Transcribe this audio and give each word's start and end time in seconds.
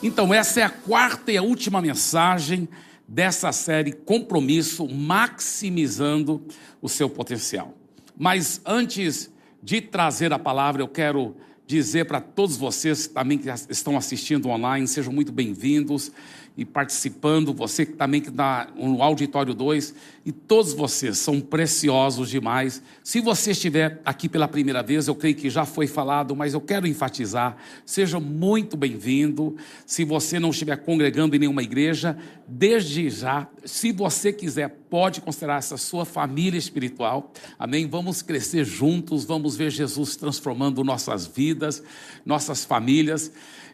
Então, 0.00 0.32
essa 0.32 0.60
é 0.60 0.62
a 0.62 0.70
quarta 0.70 1.32
e 1.32 1.36
a 1.36 1.42
última 1.42 1.82
mensagem 1.82 2.68
dessa 3.06 3.50
série 3.50 3.90
Compromisso 3.90 4.86
Maximizando 4.86 6.40
o 6.80 6.88
Seu 6.88 7.10
Potencial. 7.10 7.74
Mas 8.16 8.60
antes 8.64 9.28
de 9.60 9.80
trazer 9.80 10.32
a 10.32 10.38
palavra, 10.38 10.82
eu 10.82 10.88
quero 10.88 11.34
dizer 11.66 12.06
para 12.06 12.20
todos 12.20 12.56
vocês 12.56 13.08
também 13.08 13.38
que 13.38 13.48
estão 13.68 13.96
assistindo 13.96 14.48
online, 14.48 14.86
sejam 14.86 15.12
muito 15.12 15.32
bem-vindos 15.32 16.12
e 16.58 16.64
participando, 16.64 17.54
você 17.54 17.86
também 17.86 18.20
que 18.20 18.30
está 18.30 18.66
no 18.76 19.00
auditório 19.00 19.54
2, 19.54 19.94
e 20.26 20.32
todos 20.32 20.72
vocês 20.72 21.16
são 21.16 21.40
preciosos 21.40 22.28
demais. 22.28 22.82
Se 23.04 23.20
você 23.20 23.52
estiver 23.52 24.02
aqui 24.04 24.28
pela 24.28 24.48
primeira 24.48 24.82
vez, 24.82 25.06
eu 25.06 25.14
creio 25.14 25.36
que 25.36 25.48
já 25.48 25.64
foi 25.64 25.86
falado, 25.86 26.34
mas 26.34 26.54
eu 26.54 26.60
quero 26.60 26.84
enfatizar, 26.84 27.56
seja 27.86 28.18
muito 28.18 28.76
bem-vindo. 28.76 29.56
Se 29.86 30.04
você 30.04 30.40
não 30.40 30.50
estiver 30.50 30.76
congregando 30.78 31.36
em 31.36 31.38
nenhuma 31.38 31.62
igreja, 31.62 32.18
desde 32.48 33.08
já, 33.08 33.46
se 33.64 33.92
você 33.92 34.32
quiser, 34.32 34.68
pode 34.90 35.20
considerar 35.20 35.58
essa 35.58 35.76
sua 35.76 36.04
família 36.04 36.58
espiritual. 36.58 37.32
Amém? 37.56 37.86
Vamos 37.86 38.20
crescer 38.20 38.64
juntos, 38.64 39.24
vamos 39.24 39.56
ver 39.56 39.70
Jesus 39.70 40.16
transformando 40.16 40.82
nossas 40.82 41.24
vidas, 41.24 41.84
nossas 42.26 42.64
famílias 42.64 43.30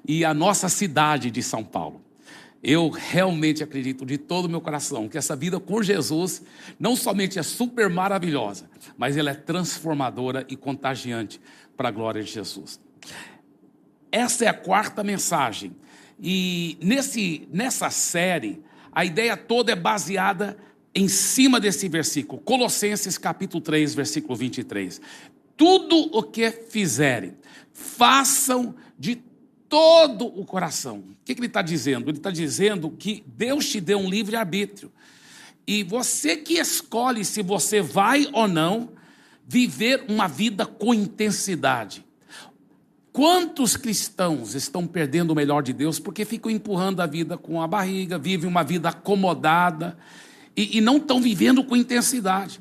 e 0.07 0.23
a 0.23 0.35
nossa 0.35 0.69
cidade 0.69 1.31
de 1.31 1.43
São 1.43 1.65
Paulo. 1.65 2.05
Eu 2.67 2.89
realmente 2.89 3.63
acredito 3.63 4.07
de 4.07 4.17
todo 4.17 4.47
o 4.47 4.49
meu 4.49 4.59
coração 4.59 5.07
que 5.07 5.19
essa 5.19 5.37
vida 5.37 5.61
com 5.61 5.83
Jesus 5.83 6.41
não 6.81 6.97
somente 6.97 7.39
é 7.39 7.43
super 7.43 7.91
maravilhosa, 7.91 8.71
mas 8.97 9.19
ela 9.19 9.33
é 9.33 9.35
transformadora 9.35 10.47
e 10.49 10.57
contagiante 10.57 11.39
para 11.77 11.91
a 11.91 11.93
glória 11.93 12.23
de 12.23 12.33
Jesus. 12.33 12.81
Essa 14.11 14.47
é 14.47 14.49
a 14.49 14.55
quarta 14.55 15.05
mensagem. 15.05 15.77
E 16.19 16.79
nesse, 16.81 17.47
nessa 17.53 17.91
série, 17.91 18.63
a 18.91 19.05
ideia 19.05 19.37
toda 19.37 19.73
é 19.73 19.77
baseada 19.77 20.57
em 20.95 21.07
cima 21.07 21.61
desse 21.61 21.87
versículo, 21.87 22.41
Colossenses 22.41 23.19
capítulo 23.19 23.61
3, 23.61 23.95
versículo 23.95 24.37
23. 24.37 25.03
Tudo 25.55 26.09
o 26.17 26.23
que 26.23 26.51
fizerem, 26.51 27.37
façam 27.75 28.75
de 28.99 29.23
todo 29.75 30.27
o 30.27 30.45
coração. 30.45 30.99
O 30.99 31.17
que, 31.25 31.33
ele 31.33 31.47
está 31.47 31.61
dizendo? 31.61 32.09
Ele 32.09 32.19
está 32.19 32.31
dizendo 32.31 32.89
que 32.93 33.25
Deus 33.27 33.69
te 33.69 33.81
deu 33.81 33.99
um 33.99 34.09
livre-arbítrio. 34.09 34.89
E 35.67 35.83
você 35.83 36.37
que 36.37 36.61
escolhe 36.61 37.25
se 37.25 37.43
você 37.43 37.83
vai 37.83 38.29
ou 38.33 38.47
não 38.47 38.91
viver 39.45 40.05
uma 40.09 40.29
vida 40.29 40.65
com 40.65 40.95
intensidade. 40.95 42.05
Quantos 43.13 43.77
cristãos 43.77 44.55
estão 44.55 44.87
perdendo 44.87 45.33
o 45.33 45.35
melhor 45.35 45.61
de 45.61 45.73
Deus 45.73 45.99
porque 45.99 46.25
ficam 46.25 46.53
empurrando 46.53 47.01
a 47.01 47.07
vida 47.07 47.37
com 47.37 47.61
a 47.61 47.67
barriga, 47.67 48.17
vivem 48.17 48.49
uma 48.49 48.63
vida 48.63 48.91
acomodada 48.91 49.99
e, 50.57 50.79
e 50.79 50.81
não 50.81 50.99
estão 50.99 51.21
vivendo 51.21 51.65
com 51.65 51.75
intensidade. 51.75 52.61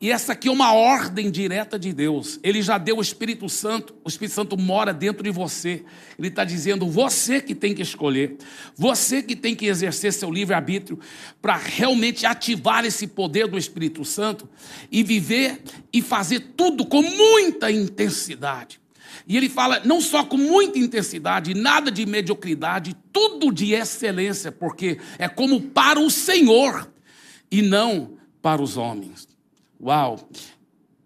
E 0.00 0.10
essa 0.10 0.32
aqui 0.32 0.48
é 0.48 0.50
uma 0.50 0.72
ordem 0.72 1.30
direta 1.30 1.78
de 1.78 1.92
Deus. 1.92 2.40
Ele 2.42 2.62
já 2.62 2.78
deu 2.78 2.96
o 2.96 3.02
Espírito 3.02 3.50
Santo, 3.50 3.94
o 4.02 4.08
Espírito 4.08 4.34
Santo 4.34 4.56
mora 4.56 4.94
dentro 4.94 5.22
de 5.22 5.30
você. 5.30 5.84
Ele 6.18 6.28
está 6.28 6.42
dizendo: 6.42 6.86
você 6.86 7.38
que 7.38 7.54
tem 7.54 7.74
que 7.74 7.82
escolher, 7.82 8.38
você 8.74 9.22
que 9.22 9.36
tem 9.36 9.54
que 9.54 9.66
exercer 9.66 10.14
seu 10.14 10.30
livre-arbítrio 10.30 10.98
para 11.42 11.58
realmente 11.58 12.24
ativar 12.24 12.86
esse 12.86 13.06
poder 13.06 13.46
do 13.46 13.58
Espírito 13.58 14.02
Santo 14.02 14.48
e 14.90 15.02
viver 15.02 15.60
e 15.92 16.00
fazer 16.00 16.40
tudo 16.56 16.86
com 16.86 17.02
muita 17.02 17.70
intensidade. 17.70 18.80
E 19.28 19.36
ele 19.36 19.50
fala 19.50 19.82
não 19.84 20.00
só 20.00 20.24
com 20.24 20.38
muita 20.38 20.78
intensidade, 20.78 21.52
nada 21.52 21.90
de 21.90 22.06
mediocridade, 22.06 22.96
tudo 23.12 23.52
de 23.52 23.74
excelência, 23.74 24.50
porque 24.50 24.98
é 25.18 25.28
como 25.28 25.60
para 25.60 26.00
o 26.00 26.10
Senhor 26.10 26.90
e 27.50 27.60
não 27.60 28.14
para 28.40 28.62
os 28.62 28.78
homens. 28.78 29.29
Uau! 29.82 30.28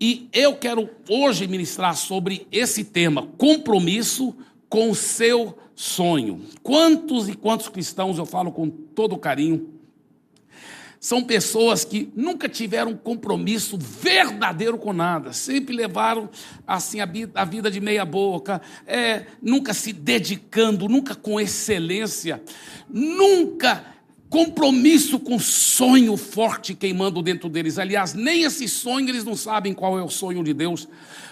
E 0.01 0.29
eu 0.33 0.57
quero 0.57 0.91
hoje 1.09 1.47
ministrar 1.47 1.97
sobre 1.97 2.47
esse 2.51 2.83
tema, 2.85 3.29
compromisso 3.39 4.35
com 4.69 4.91
o 4.91 4.95
seu 4.95 5.57
sonho. 5.77 6.43
Quantos 6.61 7.29
e 7.29 7.35
quantos 7.35 7.69
cristãos, 7.69 8.19
eu 8.19 8.27
falo 8.27 8.51
com 8.51 8.69
todo 8.69 9.17
carinho, 9.17 9.73
são 10.99 11.23
pessoas 11.23 11.85
que 11.85 12.11
nunca 12.17 12.49
tiveram 12.49 12.97
compromisso 12.97 13.79
verdadeiro 13.79 14.77
com 14.77 14.93
nada, 14.93 15.33
sempre 15.33 15.77
levaram 15.77 16.29
assim 16.67 16.99
a 17.01 17.45
vida 17.45 17.71
de 17.71 17.81
meia 17.81 18.05
boca, 18.05 18.61
é, 18.87 19.27
nunca 19.41 19.73
se 19.73 19.93
dedicando, 19.93 20.89
nunca 20.89 21.15
com 21.15 21.39
excelência, 21.39 22.43
nunca 22.89 23.94
compromisso 24.35 25.21
com 25.21 25.39
sonho 25.39 26.17
forte 26.17 26.75
queimando 26.75 27.23
dentro 27.23 27.49
deles. 27.49 27.79
Aliás, 27.79 28.15
nem 28.15 28.43
esse 28.43 28.67
sonho 28.67 29.09
eles 29.09 29.23
não 29.23 29.37
sabem 29.37 29.73
qual 29.73 29.97
é 29.97 30.03
o 30.03 30.11
sonho 30.11 30.43
de 30.43 30.53
Deus 30.53 30.89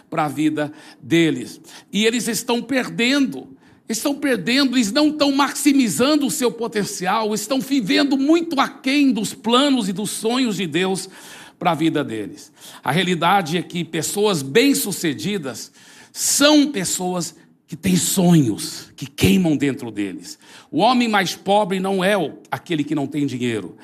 para 0.08 0.26
a 0.26 0.28
vida 0.28 0.72
deles. 1.02 1.60
E 1.92 2.06
eles 2.06 2.28
estão 2.28 2.62
perdendo. 2.62 3.56
Estão 3.88 4.14
perdendo, 4.14 4.76
eles 4.76 4.92
não 4.92 5.08
estão 5.08 5.32
maximizando 5.32 6.26
o 6.26 6.30
seu 6.30 6.52
potencial, 6.52 7.34
estão 7.34 7.58
vivendo 7.58 8.16
muito 8.16 8.60
aquém 8.60 9.10
dos 9.10 9.34
planos 9.34 9.88
e 9.88 9.92
dos 9.92 10.10
sonhos 10.10 10.54
de 10.54 10.68
Deus 10.68 11.10
para 11.58 11.72
a 11.72 11.74
vida 11.74 12.04
deles. 12.04 12.52
A 12.84 12.92
realidade 12.92 13.58
é 13.58 13.62
que 13.62 13.82
pessoas 13.82 14.42
bem-sucedidas 14.42 15.72
são 16.12 16.70
pessoas 16.70 17.34
que 17.72 17.76
têm 17.76 17.96
sonhos 17.96 18.92
que 18.94 19.06
queimam 19.06 19.56
dentro 19.56 19.90
deles. 19.90 20.38
O 20.70 20.80
homem 20.80 21.08
mais 21.08 21.34
pobre 21.34 21.80
não 21.80 22.04
é 22.04 22.12
aquele 22.50 22.84
que 22.84 22.94
não 22.94 23.06
tem 23.06 23.24
dinheiro. 23.24 23.78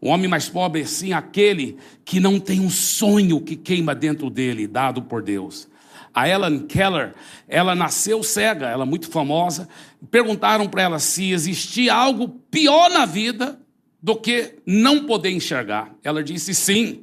O 0.00 0.08
homem 0.08 0.26
mais 0.26 0.48
pobre 0.48 0.80
é 0.80 0.84
sim 0.86 1.12
aquele 1.12 1.76
que 2.02 2.18
não 2.18 2.40
tem 2.40 2.60
um 2.60 2.70
sonho 2.70 3.38
que 3.42 3.54
queima 3.54 3.94
dentro 3.94 4.30
dele, 4.30 4.66
dado 4.66 5.02
por 5.02 5.22
Deus. 5.22 5.68
A 6.14 6.26
Ellen 6.26 6.60
Keller, 6.60 7.12
ela 7.46 7.74
nasceu 7.74 8.22
cega, 8.22 8.68
ela 8.70 8.84
é 8.84 8.88
muito 8.88 9.10
famosa. 9.10 9.68
Perguntaram 10.10 10.66
para 10.66 10.84
ela 10.84 10.98
se 10.98 11.30
existia 11.30 11.92
algo 11.92 12.40
pior 12.50 12.88
na 12.88 13.04
vida 13.04 13.60
do 14.02 14.16
que 14.16 14.54
não 14.64 15.04
poder 15.04 15.30
enxergar. 15.30 15.94
Ela 16.02 16.24
disse 16.24 16.54
sim. 16.54 17.02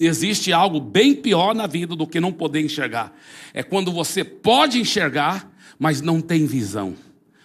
Existe 0.00 0.50
algo 0.50 0.80
bem 0.80 1.14
pior 1.14 1.54
na 1.54 1.66
vida 1.66 1.94
do 1.94 2.06
que 2.06 2.20
não 2.20 2.32
poder 2.32 2.64
enxergar. 2.64 3.12
É 3.52 3.62
quando 3.62 3.92
você 3.92 4.24
pode 4.24 4.80
enxergar, 4.80 5.53
mas 5.78 6.00
não 6.00 6.20
tem 6.20 6.46
visão. 6.46 6.94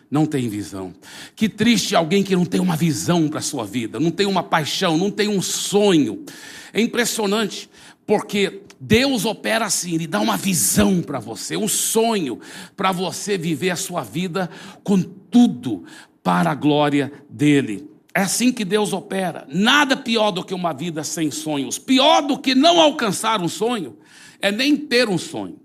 Não 0.09 0.25
tem 0.25 0.49
visão. 0.49 0.93
Que 1.35 1.47
triste 1.47 1.95
alguém 1.95 2.23
que 2.23 2.35
não 2.35 2.45
tem 2.45 2.59
uma 2.59 2.75
visão 2.75 3.27
para 3.27 3.39
a 3.39 3.43
sua 3.43 3.63
vida, 3.63 3.99
não 3.99 4.09
tem 4.09 4.25
uma 4.25 4.41
paixão, 4.41 4.97
não 4.97 5.11
tem 5.11 5.27
um 5.27 5.41
sonho. 5.41 6.25
É 6.73 6.81
impressionante, 6.81 7.69
porque 8.07 8.63
Deus 8.79 9.25
opera 9.25 9.65
assim, 9.65 9.93
Ele 9.93 10.07
dá 10.07 10.19
uma 10.19 10.35
visão 10.35 11.01
para 11.01 11.19
você, 11.19 11.55
um 11.55 11.67
sonho 11.67 12.39
para 12.75 12.91
você 12.91 13.37
viver 13.37 13.69
a 13.69 13.75
sua 13.75 14.01
vida 14.01 14.49
com 14.83 14.99
tudo 15.01 15.83
para 16.23 16.51
a 16.51 16.55
glória 16.55 17.11
dEle. 17.29 17.87
É 18.13 18.21
assim 18.21 18.51
que 18.51 18.65
Deus 18.65 18.93
opera. 18.93 19.45
Nada 19.47 19.95
pior 19.95 20.31
do 20.31 20.43
que 20.43 20.53
uma 20.53 20.73
vida 20.73 21.03
sem 21.03 21.29
sonhos. 21.29 21.77
Pior 21.77 22.21
do 22.21 22.39
que 22.39 22.55
não 22.55 22.79
alcançar 22.79 23.41
um 23.41 23.47
sonho 23.47 23.97
é 24.41 24.51
nem 24.51 24.75
ter 24.75 25.07
um 25.07 25.17
sonho. 25.17 25.58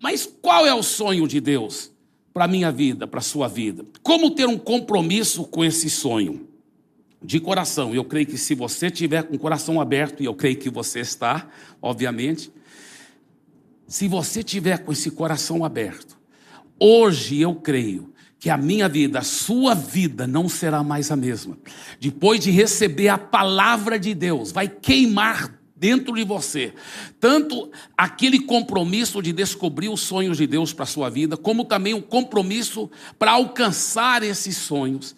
Mas 0.00 0.26
qual 0.40 0.66
é 0.66 0.74
o 0.74 0.82
sonho 0.82 1.26
de 1.26 1.40
Deus 1.40 1.90
para 2.32 2.44
a 2.44 2.48
minha 2.48 2.70
vida, 2.70 3.06
para 3.06 3.18
a 3.18 3.22
sua 3.22 3.48
vida? 3.48 3.84
Como 4.02 4.30
ter 4.30 4.46
um 4.46 4.58
compromisso 4.58 5.44
com 5.44 5.64
esse 5.64 5.90
sonho? 5.90 6.46
De 7.20 7.40
coração, 7.40 7.92
eu 7.92 8.04
creio 8.04 8.26
que 8.26 8.38
se 8.38 8.54
você 8.54 8.90
tiver 8.90 9.24
com 9.24 9.34
o 9.34 9.38
coração 9.38 9.80
aberto, 9.80 10.22
e 10.22 10.26
eu 10.26 10.34
creio 10.34 10.56
que 10.56 10.70
você 10.70 11.00
está, 11.00 11.48
obviamente, 11.82 12.52
se 13.88 14.06
você 14.06 14.42
tiver 14.44 14.78
com 14.84 14.92
esse 14.92 15.10
coração 15.10 15.64
aberto, 15.64 16.16
hoje 16.78 17.40
eu 17.40 17.56
creio 17.56 18.12
que 18.38 18.50
a 18.50 18.56
minha 18.56 18.88
vida, 18.88 19.18
a 19.18 19.22
sua 19.22 19.74
vida 19.74 20.26
não 20.26 20.48
será 20.48 20.84
mais 20.84 21.10
a 21.10 21.16
mesma. 21.16 21.58
Depois 21.98 22.38
de 22.38 22.52
receber 22.52 23.08
a 23.08 23.18
palavra 23.18 23.98
de 23.98 24.14
Deus, 24.14 24.52
vai 24.52 24.68
queimar 24.68 25.57
dentro 25.78 26.14
de 26.14 26.24
você, 26.24 26.72
tanto 27.20 27.70
aquele 27.96 28.40
compromisso 28.40 29.22
de 29.22 29.32
descobrir 29.32 29.88
os 29.88 30.00
sonhos 30.00 30.36
de 30.36 30.46
Deus 30.46 30.72
para 30.72 30.82
a 30.82 30.86
sua 30.86 31.08
vida, 31.08 31.36
como 31.36 31.64
também 31.64 31.94
o 31.94 32.02
compromisso 32.02 32.90
para 33.18 33.32
alcançar 33.32 34.22
esses 34.22 34.56
sonhos. 34.56 35.14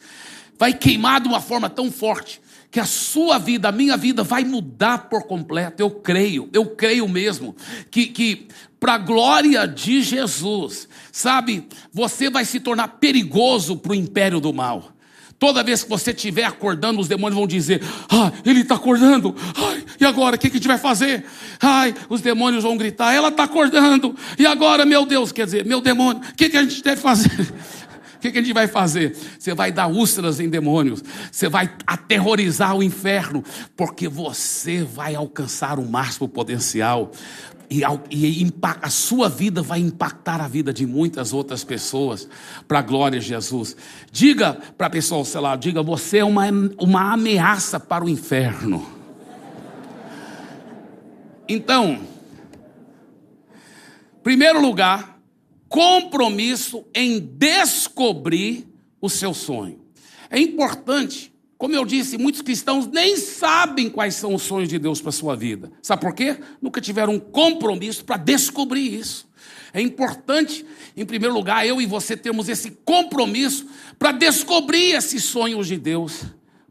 Vai 0.58 0.74
queimar 0.74 1.20
de 1.20 1.28
uma 1.28 1.40
forma 1.40 1.70
tão 1.70 1.90
forte 1.90 2.40
que 2.70 2.78
a 2.78 2.84
sua 2.84 3.38
vida, 3.38 3.68
a 3.68 3.72
minha 3.72 3.96
vida 3.96 4.22
vai 4.22 4.44
mudar 4.44 5.08
por 5.08 5.24
completo. 5.24 5.82
Eu 5.82 5.90
creio, 5.90 6.48
eu 6.52 6.66
creio 6.66 7.08
mesmo 7.08 7.56
que, 7.90 8.06
que 8.06 8.46
para 8.78 8.94
a 8.94 8.98
glória 8.98 9.66
de 9.66 10.02
Jesus, 10.02 10.88
sabe, 11.10 11.66
você 11.92 12.30
vai 12.30 12.44
se 12.44 12.60
tornar 12.60 12.88
perigoso 12.98 13.76
para 13.76 13.92
o 13.92 13.94
império 13.94 14.40
do 14.40 14.52
mal. 14.52 14.92
Toda 15.40 15.62
vez 15.62 15.82
que 15.82 15.88
você 15.88 16.10
estiver 16.10 16.44
acordando, 16.44 17.00
os 17.00 17.08
demônios 17.08 17.34
vão 17.34 17.46
dizer: 17.46 17.82
Ah, 18.10 18.30
ele 18.44 18.60
está 18.60 18.74
acordando. 18.74 19.34
Ai, 19.56 19.82
e 19.98 20.04
agora? 20.04 20.36
O 20.36 20.38
que, 20.38 20.50
que 20.50 20.58
a 20.58 20.60
gente 20.60 20.68
vai 20.68 20.76
fazer? 20.76 21.24
Ai, 21.58 21.94
os 22.10 22.20
demônios 22.20 22.62
vão 22.62 22.76
gritar: 22.76 23.14
Ela 23.14 23.28
está 23.28 23.44
acordando. 23.44 24.14
E 24.38 24.44
agora, 24.44 24.84
meu 24.84 25.06
Deus, 25.06 25.32
quer 25.32 25.46
dizer, 25.46 25.64
meu 25.64 25.80
demônio, 25.80 26.20
o 26.20 26.34
que, 26.34 26.50
que 26.50 26.58
a 26.58 26.62
gente 26.62 26.82
deve 26.82 27.00
fazer? 27.00 27.30
O 28.12 28.22
que, 28.22 28.32
que 28.32 28.38
a 28.38 28.42
gente 28.42 28.52
vai 28.52 28.68
fazer? 28.68 29.16
Você 29.38 29.54
vai 29.54 29.72
dar 29.72 29.86
úlceras 29.86 30.40
em 30.40 30.48
demônios, 30.50 31.02
você 31.32 31.48
vai 31.48 31.72
aterrorizar 31.86 32.76
o 32.76 32.82
inferno, 32.82 33.42
porque 33.74 34.08
você 34.08 34.82
vai 34.82 35.14
alcançar 35.14 35.78
o 35.78 35.88
máximo 35.88 36.28
potencial. 36.28 37.12
E, 37.70 37.82
e 38.10 38.52
a 38.82 38.90
sua 38.90 39.28
vida 39.28 39.62
vai 39.62 39.78
impactar 39.78 40.40
a 40.40 40.48
vida 40.48 40.72
de 40.72 40.84
muitas 40.84 41.32
outras 41.32 41.62
pessoas, 41.62 42.28
para 42.66 42.80
a 42.80 42.82
glória 42.82 43.20
de 43.20 43.26
Jesus. 43.26 43.76
Diga 44.10 44.54
para 44.76 44.88
a 44.88 44.90
pessoa, 44.90 45.24
sei 45.24 45.40
lá, 45.40 45.54
diga, 45.54 45.80
você 45.80 46.18
é 46.18 46.24
uma, 46.24 46.46
uma 46.78 47.12
ameaça 47.12 47.78
para 47.78 48.04
o 48.04 48.08
inferno. 48.08 48.84
Então, 51.48 52.00
primeiro 54.22 54.60
lugar, 54.60 55.20
compromisso 55.68 56.84
em 56.92 57.20
descobrir 57.20 58.68
o 59.00 59.08
seu 59.08 59.32
sonho. 59.32 59.80
É 60.28 60.40
importante 60.40 61.29
como 61.60 61.74
eu 61.74 61.84
disse, 61.84 62.16
muitos 62.16 62.40
cristãos 62.40 62.86
nem 62.86 63.18
sabem 63.18 63.90
quais 63.90 64.14
são 64.14 64.34
os 64.34 64.40
sonhos 64.40 64.66
de 64.66 64.78
Deus 64.78 64.98
para 64.98 65.10
a 65.10 65.12
sua 65.12 65.36
vida. 65.36 65.70
Sabe 65.82 66.00
por 66.00 66.14
quê? 66.14 66.38
Nunca 66.58 66.80
tiveram 66.80 67.12
um 67.12 67.20
compromisso 67.20 68.02
para 68.02 68.16
descobrir 68.16 68.94
isso. 68.94 69.28
É 69.70 69.78
importante, 69.78 70.64
em 70.96 71.04
primeiro 71.04 71.34
lugar, 71.34 71.66
eu 71.66 71.78
e 71.78 71.84
você 71.84 72.16
termos 72.16 72.48
esse 72.48 72.70
compromisso 72.82 73.66
para 73.98 74.10
descobrir 74.10 74.94
esses 74.94 75.22
sonhos 75.24 75.66
de 75.66 75.76
Deus 75.76 76.22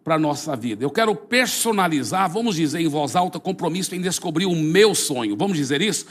para 0.04 0.16
a 0.16 0.20
nossa 0.20 0.56
vida. 0.56 0.84
Eu 0.84 0.90
quero 0.90 1.14
personalizar, 1.16 2.28
vamos 2.28 2.56
dizer 2.56 2.80
em 2.80 2.88
voz 2.88 3.16
alta, 3.16 3.40
compromisso 3.40 3.94
em 3.94 4.02
descobrir 4.02 4.48
o 4.48 4.56
meu 4.56 4.96
sonho. 4.96 5.38
Vamos 5.38 5.56
dizer 5.56 5.84
isso? 5.84 6.08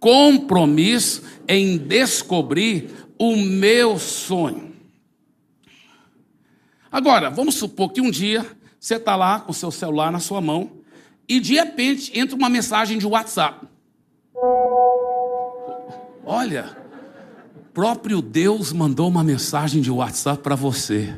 Compromisso 0.00 1.22
em 1.46 1.78
descobrir 1.78 2.90
o 3.20 3.36
meu 3.36 4.00
sonho. 4.00 4.75
Agora, 6.96 7.28
vamos 7.28 7.56
supor 7.56 7.92
que 7.92 8.00
um 8.00 8.10
dia 8.10 8.46
você 8.80 8.94
está 8.94 9.14
lá 9.16 9.38
com 9.38 9.52
o 9.52 9.54
seu 9.54 9.70
celular 9.70 10.10
na 10.10 10.18
sua 10.18 10.40
mão 10.40 10.78
e 11.28 11.38
de 11.38 11.52
repente 11.52 12.18
entra 12.18 12.34
uma 12.34 12.48
mensagem 12.48 12.96
de 12.96 13.06
WhatsApp. 13.06 13.66
Olha, 16.24 16.74
próprio 17.74 18.22
Deus 18.22 18.72
mandou 18.72 19.08
uma 19.08 19.22
mensagem 19.22 19.82
de 19.82 19.90
WhatsApp 19.90 20.42
para 20.42 20.54
você. 20.54 21.14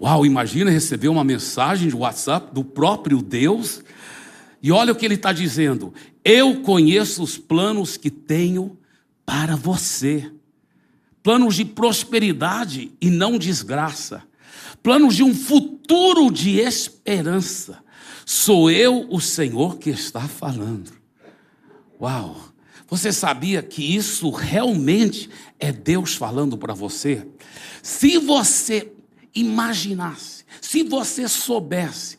Uau, 0.00 0.24
imagina 0.24 0.70
receber 0.70 1.08
uma 1.08 1.22
mensagem 1.22 1.90
de 1.90 1.94
WhatsApp 1.94 2.54
do 2.54 2.64
próprio 2.64 3.20
Deus. 3.20 3.84
E 4.62 4.72
olha 4.72 4.94
o 4.94 4.96
que 4.96 5.04
ele 5.04 5.16
está 5.16 5.34
dizendo: 5.34 5.92
Eu 6.24 6.62
conheço 6.62 7.22
os 7.22 7.36
planos 7.36 7.98
que 7.98 8.08
tenho 8.08 8.78
para 9.26 9.54
você 9.54 10.32
planos 11.22 11.56
de 11.56 11.66
prosperidade 11.66 12.90
e 13.02 13.10
não 13.10 13.36
desgraça 13.36 14.22
planos 14.82 15.16
de 15.16 15.22
um 15.22 15.34
futuro 15.34 16.30
de 16.30 16.60
esperança. 16.60 17.82
Sou 18.26 18.70
eu 18.70 19.06
o 19.10 19.20
Senhor 19.20 19.78
que 19.78 19.90
está 19.90 20.26
falando. 20.28 20.92
Uau! 22.00 22.54
Você 22.88 23.12
sabia 23.12 23.62
que 23.62 23.96
isso 23.96 24.30
realmente 24.30 25.28
é 25.58 25.72
Deus 25.72 26.14
falando 26.14 26.56
para 26.56 26.74
você? 26.74 27.26
Se 27.82 28.18
você 28.18 28.92
imaginasse, 29.34 30.44
se 30.60 30.82
você 30.82 31.26
soubesse 31.26 32.18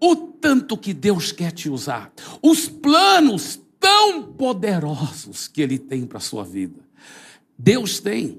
o 0.00 0.14
tanto 0.14 0.76
que 0.76 0.92
Deus 0.92 1.32
quer 1.32 1.50
te 1.50 1.68
usar, 1.68 2.12
os 2.42 2.68
planos 2.68 3.58
tão 3.80 4.22
poderosos 4.22 5.48
que 5.48 5.62
Ele 5.62 5.78
tem 5.78 6.06
para 6.06 6.18
a 6.18 6.20
sua 6.20 6.44
vida. 6.44 6.80
Deus 7.58 7.98
tem 8.00 8.38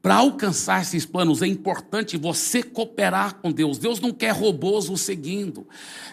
para 0.00 0.14
alcançar 0.14 0.80
esses 0.80 1.04
planos 1.04 1.42
é 1.42 1.46
importante 1.46 2.16
você 2.16 2.62
cooperar 2.62 3.34
com 3.34 3.50
Deus. 3.50 3.78
Deus 3.78 3.98
não 3.98 4.12
quer 4.12 4.30
robôs 4.30 4.88
o 4.88 4.96
seguindo. 4.96 5.66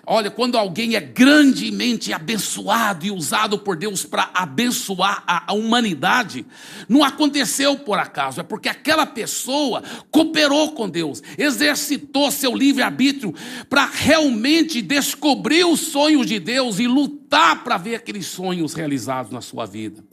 Olha, 0.08 0.32
quando 0.32 0.58
alguém 0.58 0.96
é 0.96 1.00
grandemente 1.00 2.12
abençoado 2.12 3.06
e 3.06 3.12
usado 3.12 3.60
por 3.60 3.76
Deus 3.76 4.04
para 4.04 4.32
abençoar 4.34 5.24
a, 5.28 5.52
a 5.52 5.54
humanidade, 5.54 6.48
não 6.90 7.04
aconteceu 7.04 7.78
por 7.78 8.00
acaso, 8.00 8.40
é 8.40 8.44
porque 8.44 8.70
aquela 8.70 9.06
pessoa 9.06 9.84
cooperou 10.10 10.72
com 10.72 10.90
Deus, 10.90 11.22
exercitou 11.38 12.32
seu 12.32 12.56
livre-arbítrio 12.56 13.36
para 13.70 13.86
realmente 13.86 14.82
descobrir 14.82 15.64
os 15.64 15.80
sonhos 15.80 16.26
de 16.26 16.40
Deus 16.40 16.80
e 16.80 16.88
lutar 16.88 17.64
para 17.64 17.78
ver 17.78 17.96
aqueles 17.96 18.26
sonhos 18.26 18.74
realizados 18.74 19.32
na 19.32 19.42
sua 19.42 19.68
vida. 19.68 20.04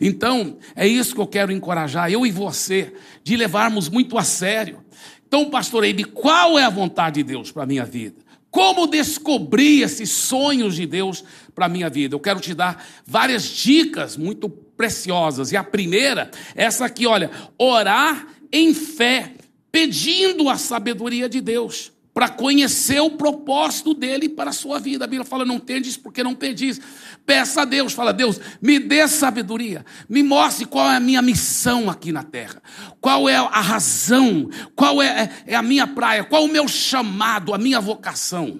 Então, 0.00 0.58
é 0.74 0.86
isso 0.86 1.14
que 1.14 1.20
eu 1.20 1.26
quero 1.26 1.52
encorajar, 1.52 2.10
eu 2.10 2.26
e 2.26 2.30
você, 2.30 2.92
de 3.22 3.36
levarmos 3.36 3.88
muito 3.88 4.18
a 4.18 4.24
sério. 4.24 4.84
Então, 5.26 5.50
pastor 5.50 5.84
Eibe, 5.84 6.04
qual 6.04 6.58
é 6.58 6.64
a 6.64 6.70
vontade 6.70 7.16
de 7.16 7.24
Deus 7.24 7.50
para 7.50 7.64
a 7.64 7.66
minha 7.66 7.84
vida? 7.84 8.16
Como 8.50 8.86
descobrir 8.86 9.82
esses 9.82 10.10
sonhos 10.10 10.76
de 10.76 10.86
Deus 10.86 11.24
para 11.54 11.66
a 11.66 11.68
minha 11.68 11.90
vida? 11.90 12.14
Eu 12.14 12.20
quero 12.20 12.40
te 12.40 12.54
dar 12.54 12.86
várias 13.06 13.44
dicas 13.44 14.16
muito 14.16 14.48
preciosas. 14.48 15.52
E 15.52 15.56
a 15.56 15.64
primeira, 15.64 16.30
essa 16.54 16.86
aqui, 16.86 17.06
olha, 17.06 17.30
orar 17.58 18.28
em 18.52 18.72
fé, 18.72 19.32
pedindo 19.70 20.48
a 20.48 20.56
sabedoria 20.56 21.28
de 21.28 21.40
Deus 21.40 21.92
para 22.16 22.30
conhecer 22.30 22.98
o 22.98 23.10
propósito 23.10 23.92
dele 23.92 24.26
para 24.26 24.48
a 24.48 24.52
sua 24.54 24.78
vida. 24.78 25.04
A 25.04 25.06
Bíblia 25.06 25.28
fala: 25.28 25.44
não 25.44 25.60
tendes 25.60 25.98
porque 25.98 26.22
não 26.24 26.34
pedis. 26.34 26.80
Peça 27.26 27.60
a 27.60 27.64
Deus, 27.66 27.92
fala: 27.92 28.10
Deus, 28.10 28.40
me 28.58 28.78
dê 28.78 29.06
sabedoria, 29.06 29.84
me 30.08 30.22
mostre 30.22 30.64
qual 30.64 30.90
é 30.90 30.96
a 30.96 31.00
minha 31.00 31.20
missão 31.20 31.90
aqui 31.90 32.12
na 32.12 32.22
terra, 32.22 32.62
qual 33.02 33.28
é 33.28 33.36
a 33.36 33.60
razão, 33.60 34.48
qual 34.74 35.02
é, 35.02 35.30
é 35.46 35.54
a 35.54 35.60
minha 35.60 35.86
praia, 35.86 36.24
qual 36.24 36.46
o 36.46 36.48
meu 36.48 36.66
chamado, 36.66 37.52
a 37.52 37.58
minha 37.58 37.82
vocação. 37.82 38.58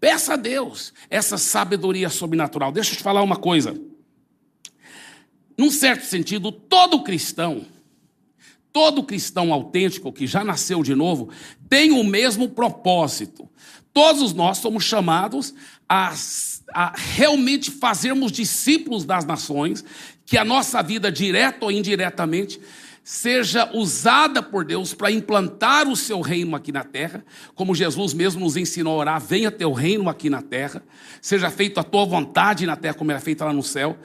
Peça 0.00 0.32
a 0.32 0.36
Deus 0.36 0.94
essa 1.10 1.36
sabedoria 1.36 2.08
sobrenatural. 2.08 2.72
Deixa 2.72 2.92
eu 2.92 2.96
te 2.96 3.02
falar 3.02 3.22
uma 3.22 3.36
coisa. 3.36 3.78
Num 5.58 5.70
certo 5.70 6.06
sentido, 6.06 6.50
todo 6.50 7.02
cristão, 7.02 7.66
todo 8.76 9.02
cristão 9.02 9.54
autêntico 9.54 10.12
que 10.12 10.26
já 10.26 10.44
nasceu 10.44 10.82
de 10.82 10.94
novo 10.94 11.30
tem 11.66 11.92
o 11.92 12.04
mesmo 12.04 12.46
propósito. 12.46 13.48
Todos 13.90 14.34
nós 14.34 14.58
somos 14.58 14.84
chamados 14.84 15.54
a, 15.88 16.12
a, 16.74 16.92
realmente 16.94 17.70
fazermos 17.70 18.30
discípulos 18.30 19.06
das 19.06 19.24
nações, 19.24 19.82
que 20.26 20.36
a 20.36 20.44
nossa 20.44 20.82
vida, 20.82 21.10
direta 21.10 21.64
ou 21.64 21.72
indiretamente, 21.72 22.60
seja 23.02 23.70
usada 23.72 24.42
por 24.42 24.62
Deus 24.62 24.92
para 24.92 25.10
implantar 25.10 25.88
o 25.88 25.96
seu 25.96 26.20
reino 26.20 26.54
aqui 26.54 26.70
na 26.70 26.84
terra, 26.84 27.24
como 27.54 27.74
Jesus 27.74 28.12
mesmo 28.12 28.42
nos 28.42 28.58
ensinou 28.58 28.96
a 28.96 28.98
orar: 28.98 29.20
venha 29.22 29.50
teu 29.50 29.72
reino 29.72 30.10
aqui 30.10 30.28
na 30.28 30.42
terra, 30.42 30.82
seja 31.22 31.48
feita 31.48 31.80
a 31.80 31.84
tua 31.84 32.04
vontade 32.04 32.66
na 32.66 32.76
terra, 32.76 32.92
como 32.92 33.10
era 33.10 33.20
feita 33.20 33.46
lá 33.46 33.54
no 33.54 33.62
céu. 33.62 33.96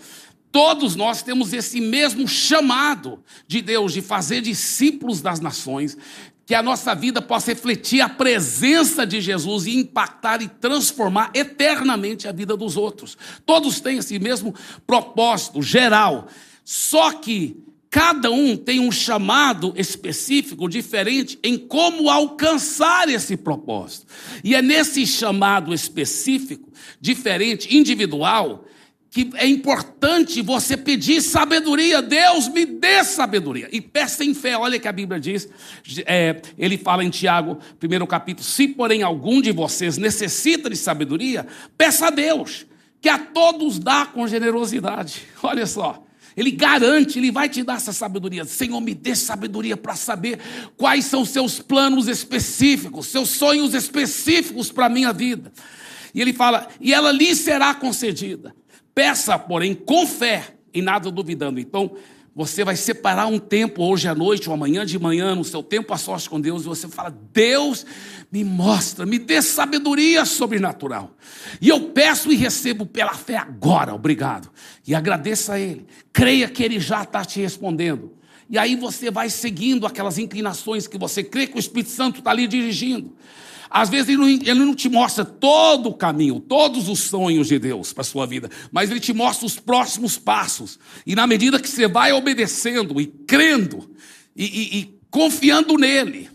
Todos 0.51 0.95
nós 0.95 1.21
temos 1.23 1.53
esse 1.53 1.79
mesmo 1.79 2.27
chamado 2.27 3.23
de 3.47 3.61
Deus 3.61 3.93
de 3.93 4.01
fazer 4.01 4.41
discípulos 4.41 5.21
das 5.21 5.39
nações, 5.39 5.97
que 6.45 6.53
a 6.53 6.61
nossa 6.61 6.93
vida 6.93 7.21
possa 7.21 7.51
refletir 7.51 8.01
a 8.01 8.09
presença 8.09 9.07
de 9.07 9.21
Jesus 9.21 9.65
e 9.65 9.77
impactar 9.77 10.41
e 10.41 10.49
transformar 10.49 11.31
eternamente 11.33 12.27
a 12.27 12.33
vida 12.33 12.57
dos 12.57 12.75
outros. 12.75 13.17
Todos 13.45 13.79
têm 13.79 13.99
esse 13.99 14.19
mesmo 14.19 14.53
propósito 14.85 15.61
geral, 15.61 16.27
só 16.65 17.13
que 17.13 17.63
cada 17.89 18.31
um 18.31 18.57
tem 18.57 18.81
um 18.81 18.91
chamado 18.91 19.73
específico, 19.77 20.67
diferente, 20.67 21.39
em 21.41 21.57
como 21.57 22.09
alcançar 22.09 23.07
esse 23.07 23.37
propósito. 23.37 24.07
E 24.43 24.53
é 24.53 24.61
nesse 24.61 25.07
chamado 25.07 25.73
específico, 25.73 26.69
diferente, 26.99 27.73
individual, 27.73 28.65
que 29.11 29.29
é 29.35 29.45
importante 29.45 30.41
você 30.41 30.77
pedir 30.77 31.21
sabedoria. 31.21 32.01
Deus 32.01 32.47
me 32.47 32.65
dê 32.65 33.03
sabedoria. 33.03 33.67
E 33.69 33.81
peça 33.81 34.23
em 34.23 34.33
fé. 34.33 34.57
Olha 34.57 34.79
que 34.79 34.87
a 34.87 34.91
Bíblia 34.91 35.19
diz. 35.19 35.49
É, 36.05 36.41
ele 36.57 36.77
fala 36.77 37.03
em 37.03 37.09
Tiago, 37.09 37.59
primeiro 37.77 38.07
capítulo: 38.07 38.45
Se 38.47 38.69
porém 38.69 39.03
algum 39.03 39.41
de 39.41 39.51
vocês 39.51 39.97
necessita 39.97 40.69
de 40.69 40.77
sabedoria, 40.77 41.45
peça 41.77 42.07
a 42.07 42.09
Deus, 42.09 42.65
que 43.01 43.09
a 43.09 43.19
todos 43.19 43.77
dá 43.77 44.05
com 44.05 44.25
generosidade. 44.25 45.23
Olha 45.43 45.67
só. 45.67 46.05
Ele 46.37 46.49
garante, 46.49 47.19
ele 47.19 47.29
vai 47.29 47.49
te 47.49 47.61
dar 47.61 47.75
essa 47.75 47.91
sabedoria. 47.91 48.45
Senhor, 48.45 48.79
me 48.79 48.95
dê 48.95 49.13
sabedoria 49.13 49.75
para 49.75 49.97
saber 49.97 50.39
quais 50.77 51.03
são 51.03 51.25
seus 51.25 51.59
planos 51.59 52.07
específicos, 52.07 53.07
seus 53.07 53.31
sonhos 53.31 53.73
específicos 53.73 54.71
para 54.71 54.85
a 54.85 54.89
minha 54.89 55.11
vida. 55.11 55.51
E 56.15 56.21
ele 56.21 56.31
fala, 56.31 56.69
e 56.79 56.93
ela 56.93 57.11
lhe 57.11 57.35
será 57.35 57.75
concedida. 57.75 58.55
Peça, 58.93 59.37
porém, 59.37 59.73
com 59.73 60.05
fé 60.05 60.55
e 60.73 60.81
nada 60.81 61.09
duvidando. 61.11 61.59
Então, 61.59 61.95
você 62.33 62.63
vai 62.63 62.77
separar 62.77 63.27
um 63.27 63.37
tempo 63.37 63.83
hoje 63.83 64.07
à 64.07 64.15
noite 64.15 64.47
ou 64.47 64.53
amanhã 64.53 64.85
de 64.85 64.97
manhã, 64.97 65.35
no 65.35 65.43
seu 65.43 65.61
tempo 65.61 65.93
a 65.93 65.97
sós 65.97 66.29
com 66.29 66.39
Deus, 66.39 66.61
e 66.61 66.65
você 66.65 66.87
fala: 66.87 67.13
Deus, 67.33 67.85
me 68.31 68.43
mostra, 68.43 69.05
me 69.05 69.19
dê 69.19 69.41
sabedoria 69.41 70.23
sobrenatural. 70.23 71.15
E 71.59 71.67
eu 71.67 71.89
peço 71.89 72.31
e 72.31 72.35
recebo 72.35 72.85
pela 72.85 73.13
fé 73.13 73.35
agora, 73.35 73.93
obrigado. 73.93 74.49
E 74.87 74.95
agradeça 74.95 75.53
a 75.53 75.59
Ele. 75.59 75.85
Creia 76.13 76.47
que 76.47 76.63
Ele 76.63 76.79
já 76.79 77.03
está 77.03 77.25
te 77.25 77.41
respondendo. 77.41 78.13
E 78.49 78.57
aí 78.57 78.75
você 78.75 79.11
vai 79.11 79.29
seguindo 79.29 79.85
aquelas 79.85 80.17
inclinações 80.17 80.87
que 80.87 80.97
você 80.97 81.23
crê 81.23 81.47
que 81.47 81.57
o 81.57 81.59
Espírito 81.59 81.91
Santo 81.91 82.19
está 82.19 82.31
ali 82.31 82.47
dirigindo. 82.47 83.13
Às 83.71 83.89
vezes 83.89 84.09
ele 84.09 84.17
não, 84.17 84.27
ele 84.27 84.53
não, 84.53 84.75
te 84.75 84.89
mostra 84.89 85.23
todo 85.23 85.87
o 85.87 85.93
caminho, 85.93 86.41
todos 86.41 86.89
os 86.89 86.99
sonhos 86.99 87.47
de 87.47 87.57
Deus 87.57 87.93
para 87.93 88.01
a 88.01 88.05
sua 88.05 88.25
vida, 88.25 88.49
mas 88.69 88.91
ele 88.91 88.99
te 88.99 89.13
mostra 89.13 89.45
os 89.45 89.57
próximos 89.57 90.17
passos. 90.17 90.77
E 91.07 91.15
na 91.15 91.25
medida 91.25 91.57
que 91.57 91.69
você 91.69 91.87
vai 91.87 92.11
obedecendo 92.11 92.99
e 92.99 93.07
crendo 93.07 93.89
e, 94.35 94.43
e, 94.45 94.79
e 94.79 94.99
confiando 95.09 95.77
nele, 95.77 96.29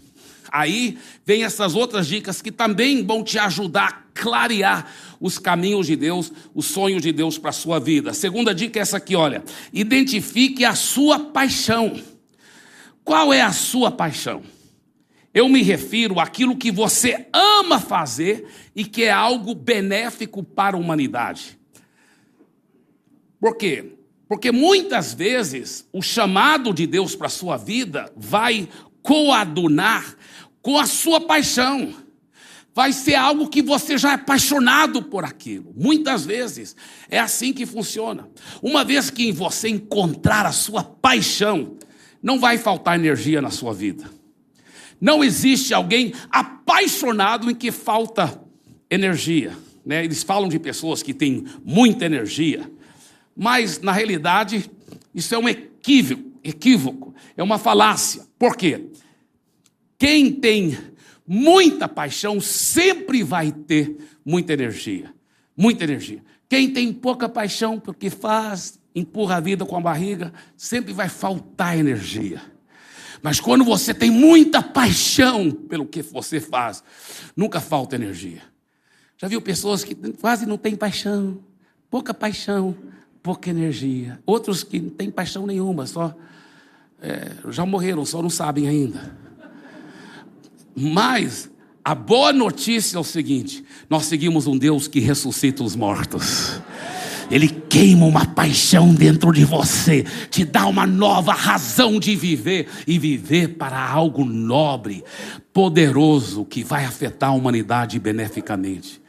aí 0.51 0.97
vem 1.27 1.45
essas 1.45 1.75
outras 1.75 2.07
dicas 2.07 2.41
que 2.41 2.51
também 2.51 3.05
vão 3.05 3.23
te 3.23 3.39
ajudar 3.39 3.87
a 3.87 4.19
clarear 4.19 4.91
os 5.21 5.39
caminhos 5.39 5.87
de 5.87 5.95
Deus, 5.95 6.33
os 6.55 6.65
sonhos 6.65 7.03
de 7.03 7.13
Deus 7.13 7.37
para 7.37 7.51
a 7.51 7.53
sua 7.53 7.79
vida. 7.79 8.13
A 8.13 8.15
segunda 8.15 8.55
dica 8.55 8.79
é 8.79 8.83
essa 8.83 8.97
aqui, 8.97 9.15
olha. 9.15 9.45
Identifique 9.75 10.65
a 10.65 10.75
sua 10.75 11.19
paixão. 11.19 12.01
Qual 13.05 13.31
é 13.31 13.43
a 13.43 13.53
sua 13.53 13.91
paixão? 13.91 14.43
Eu 15.37 15.51
me 15.51 15.63
refiro 15.63 16.19
àquilo 16.19 16.57
que 16.57 16.73
você 16.73 17.29
ama 17.31 17.79
fazer 17.79 18.47
e 18.75 18.87
que 18.87 19.03
é 19.03 19.11
algo 19.11 19.55
benéfico 19.55 20.43
para 20.43 20.79
a 20.79 20.81
humanidade. 20.81 21.59
Por 23.39 23.55
quê? 23.59 23.99
Porque 24.27 24.51
muitas 24.51 25.13
vezes 25.13 25.87
o 25.93 26.01
chamado 26.01 26.73
de 26.73 26.87
Deus 26.87 27.15
para 27.15 27.27
a 27.27 27.29
sua 27.29 27.59
vida 27.59 28.11
vai 28.17 28.67
coadunar 29.03 30.17
com 30.63 30.79
a 30.79 30.87
sua 30.87 31.21
paixão. 31.21 31.93
Vai 32.75 32.95
ser 32.95 33.17
algo 33.17 33.51
que 33.51 33.61
você 33.61 33.99
já 33.99 34.13
é 34.13 34.15
apaixonado 34.15 35.03
por 35.03 35.23
aquilo. 35.23 35.71
Muitas 35.77 36.25
vezes 36.25 36.75
é 37.11 37.19
assim 37.19 37.53
que 37.53 37.67
funciona. 37.67 38.27
Uma 38.63 38.87
vez 38.87 39.11
que 39.11 39.31
você 39.33 39.69
encontrar 39.69 40.47
a 40.47 40.53
sua 40.53 40.83
paixão, 40.83 41.77
não 42.23 42.41
vai 42.41 42.57
faltar 42.57 42.99
energia 42.99 43.43
na 43.43 43.51
sua 43.51 43.75
vida. 43.75 44.16
Não 45.01 45.23
existe 45.23 45.75
alguém 45.75 46.13
apaixonado 46.31 47.51
em 47.51 47.55
que 47.55 47.71
falta 47.71 48.41
energia. 48.91 49.57
Né? 49.85 50.05
Eles 50.05 50.23
falam 50.23 50.49
de 50.49 50.59
pessoas 50.59 51.03
que 51.03 51.15
têm 51.15 51.45
muita 51.65 52.07
energia, 52.07 52.71
mas 53.37 53.81
na 53.81 53.93
realidade 53.93 54.71
isso 55.15 55.35
é 55.35 55.39
um 55.39 55.49
equívoco, 55.49 57.15
é 57.37 57.43
uma 57.43 57.59
falácia. 57.59 58.23
Por 58.39 58.57
quê? 58.57 58.87
Quem 59.99 60.33
tem 60.33 60.77
muita 61.27 61.89
paixão 61.89 62.41
sempre 62.41 63.23
vai 63.23 63.53
ter 63.53 63.97
muita 64.25 64.53
energia, 64.53 65.15
muita 65.57 65.85
energia. 65.85 66.23
Quem 66.49 66.71
tem 66.71 66.93
pouca 66.93 67.29
paixão 67.29 67.81
porque 67.81 68.11
faz, 68.11 68.79
empurra 68.95 69.37
a 69.37 69.41
vida 69.41 69.65
com 69.65 69.77
a 69.77 69.81
barriga, 69.81 70.33
sempre 70.57 70.93
vai 70.93 71.09
faltar 71.09 71.79
energia. 71.79 72.41
Mas 73.27 73.41
quando 73.41 73.65
você 73.65 73.93
tem 73.93 74.09
muita 74.09 74.63
paixão 74.63 75.51
pelo 75.51 75.85
que 75.85 76.01
você 76.01 76.39
faz, 76.39 76.81
nunca 77.37 77.61
falta 77.61 77.97
energia. 77.97 78.41
Já 79.19 79.27
viu 79.27 79.43
pessoas 79.43 79.83
que 79.83 79.97
quase 79.97 80.47
não 80.47 80.57
têm 80.57 80.77
paixão, 80.77 81.41
pouca 81.91 82.15
paixão, 82.15 82.77
pouca 83.25 83.51
energia. 83.51 84.21
Outros 84.25 84.63
que 84.63 84.79
não 84.79 84.91
têm 84.91 85.11
paixão 85.11 85.45
nenhuma, 85.45 85.89
só 85.89 86.15
é, 87.03 87.33
já 87.51 87.67
morreram, 87.67 88.07
só 88.07 88.23
não 88.23 88.31
sabem 88.31 88.69
ainda. 88.69 89.19
Mas 90.77 91.51
a 91.85 91.97
boa 91.97 92.33
notícia 92.33 92.97
é 92.97 93.01
o 93.01 93.05
seguinte: 93.05 93.65
nós 93.91 94.07
seguimos 94.07 94.47
um 94.47 94.57
Deus 94.57 94.87
que 94.87 95.01
ressuscita 95.01 95.65
os 95.65 95.75
mortos. 95.75 96.61
Ele 97.31 97.49
queima 97.49 98.07
uma 98.07 98.25
paixão 98.27 98.95
dentro 98.95 99.33
de 99.33 99.45
você, 99.45 100.05
te 100.31 100.45
dá 100.45 100.67
uma 100.67 100.87
nova 100.87 101.33
razão 101.33 101.99
de 101.99 102.15
viver 102.15 102.69
e 102.87 102.99
viver 102.99 103.57
para 103.57 103.79
algo 103.79 104.25
nobre, 104.25 105.03
poderoso, 105.53 106.45
que 106.45 106.63
vai 106.63 106.85
afetar 106.85 107.31
a 107.31 107.35
humanidade 107.35 107.99
beneficamente. 107.99 109.01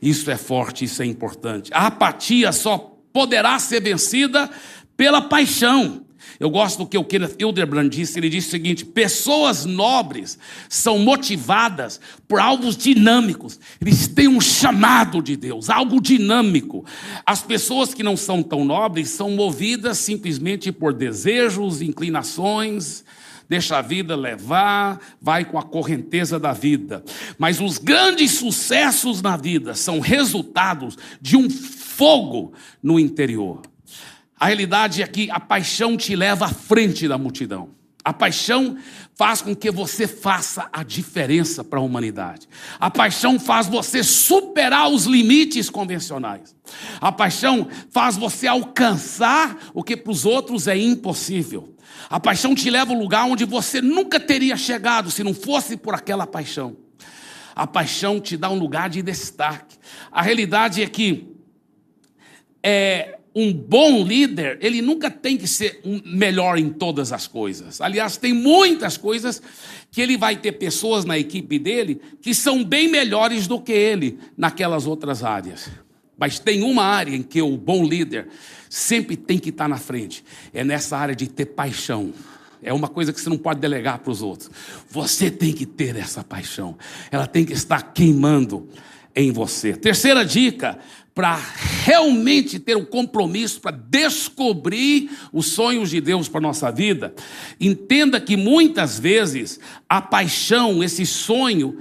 Isso 0.00 0.30
é 0.30 0.36
forte, 0.36 0.84
isso 0.84 1.02
é 1.02 1.06
importante. 1.06 1.70
A 1.74 1.86
apatia 1.86 2.52
só 2.52 2.78
poderá 3.12 3.58
ser 3.58 3.80
vencida 3.80 4.50
pela 4.96 5.22
paixão. 5.22 6.05
Eu 6.38 6.50
gosto 6.50 6.78
do 6.78 6.86
que 6.86 6.98
o 6.98 7.04
Kenneth 7.04 7.36
Hildebrand 7.38 7.88
disse. 7.88 8.18
Ele 8.18 8.28
disse 8.28 8.48
o 8.48 8.50
seguinte: 8.50 8.84
pessoas 8.84 9.64
nobres 9.64 10.38
são 10.68 10.98
motivadas 10.98 12.00
por 12.28 12.38
alvos 12.38 12.76
dinâmicos. 12.76 13.58
Eles 13.80 14.06
têm 14.08 14.28
um 14.28 14.40
chamado 14.40 15.22
de 15.22 15.36
Deus, 15.36 15.70
algo 15.70 16.00
dinâmico. 16.00 16.84
As 17.24 17.42
pessoas 17.42 17.94
que 17.94 18.02
não 18.02 18.16
são 18.16 18.42
tão 18.42 18.64
nobres 18.64 19.10
são 19.10 19.30
movidas 19.30 19.98
simplesmente 19.98 20.70
por 20.70 20.92
desejos, 20.92 21.80
inclinações. 21.80 23.04
Deixa 23.48 23.78
a 23.78 23.82
vida 23.82 24.16
levar, 24.16 25.00
vai 25.22 25.44
com 25.44 25.56
a 25.56 25.62
correnteza 25.62 26.38
da 26.38 26.52
vida. 26.52 27.04
Mas 27.38 27.60
os 27.60 27.78
grandes 27.78 28.32
sucessos 28.32 29.22
na 29.22 29.36
vida 29.36 29.74
são 29.74 30.00
resultados 30.00 30.98
de 31.20 31.36
um 31.36 31.48
fogo 31.48 32.52
no 32.82 32.98
interior. 32.98 33.62
A 34.38 34.46
realidade 34.46 35.02
é 35.02 35.06
que 35.06 35.30
a 35.30 35.40
paixão 35.40 35.96
te 35.96 36.14
leva 36.14 36.46
à 36.46 36.48
frente 36.48 37.08
da 37.08 37.16
multidão. 37.16 37.70
A 38.04 38.12
paixão 38.12 38.76
faz 39.16 39.42
com 39.42 39.56
que 39.56 39.68
você 39.68 40.06
faça 40.06 40.68
a 40.72 40.84
diferença 40.84 41.64
para 41.64 41.80
a 41.80 41.82
humanidade. 41.82 42.46
A 42.78 42.88
paixão 42.88 43.40
faz 43.40 43.66
você 43.66 44.04
superar 44.04 44.88
os 44.88 45.06
limites 45.06 45.68
convencionais. 45.68 46.54
A 47.00 47.10
paixão 47.10 47.66
faz 47.90 48.16
você 48.16 48.46
alcançar 48.46 49.58
o 49.74 49.82
que 49.82 49.96
para 49.96 50.12
os 50.12 50.24
outros 50.24 50.68
é 50.68 50.78
impossível. 50.78 51.74
A 52.08 52.20
paixão 52.20 52.54
te 52.54 52.70
leva 52.70 52.92
a 52.92 52.94
um 52.94 53.00
lugar 53.00 53.24
onde 53.24 53.44
você 53.44 53.82
nunca 53.82 54.20
teria 54.20 54.56
chegado 54.56 55.10
se 55.10 55.24
não 55.24 55.34
fosse 55.34 55.76
por 55.76 55.92
aquela 55.92 56.28
paixão. 56.28 56.76
A 57.56 57.66
paixão 57.66 58.20
te 58.20 58.36
dá 58.36 58.48
um 58.50 58.58
lugar 58.58 58.88
de 58.88 59.02
destaque. 59.02 59.76
A 60.12 60.22
realidade 60.22 60.80
é 60.80 60.86
que 60.86 61.34
é, 62.62 63.15
um 63.38 63.52
bom 63.52 64.02
líder, 64.02 64.56
ele 64.62 64.80
nunca 64.80 65.10
tem 65.10 65.36
que 65.36 65.46
ser 65.46 65.78
um 65.84 66.00
melhor 66.06 66.56
em 66.56 66.70
todas 66.70 67.12
as 67.12 67.26
coisas. 67.26 67.82
Aliás, 67.82 68.16
tem 68.16 68.32
muitas 68.32 68.96
coisas 68.96 69.42
que 69.90 70.00
ele 70.00 70.16
vai 70.16 70.36
ter 70.36 70.52
pessoas 70.52 71.04
na 71.04 71.18
equipe 71.18 71.58
dele 71.58 72.00
que 72.22 72.32
são 72.32 72.64
bem 72.64 72.88
melhores 72.88 73.46
do 73.46 73.60
que 73.60 73.72
ele 73.72 74.18
naquelas 74.38 74.86
outras 74.86 75.22
áreas. 75.22 75.68
Mas 76.16 76.38
tem 76.38 76.62
uma 76.62 76.82
área 76.82 77.14
em 77.14 77.22
que 77.22 77.42
o 77.42 77.58
bom 77.58 77.84
líder 77.84 78.26
sempre 78.70 79.18
tem 79.18 79.38
que 79.38 79.50
estar 79.50 79.68
na 79.68 79.76
frente. 79.76 80.24
É 80.54 80.64
nessa 80.64 80.96
área 80.96 81.14
de 81.14 81.28
ter 81.28 81.44
paixão. 81.44 82.14
É 82.62 82.72
uma 82.72 82.88
coisa 82.88 83.12
que 83.12 83.20
você 83.20 83.28
não 83.28 83.36
pode 83.36 83.60
delegar 83.60 83.98
para 83.98 84.10
os 84.10 84.22
outros. 84.22 84.50
Você 84.88 85.30
tem 85.30 85.52
que 85.52 85.66
ter 85.66 85.94
essa 85.94 86.24
paixão. 86.24 86.78
Ela 87.10 87.26
tem 87.26 87.44
que 87.44 87.52
estar 87.52 87.92
queimando 87.92 88.66
em 89.14 89.30
você. 89.30 89.74
Terceira 89.74 90.24
dica: 90.24 90.78
para 91.16 91.40
realmente 91.82 92.58
ter 92.58 92.76
um 92.76 92.84
compromisso, 92.84 93.58
para 93.58 93.74
descobrir 93.74 95.10
os 95.32 95.46
sonhos 95.46 95.88
de 95.88 95.98
Deus 95.98 96.28
para 96.28 96.42
nossa 96.42 96.70
vida, 96.70 97.14
entenda 97.58 98.20
que 98.20 98.36
muitas 98.36 98.98
vezes 98.98 99.58
a 99.88 100.02
paixão, 100.02 100.84
esse 100.84 101.06
sonho 101.06 101.78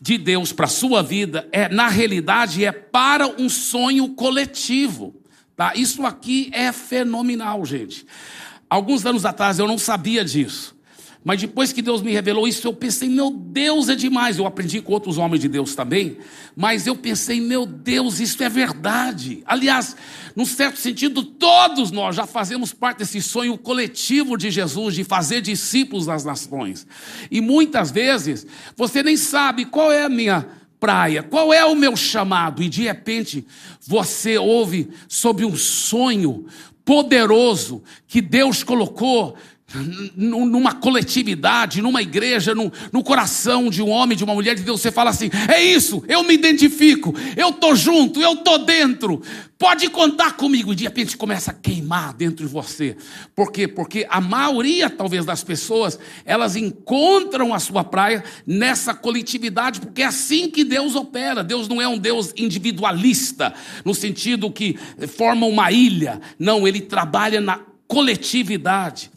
de 0.00 0.16
Deus 0.16 0.50
para 0.50 0.66
sua 0.66 1.02
vida, 1.02 1.46
é 1.52 1.68
na 1.68 1.88
realidade 1.88 2.64
é 2.64 2.72
para 2.72 3.28
um 3.28 3.50
sonho 3.50 4.08
coletivo. 4.14 5.14
Tá? 5.54 5.74
Isso 5.76 6.06
aqui 6.06 6.50
é 6.50 6.72
fenomenal, 6.72 7.66
gente. 7.66 8.06
Alguns 8.70 9.04
anos 9.04 9.26
atrás 9.26 9.58
eu 9.58 9.68
não 9.68 9.76
sabia 9.76 10.24
disso. 10.24 10.74
Mas 11.22 11.40
depois 11.40 11.70
que 11.70 11.82
Deus 11.82 12.00
me 12.00 12.12
revelou 12.12 12.48
isso, 12.48 12.66
eu 12.66 12.72
pensei, 12.72 13.08
meu 13.08 13.30
Deus, 13.30 13.90
é 13.90 13.94
demais. 13.94 14.38
Eu 14.38 14.46
aprendi 14.46 14.80
com 14.80 14.92
outros 14.92 15.18
homens 15.18 15.40
de 15.40 15.48
Deus 15.48 15.74
também, 15.74 16.16
mas 16.56 16.86
eu 16.86 16.96
pensei, 16.96 17.40
meu 17.40 17.66
Deus, 17.66 18.20
isso 18.20 18.42
é 18.42 18.48
verdade. 18.48 19.42
Aliás, 19.44 19.94
num 20.34 20.46
certo 20.46 20.78
sentido, 20.78 21.22
todos 21.22 21.90
nós 21.90 22.16
já 22.16 22.26
fazemos 22.26 22.72
parte 22.72 22.98
desse 22.98 23.20
sonho 23.20 23.58
coletivo 23.58 24.38
de 24.38 24.50
Jesus, 24.50 24.94
de 24.94 25.04
fazer 25.04 25.42
discípulos 25.42 26.06
das 26.06 26.24
nações. 26.24 26.86
E 27.30 27.42
muitas 27.42 27.90
vezes, 27.90 28.46
você 28.74 29.02
nem 29.02 29.16
sabe 29.16 29.66
qual 29.66 29.92
é 29.92 30.04
a 30.04 30.08
minha 30.08 30.48
praia, 30.80 31.22
qual 31.22 31.52
é 31.52 31.62
o 31.66 31.76
meu 31.76 31.94
chamado, 31.94 32.62
e 32.62 32.68
de 32.70 32.84
repente 32.84 33.46
você 33.86 34.38
ouve 34.38 34.88
sobre 35.06 35.44
um 35.44 35.54
sonho 35.54 36.46
poderoso 36.82 37.82
que 38.08 38.22
Deus 38.22 38.62
colocou 38.62 39.36
numa 40.16 40.72
coletividade, 40.74 41.80
numa 41.80 42.02
igreja, 42.02 42.54
no, 42.54 42.70
coração 43.04 43.70
de 43.70 43.82
um 43.82 43.88
homem, 43.88 44.16
de 44.16 44.24
uma 44.24 44.34
mulher 44.34 44.54
de 44.54 44.62
Deus, 44.62 44.80
você 44.80 44.90
fala 44.90 45.10
assim: 45.10 45.30
é 45.48 45.62
isso, 45.62 46.02
eu 46.08 46.24
me 46.24 46.34
identifico, 46.34 47.14
eu 47.36 47.50
estou 47.50 47.76
junto, 47.76 48.20
eu 48.20 48.32
estou 48.32 48.58
dentro, 48.58 49.22
pode 49.58 49.88
contar 49.88 50.32
comigo. 50.32 50.72
E 50.72 50.76
de 50.76 50.84
repente 50.84 51.16
começa 51.16 51.52
a 51.52 51.54
queimar 51.54 52.14
dentro 52.14 52.46
de 52.46 52.52
você. 52.52 52.96
Por 53.34 53.52
quê? 53.52 53.68
Porque 53.68 54.06
a 54.10 54.20
maioria, 54.20 54.90
talvez, 54.90 55.24
das 55.24 55.44
pessoas, 55.44 55.98
elas 56.24 56.56
encontram 56.56 57.54
a 57.54 57.60
sua 57.60 57.84
praia 57.84 58.24
nessa 58.44 58.92
coletividade, 58.92 59.80
porque 59.80 60.02
é 60.02 60.06
assim 60.06 60.50
que 60.50 60.64
Deus 60.64 60.96
opera. 60.96 61.44
Deus 61.44 61.68
não 61.68 61.80
é 61.80 61.86
um 61.86 61.98
Deus 61.98 62.32
individualista, 62.36 63.54
no 63.84 63.94
sentido 63.94 64.50
que 64.50 64.76
forma 65.16 65.46
uma 65.46 65.70
ilha. 65.70 66.20
Não, 66.38 66.66
ele 66.66 66.80
trabalha 66.80 67.40
na 67.40 67.60
coletividade. 67.86 69.10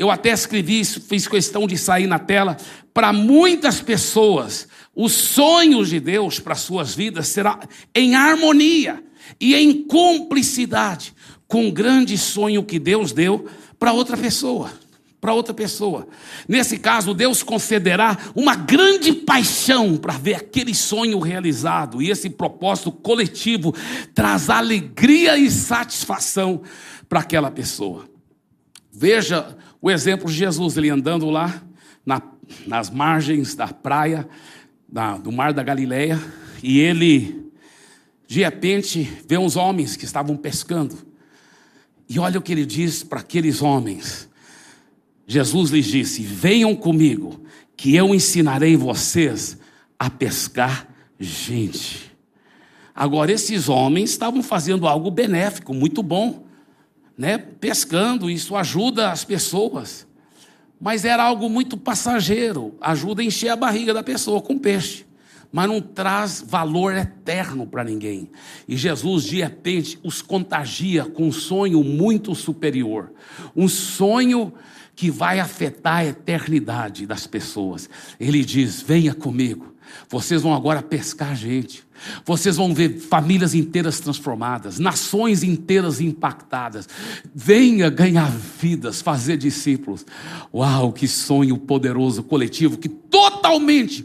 Eu 0.00 0.10
até 0.10 0.30
escrevi 0.30 0.80
isso, 0.80 0.98
fiz 0.98 1.28
questão 1.28 1.66
de 1.66 1.76
sair 1.76 2.06
na 2.06 2.18
tela. 2.18 2.56
Para 2.94 3.12
muitas 3.12 3.82
pessoas, 3.82 4.66
os 4.96 5.12
sonhos 5.12 5.90
de 5.90 6.00
Deus 6.00 6.40
para 6.40 6.54
suas 6.54 6.94
vidas 6.94 7.28
será 7.28 7.60
em 7.94 8.14
harmonia 8.14 9.04
e 9.38 9.54
em 9.54 9.82
cumplicidade 9.82 11.14
com 11.46 11.68
o 11.68 11.70
grande 11.70 12.16
sonho 12.16 12.64
que 12.64 12.78
Deus 12.78 13.12
deu 13.12 13.46
para 13.78 13.92
outra 13.92 14.16
pessoa 14.16 14.72
para 15.20 15.34
outra 15.34 15.52
pessoa. 15.52 16.08
Nesse 16.48 16.78
caso, 16.78 17.12
Deus 17.12 17.42
concederá 17.42 18.16
uma 18.34 18.56
grande 18.56 19.12
paixão 19.12 19.98
para 19.98 20.14
ver 20.16 20.36
aquele 20.36 20.74
sonho 20.74 21.18
realizado, 21.18 22.00
e 22.00 22.10
esse 22.10 22.30
propósito 22.30 22.90
coletivo 22.90 23.74
traz 24.14 24.48
alegria 24.48 25.36
e 25.36 25.50
satisfação 25.50 26.62
para 27.06 27.20
aquela 27.20 27.50
pessoa. 27.50 28.08
Veja 28.90 29.56
o 29.82 29.90
exemplo 29.90 30.28
de 30.28 30.34
Jesus, 30.34 30.76
ele 30.76 30.90
andando 30.90 31.30
lá 31.30 31.62
na, 32.04 32.20
nas 32.66 32.90
margens 32.90 33.54
da 33.54 33.68
praia, 33.68 34.28
da, 34.88 35.16
do 35.16 35.32
mar 35.32 35.52
da 35.52 35.62
Galileia, 35.62 36.20
e 36.62 36.80
ele, 36.80 37.50
de 38.26 38.40
repente, 38.40 39.10
vê 39.26 39.38
uns 39.38 39.56
homens 39.56 39.96
que 39.96 40.04
estavam 40.04 40.36
pescando. 40.36 40.98
E 42.08 42.18
olha 42.18 42.38
o 42.38 42.42
que 42.42 42.52
ele 42.52 42.66
diz 42.66 43.02
para 43.02 43.20
aqueles 43.20 43.62
homens. 43.62 44.28
Jesus 45.26 45.70
lhes 45.70 45.86
disse: 45.86 46.22
Venham 46.22 46.74
comigo, 46.74 47.40
que 47.76 47.94
eu 47.94 48.14
ensinarei 48.14 48.76
vocês 48.76 49.56
a 49.98 50.10
pescar 50.10 50.88
gente. 51.18 52.10
Agora, 52.94 53.32
esses 53.32 53.68
homens 53.68 54.10
estavam 54.10 54.42
fazendo 54.42 54.86
algo 54.86 55.10
benéfico, 55.10 55.72
muito 55.72 56.02
bom, 56.02 56.44
né? 57.20 57.36
pescando, 57.36 58.30
isso 58.30 58.56
ajuda 58.56 59.10
as 59.10 59.24
pessoas. 59.24 60.06
Mas 60.80 61.04
era 61.04 61.22
algo 61.22 61.50
muito 61.50 61.76
passageiro, 61.76 62.74
ajuda 62.80 63.20
a 63.20 63.24
encher 63.26 63.50
a 63.50 63.56
barriga 63.56 63.92
da 63.92 64.02
pessoa 64.02 64.40
com 64.40 64.58
peixe, 64.58 65.04
mas 65.52 65.68
não 65.68 65.82
traz 65.82 66.42
valor 66.44 66.96
eterno 66.96 67.66
para 67.66 67.84
ninguém. 67.84 68.30
E 68.66 68.74
Jesus, 68.74 69.24
de 69.24 69.42
repente, 69.42 69.98
os 70.02 70.22
contagia 70.22 71.04
com 71.04 71.28
um 71.28 71.32
sonho 71.32 71.84
muito 71.84 72.34
superior, 72.34 73.12
um 73.54 73.68
sonho 73.68 74.50
que 74.96 75.10
vai 75.10 75.40
afetar 75.40 75.98
a 75.98 76.06
eternidade 76.06 77.06
das 77.06 77.26
pessoas. 77.26 77.90
Ele 78.18 78.42
diz: 78.42 78.80
venha 78.80 79.14
comigo, 79.14 79.74
vocês 80.08 80.42
vão 80.42 80.54
agora 80.54 80.82
pescar 80.82 81.36
gente. 81.36 81.84
Vocês 82.24 82.56
vão 82.56 82.74
ver 82.74 82.98
famílias 82.98 83.54
inteiras 83.54 84.00
transformadas, 84.00 84.78
nações 84.78 85.42
inteiras 85.42 86.00
impactadas. 86.00 86.88
Venha 87.34 87.90
ganhar 87.90 88.30
vidas, 88.30 89.02
fazer 89.02 89.36
discípulos. 89.36 90.06
Uau, 90.52 90.92
que 90.92 91.06
sonho 91.06 91.58
poderoso 91.58 92.22
coletivo 92.22 92.78
que 92.78 92.88
totalmente 92.88 94.04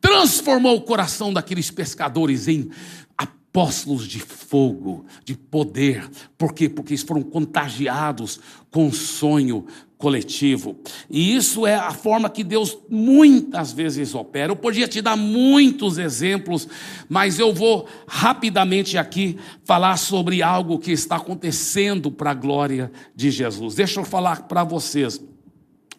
transformou 0.00 0.76
o 0.76 0.82
coração 0.82 1.32
daqueles 1.32 1.70
pescadores 1.70 2.48
em 2.48 2.70
apóstolos 3.16 4.08
de 4.08 4.18
fogo, 4.18 5.04
de 5.24 5.36
poder. 5.36 6.08
Por 6.36 6.52
quê? 6.52 6.68
Porque 6.68 6.92
eles 6.92 7.02
foram 7.02 7.22
contagiados 7.22 8.40
com 8.70 8.86
um 8.86 8.92
sonho 8.92 9.66
coletivo. 10.04 10.76
E 11.08 11.34
isso 11.34 11.66
é 11.66 11.74
a 11.76 11.90
forma 11.90 12.28
que 12.28 12.44
Deus 12.44 12.76
muitas 12.90 13.72
vezes 13.72 14.14
opera. 14.14 14.52
Eu 14.52 14.56
podia 14.56 14.86
te 14.86 15.00
dar 15.00 15.16
muitos 15.16 15.96
exemplos, 15.96 16.68
mas 17.08 17.38
eu 17.38 17.54
vou 17.54 17.88
rapidamente 18.06 18.98
aqui 18.98 19.38
falar 19.64 19.96
sobre 19.96 20.42
algo 20.42 20.78
que 20.78 20.92
está 20.92 21.16
acontecendo 21.16 22.10
para 22.10 22.32
a 22.32 22.34
glória 22.34 22.92
de 23.16 23.30
Jesus. 23.30 23.76
Deixa 23.76 23.98
eu 23.98 24.04
falar 24.04 24.42
para 24.42 24.62
vocês. 24.62 25.18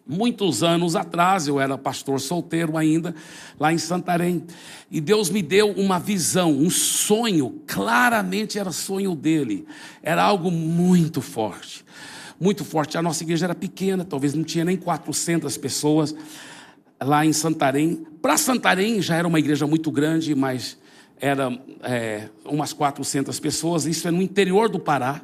Muitos 0.07 0.61
anos 0.61 0.95
atrás, 0.95 1.47
eu 1.47 1.59
era 1.59 1.77
pastor 1.77 2.19
solteiro 2.19 2.77
ainda, 2.77 3.15
lá 3.59 3.73
em 3.73 3.77
Santarém, 3.77 4.45
e 4.91 5.01
Deus 5.01 5.29
me 5.31 5.41
deu 5.41 5.71
uma 5.71 5.97
visão, 5.97 6.51
um 6.51 6.69
sonho, 6.69 7.61
claramente 7.65 8.59
era 8.59 8.71
sonho 8.71 9.15
dele, 9.15 9.65
era 10.03 10.23
algo 10.23 10.51
muito 10.51 11.21
forte 11.21 11.83
muito 12.39 12.65
forte. 12.65 12.97
A 12.97 13.01
nossa 13.01 13.23
igreja 13.23 13.45
era 13.45 13.55
pequena, 13.55 14.03
talvez 14.03 14.33
não 14.33 14.43
tinha 14.43 14.65
nem 14.65 14.75
400 14.75 15.55
pessoas 15.57 16.13
lá 17.01 17.25
em 17.25 17.33
Santarém. 17.33 18.05
Para 18.21 18.37
Santarém 18.37 19.01
já 19.01 19.15
era 19.15 19.27
uma 19.27 19.39
igreja 19.39 19.65
muito 19.65 19.91
grande, 19.91 20.35
mas 20.35 20.77
era 21.19 21.57
é, 21.81 22.29
umas 22.45 22.73
400 22.73 23.39
pessoas. 23.39 23.85
Isso 23.85 24.07
é 24.07 24.11
no 24.11 24.21
interior 24.21 24.69
do 24.69 24.79
Pará. 24.79 25.21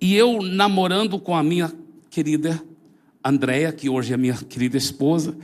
E 0.00 0.14
eu 0.14 0.42
namorando 0.42 1.18
com 1.18 1.34
a 1.34 1.42
minha 1.42 1.72
querida 2.10 2.62
Andréia, 3.24 3.72
que 3.72 3.88
hoje 3.88 4.12
é 4.12 4.16
minha 4.16 4.34
querida 4.34 4.76
esposa, 4.76 5.36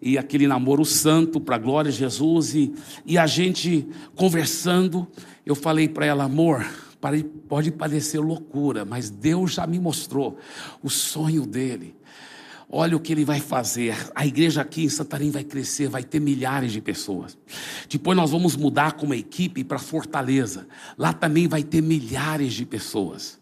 e 0.00 0.16
aquele 0.16 0.46
namoro 0.46 0.84
santo 0.84 1.40
para 1.40 1.56
a 1.56 1.58
glória 1.58 1.90
de 1.90 1.98
Jesus, 1.98 2.54
e, 2.54 2.72
e 3.04 3.18
a 3.18 3.26
gente 3.26 3.86
conversando, 4.14 5.06
eu 5.44 5.54
falei 5.54 5.88
para 5.88 6.06
ela, 6.06 6.24
amor, 6.24 6.64
Pode 7.48 7.70
parecer 7.70 8.18
loucura, 8.18 8.84
mas 8.84 9.10
Deus 9.10 9.52
já 9.52 9.66
me 9.66 9.78
mostrou 9.78 10.38
o 10.82 10.90
sonho 10.90 11.46
dele. 11.46 11.94
Olha 12.68 12.96
o 12.96 13.00
que 13.00 13.12
ele 13.12 13.24
vai 13.24 13.38
fazer. 13.38 13.96
A 14.12 14.26
igreja 14.26 14.62
aqui 14.62 14.84
em 14.84 14.88
Santarém 14.88 15.30
vai 15.30 15.44
crescer, 15.44 15.88
vai 15.88 16.02
ter 16.02 16.20
milhares 16.20 16.72
de 16.72 16.80
pessoas. 16.80 17.38
Depois 17.88 18.16
nós 18.16 18.32
vamos 18.32 18.56
mudar 18.56 18.94
como 18.94 19.14
equipe 19.14 19.62
para 19.62 19.78
Fortaleza. 19.78 20.66
Lá 20.98 21.12
também 21.12 21.46
vai 21.46 21.62
ter 21.62 21.80
milhares 21.80 22.54
de 22.54 22.66
pessoas. 22.66 23.38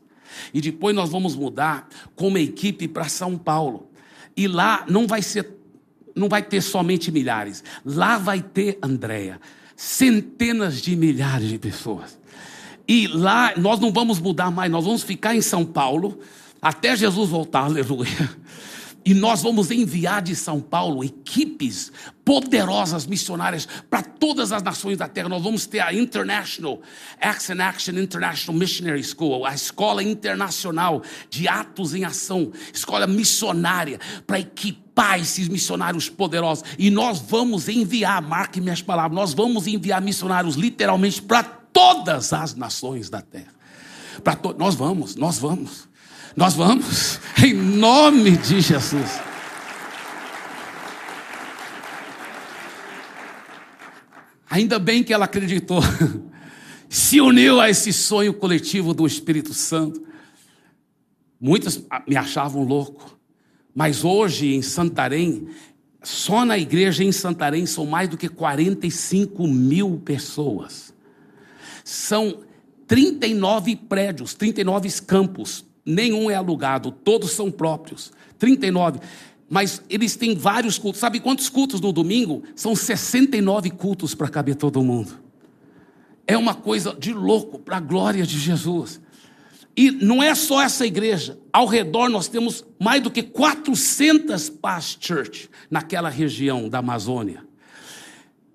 E 0.53 0.61
depois 0.61 0.95
nós 0.95 1.11
vamos 1.11 1.35
mudar 1.37 1.89
como 2.15 2.39
equipe 2.39 2.89
para 2.89 3.09
São 3.09 3.37
Paulo. 3.37 3.91
E 4.37 4.49
lá 4.49 4.85
não 4.89 5.07
vai 5.07 5.23
ser 5.23 5.55
não 6.15 6.29
vai 6.29 6.43
ter 6.43 6.61
somente 6.61 7.11
milhares. 7.11 7.65
Lá 7.85 8.19
vai 8.19 8.41
ter 8.41 8.79
Andréia, 8.81 9.41
centenas 9.77 10.81
de 10.81 10.95
milhares 10.95 11.49
de 11.49 11.59
pessoas. 11.59 12.19
E 12.87 13.09
lá 13.09 13.53
nós 13.57 13.81
não 13.81 13.93
vamos 13.93 14.21
mudar 14.21 14.51
mais, 14.51 14.71
nós 14.71 14.85
vamos 14.85 15.03
ficar 15.03 15.35
em 15.35 15.41
São 15.41 15.65
Paulo 15.65 16.21
até 16.61 16.97
Jesus 16.97 17.29
voltar, 17.29 17.65
aleluia. 17.65 18.31
E 19.05 19.13
nós 19.13 19.43
vamos 19.43 19.71
enviar 19.71 20.23
de 20.23 20.35
São 20.35 20.61
Paulo 20.61 21.05
equipes 21.05 21.93
poderosas 22.25 23.07
missionárias 23.07 23.69
para 23.91 24.03
todas 24.03 24.51
as 24.51 24.63
nações 24.63 24.97
da 24.97 25.07
terra. 25.07 25.29
Nós 25.29 25.43
vamos 25.43 25.67
ter 25.67 25.81
a 25.81 25.93
International 25.93 26.81
Acts 27.21 27.51
and 27.51 27.63
Action 27.63 27.99
International 27.99 28.59
Missionary 28.59 29.05
School, 29.05 29.45
a 29.45 29.55
escola 29.55 30.03
internacional 30.03 31.03
de 31.29 31.47
atos 31.47 31.93
em 31.93 32.05
ação, 32.05 32.51
escola 32.73 33.07
missionária 33.07 34.01
para 34.27 34.41
equipar 34.41 35.21
esses 35.21 35.49
missionários 35.49 36.09
poderosos. 36.09 36.65
E 36.79 36.91
nós 36.91 37.19
vamos 37.21 37.69
enviar, 37.69 38.23
marque 38.23 38.61
minhas 38.61 38.81
palavras, 38.81 39.15
nós 39.15 39.35
vamos 39.35 39.67
enviar 39.67 40.01
missionários 40.01 40.57
literalmente 40.57 41.21
para 41.21 41.43
todas 41.43 42.33
as 42.33 42.55
nações 42.55 43.11
da 43.11 43.21
terra. 43.21 43.53
Para 44.23 44.37
to... 44.37 44.55
Nós 44.57 44.75
vamos, 44.75 45.17
nós 45.17 45.39
vamos, 45.39 45.89
nós 46.37 46.55
vamos, 46.55 47.19
nome 47.85 48.39
de 48.39 48.63
Jesus. 48.63 49.21
Ainda 54.49 54.79
bem 54.79 55.05
que 55.05 55.13
ela 55.13 55.27
acreditou, 55.27 55.83
se 56.89 57.21
uniu 57.21 57.61
a 57.61 57.69
esse 57.69 57.93
sonho 57.93 58.33
coletivo 58.33 58.95
do 58.95 59.07
Espírito 59.07 59.53
Santo. 59.53 60.03
Muitos 61.39 61.85
me 62.09 62.17
achavam 62.17 62.65
louco, 62.65 63.19
mas 63.75 64.03
hoje 64.03 64.55
em 64.55 64.63
Santarém, 64.63 65.47
só 66.03 66.43
na 66.43 66.57
igreja 66.57 67.05
em 67.05 67.13
Santarém 67.13 67.67
são 67.67 67.85
mais 67.85 68.09
do 68.09 68.17
que 68.17 68.31
45 68.31 69.47
mil 69.47 70.01
pessoas. 70.03 70.95
São 71.85 72.45
39 72.87 73.77
prédios, 73.77 74.33
39 74.33 74.89
campos, 75.03 75.67
nenhum 75.85 76.31
é 76.31 76.35
alugado, 76.35 76.91
todos 76.91 77.33
são 77.33 77.51
próprios. 77.51 78.13
39. 78.39 79.01
Mas 79.49 79.83
eles 79.89 80.17
têm 80.17 80.35
vários 80.35 80.79
cultos. 80.79 81.01
Sabe 81.01 81.21
quantos 81.21 81.49
cultos 81.49 81.81
no 81.81 81.93
domingo? 81.93 82.43
São 82.57 82.75
69 82.75 83.71
cultos 83.71 84.15
para 84.15 84.29
caber 84.29 84.57
todo 84.57 84.83
mundo. 84.83 85.19
É 86.27 86.37
uma 86.37 86.55
coisa 86.55 86.95
de 86.99 87.13
louco 87.13 87.59
para 87.59 87.77
a 87.77 87.81
glória 87.81 88.25
de 88.25 88.39
Jesus. 88.39 89.01
E 89.77 89.91
não 89.91 90.23
é 90.23 90.35
só 90.35 90.63
essa 90.63 90.87
igreja. 90.87 91.39
Ao 91.53 91.67
redor 91.67 92.09
nós 92.09 92.29
temos 92.29 92.65
mais 92.81 93.03
do 93.03 93.11
que 93.11 93.23
400 93.23 94.49
past 94.49 95.07
church 95.07 95.51
naquela 95.71 96.09
região 96.09 96.69
da 96.69 96.79
Amazônia. 96.79 97.45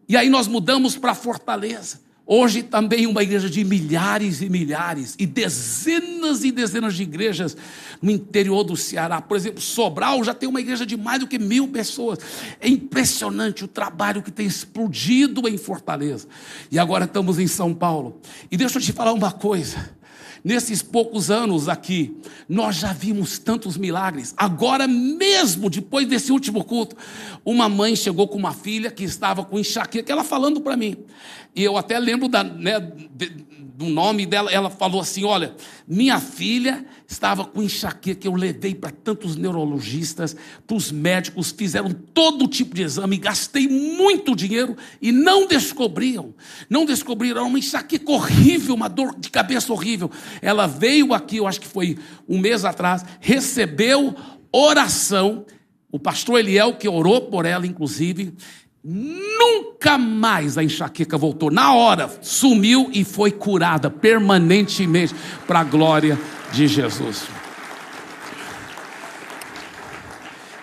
E 0.07 0.17
aí 0.17 0.29
nós 0.29 0.47
mudamos 0.47 0.97
para 0.97 1.13
Fortaleza. 1.13 2.01
Hoje 2.31 2.61
também 2.61 3.07
uma 3.07 3.23
igreja 3.23 3.49
de 3.49 3.63
milhares 3.63 4.39
e 4.43 4.49
milhares, 4.49 5.15
e 5.17 5.25
dezenas 5.25 6.43
e 6.43 6.51
dezenas 6.51 6.93
de 6.93 7.01
igrejas 7.01 7.57
no 7.99 8.11
interior 8.11 8.63
do 8.63 8.77
Ceará. 8.77 9.19
Por 9.19 9.35
exemplo, 9.35 9.59
Sobral 9.59 10.23
já 10.23 10.31
tem 10.31 10.47
uma 10.47 10.61
igreja 10.61 10.85
de 10.85 10.95
mais 10.95 11.21
do 11.21 11.25
que 11.25 11.39
mil 11.39 11.67
pessoas. 11.69 12.19
É 12.61 12.69
impressionante 12.69 13.65
o 13.65 13.67
trabalho 13.67 14.21
que 14.21 14.29
tem 14.29 14.45
explodido 14.45 15.49
em 15.49 15.57
Fortaleza. 15.57 16.27
E 16.69 16.77
agora 16.77 17.05
estamos 17.05 17.39
em 17.39 17.47
São 17.47 17.73
Paulo. 17.73 18.21
E 18.51 18.55
deixa 18.55 18.77
eu 18.77 18.81
te 18.83 18.93
falar 18.93 19.11
uma 19.11 19.31
coisa. 19.31 19.97
Nesses 20.43 20.81
poucos 20.81 21.29
anos 21.29 21.67
aqui, 21.67 22.17
nós 22.47 22.77
já 22.77 22.93
vimos 22.93 23.39
tantos 23.39 23.77
milagres. 23.77 24.33
Agora 24.37 24.87
mesmo, 24.87 25.69
depois 25.69 26.07
desse 26.07 26.31
último 26.31 26.63
culto, 26.63 26.95
uma 27.45 27.67
mãe 27.67 27.95
chegou 27.95 28.27
com 28.27 28.37
uma 28.37 28.53
filha 28.53 28.91
que 28.91 29.03
estava 29.03 29.43
com 29.43 29.59
enxaqueca, 29.59 30.11
ela 30.11 30.23
falando 30.23 30.61
para 30.61 30.77
mim. 30.77 30.95
E 31.55 31.63
eu 31.63 31.77
até 31.77 31.97
lembro 31.97 32.27
da, 32.27 32.43
né, 32.43 32.79
do 33.79 33.85
nome 33.85 34.25
dela, 34.25 34.51
ela 34.51 34.69
falou 34.69 34.99
assim: 34.99 35.23
Olha, 35.23 35.55
minha 35.87 36.19
filha 36.19 36.85
estava 37.07 37.45
com 37.45 37.63
enxaqueca, 37.63 38.27
eu 38.27 38.35
levei 38.35 38.75
para 38.75 38.91
tantos 38.91 39.37
neurologistas, 39.37 40.35
para 40.67 40.75
os 40.75 40.91
médicos, 40.91 41.55
fizeram 41.57 41.93
todo 41.93 42.45
tipo 42.45 42.75
de 42.75 42.81
exame, 42.81 43.15
gastei 43.15 43.69
muito 43.69 44.35
dinheiro 44.35 44.75
e 45.01 45.13
não 45.13 45.47
descobriam, 45.47 46.33
não 46.69 46.83
descobriram 46.83 47.47
uma 47.47 47.57
enxaqueca 47.57 48.11
horrível, 48.11 48.75
uma 48.75 48.89
dor 48.89 49.17
de 49.17 49.29
cabeça 49.29 49.71
horrível. 49.71 50.11
Ela 50.41 50.67
veio 50.67 51.13
aqui, 51.13 51.37
eu 51.37 51.47
acho 51.47 51.61
que 51.61 51.67
foi 51.67 51.97
um 52.27 52.37
mês 52.37 52.65
atrás, 52.65 53.05
recebeu 53.21 54.13
oração, 54.51 55.45
o 55.89 55.97
pastor 55.97 56.39
Eliel, 56.39 56.73
que 56.75 56.89
orou 56.89 57.21
por 57.21 57.45
ela, 57.45 57.65
inclusive, 57.65 58.33
Nunca 58.83 59.97
mais 59.97 60.57
a 60.57 60.63
enxaqueca 60.63 61.17
voltou. 61.17 61.51
Na 61.51 61.73
hora, 61.73 62.09
sumiu 62.21 62.89
e 62.93 63.03
foi 63.03 63.31
curada 63.31 63.89
permanentemente 63.89 65.13
para 65.45 65.59
a 65.59 65.63
glória 65.63 66.17
de 66.53 66.67
Jesus. 66.67 67.38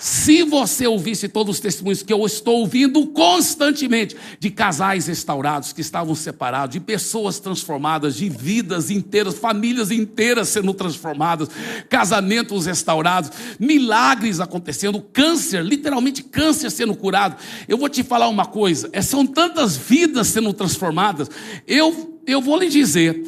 Se 0.06 0.44
você 0.44 0.86
ouvisse 0.86 1.28
todos 1.28 1.56
os 1.56 1.60
testemunhos 1.60 2.00
que 2.00 2.12
eu 2.12 2.24
estou 2.24 2.60
ouvindo 2.60 3.08
constantemente 3.08 4.16
de 4.38 4.50
casais 4.50 5.08
restaurados 5.08 5.72
que 5.72 5.80
estavam 5.80 6.14
separados, 6.14 6.74
de 6.74 6.78
pessoas 6.78 7.40
transformadas, 7.40 8.14
de 8.14 8.28
vidas 8.28 8.88
inteiras, 8.88 9.36
famílias 9.36 9.90
inteiras 9.90 10.48
sendo 10.48 10.72
transformadas, 10.72 11.48
casamentos 11.88 12.66
restaurados, 12.66 13.32
milagres 13.58 14.38
acontecendo, 14.38 15.00
câncer, 15.00 15.64
literalmente 15.64 16.22
câncer 16.22 16.70
sendo 16.70 16.94
curado. 16.94 17.34
Eu 17.66 17.76
vou 17.76 17.88
te 17.88 18.04
falar 18.04 18.28
uma 18.28 18.46
coisa: 18.46 18.88
é, 18.92 19.02
são 19.02 19.26
tantas 19.26 19.76
vidas 19.76 20.28
sendo 20.28 20.52
transformadas. 20.52 21.28
Eu, 21.66 22.20
eu 22.24 22.40
vou 22.40 22.56
lhe 22.56 22.68
dizer 22.68 23.24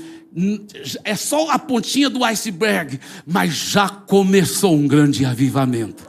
é 1.02 1.16
só 1.16 1.50
a 1.50 1.58
pontinha 1.58 2.08
do 2.08 2.22
iceberg, 2.22 3.00
mas 3.26 3.52
já 3.54 3.88
começou 3.88 4.76
um 4.76 4.86
grande 4.86 5.24
avivamento 5.24 6.07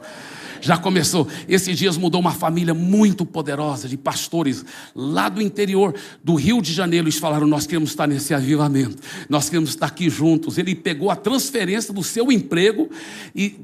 já 0.60 0.76
começou. 0.76 1.26
Esses 1.48 1.76
dias 1.76 1.96
mudou 1.96 2.20
uma 2.20 2.32
família 2.32 2.74
muito 2.74 3.24
poderosa 3.24 3.88
de 3.88 3.96
pastores 3.96 4.64
lá 4.94 5.28
do 5.28 5.40
interior 5.40 5.94
do 6.22 6.34
Rio 6.34 6.60
de 6.60 6.72
Janeiro. 6.72 7.06
Eles 7.06 7.18
falaram: 7.18 7.46
Nós 7.46 7.66
queremos 7.66 7.90
estar 7.90 8.06
nesse 8.06 8.34
avivamento, 8.34 8.96
nós 9.28 9.48
queremos 9.48 9.70
estar 9.70 9.86
aqui 9.86 10.08
juntos. 10.08 10.58
Ele 10.58 10.74
pegou 10.74 11.10
a 11.10 11.16
transferência 11.16 11.92
do 11.92 12.02
seu 12.02 12.30
emprego 12.30 12.88
e 13.34 13.58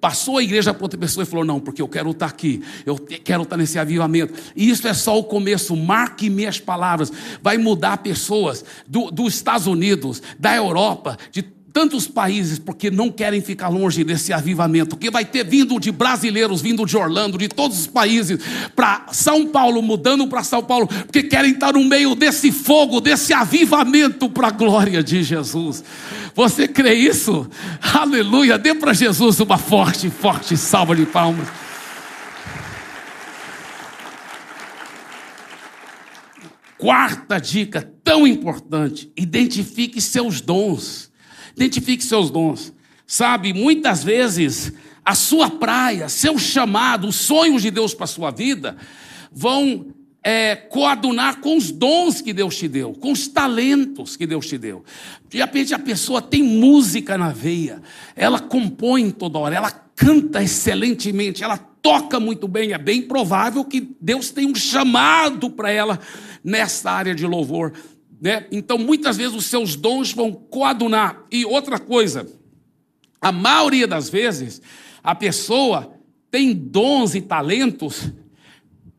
passou 0.00 0.38
a 0.38 0.42
igreja 0.42 0.72
para 0.72 0.84
outra 0.84 0.98
pessoa 0.98 1.22
e 1.22 1.26
falou: 1.26 1.44
Não, 1.44 1.60
porque 1.60 1.82
eu 1.82 1.88
quero 1.88 2.10
estar 2.10 2.26
aqui, 2.26 2.62
eu 2.86 2.98
quero 2.98 3.42
estar 3.42 3.56
nesse 3.56 3.78
avivamento. 3.78 4.34
E 4.56 4.70
isso 4.70 4.88
é 4.88 4.94
só 4.94 5.18
o 5.18 5.24
começo. 5.24 5.76
Marque 5.76 6.30
minhas 6.30 6.58
palavras. 6.58 7.12
Vai 7.42 7.58
mudar 7.58 7.98
pessoas 7.98 8.64
do, 8.86 9.10
dos 9.10 9.34
Estados 9.34 9.66
Unidos, 9.66 10.22
da 10.38 10.56
Europa, 10.56 11.16
de 11.30 11.42
tantos 11.72 12.06
países 12.06 12.58
porque 12.58 12.90
não 12.90 13.10
querem 13.10 13.40
ficar 13.40 13.68
longe 13.68 14.02
desse 14.04 14.32
avivamento, 14.32 14.96
que 14.96 15.10
vai 15.10 15.24
ter 15.24 15.44
vindo 15.44 15.78
de 15.78 15.90
brasileiros, 15.90 16.60
vindo 16.60 16.84
de 16.84 16.96
Orlando, 16.96 17.38
de 17.38 17.48
todos 17.48 17.80
os 17.80 17.86
países, 17.86 18.38
para 18.74 19.06
São 19.12 19.46
Paulo, 19.46 19.80
mudando 19.82 20.26
para 20.26 20.42
São 20.42 20.62
Paulo, 20.62 20.86
porque 20.86 21.22
querem 21.22 21.52
estar 21.52 21.72
no 21.72 21.84
meio 21.84 22.14
desse 22.14 22.50
fogo, 22.50 23.00
desse 23.00 23.32
avivamento 23.32 24.28
para 24.28 24.48
a 24.48 24.52
glória 24.52 25.02
de 25.02 25.22
Jesus. 25.22 25.84
Você 26.34 26.66
crê 26.66 26.94
isso? 26.94 27.48
Aleluia! 27.94 28.58
Dê 28.58 28.74
para 28.74 28.92
Jesus 28.92 29.40
uma 29.40 29.58
forte, 29.58 30.10
forte 30.10 30.56
salva 30.56 30.94
de 30.94 31.06
palmas. 31.06 31.48
Quarta 36.80 37.38
dica 37.38 37.82
tão 38.02 38.26
importante: 38.26 39.12
identifique 39.14 40.00
seus 40.00 40.40
dons. 40.40 41.09
Identifique 41.56 42.04
seus 42.04 42.30
dons. 42.30 42.72
Sabe, 43.06 43.52
muitas 43.52 44.04
vezes 44.04 44.72
a 45.04 45.14
sua 45.14 45.50
praia, 45.50 46.08
seu 46.08 46.38
chamado, 46.38 47.08
os 47.08 47.16
sonhos 47.16 47.62
de 47.62 47.70
Deus 47.70 47.94
para 47.94 48.04
a 48.04 48.08
sua 48.08 48.30
vida 48.30 48.76
vão 49.32 49.86
é, 50.22 50.54
coadunar 50.54 51.40
com 51.40 51.56
os 51.56 51.70
dons 51.70 52.20
que 52.20 52.32
Deus 52.32 52.56
te 52.56 52.68
deu, 52.68 52.92
com 52.92 53.10
os 53.10 53.26
talentos 53.26 54.16
que 54.16 54.26
Deus 54.26 54.46
te 54.46 54.58
deu. 54.58 54.84
De 55.28 55.38
repente 55.38 55.74
a 55.74 55.78
pessoa 55.78 56.20
tem 56.20 56.42
música 56.42 57.16
na 57.16 57.30
veia, 57.30 57.82
ela 58.14 58.38
compõe 58.38 59.10
toda 59.10 59.38
hora, 59.38 59.56
ela 59.56 59.70
canta 59.70 60.42
excelentemente, 60.42 61.42
ela 61.42 61.58
toca 61.58 62.20
muito 62.20 62.46
bem. 62.46 62.72
É 62.72 62.78
bem 62.78 63.02
provável 63.02 63.64
que 63.64 63.94
Deus 64.00 64.30
tenha 64.30 64.48
um 64.48 64.54
chamado 64.54 65.50
para 65.50 65.70
ela 65.70 65.98
nessa 66.44 66.90
área 66.90 67.14
de 67.14 67.26
louvor. 67.26 67.72
Né? 68.20 68.46
Então, 68.52 68.76
muitas 68.76 69.16
vezes, 69.16 69.34
os 69.34 69.46
seus 69.46 69.74
dons 69.74 70.12
vão 70.12 70.32
coadunar. 70.32 71.24
E 71.30 71.44
outra 71.44 71.78
coisa, 71.78 72.28
a 73.20 73.32
maioria 73.32 73.86
das 73.86 74.10
vezes, 74.10 74.60
a 75.02 75.14
pessoa 75.14 75.94
tem 76.30 76.54
dons 76.54 77.14
e 77.14 77.20
talentos 77.20 78.12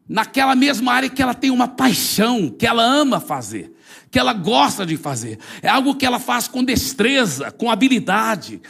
naquela 0.09 0.55
mesma 0.55 0.91
área 0.91 1.09
que 1.09 1.21
ela 1.21 1.33
tem 1.33 1.51
uma 1.51 1.67
paixão, 1.67 2.49
que 2.49 2.67
ela 2.67 2.83
ama 2.83 3.19
fazer, 3.21 3.71
que 4.09 4.19
ela 4.19 4.33
gosta 4.33 4.85
de 4.85 4.97
fazer. 4.97 5.39
É 5.61 5.69
algo 5.69 5.95
que 5.95 6.05
ela 6.05 6.19
faz 6.19 6.47
com 6.47 6.63
destreza, 6.63 7.49
com 7.49 7.71
habilidade, 7.71 8.61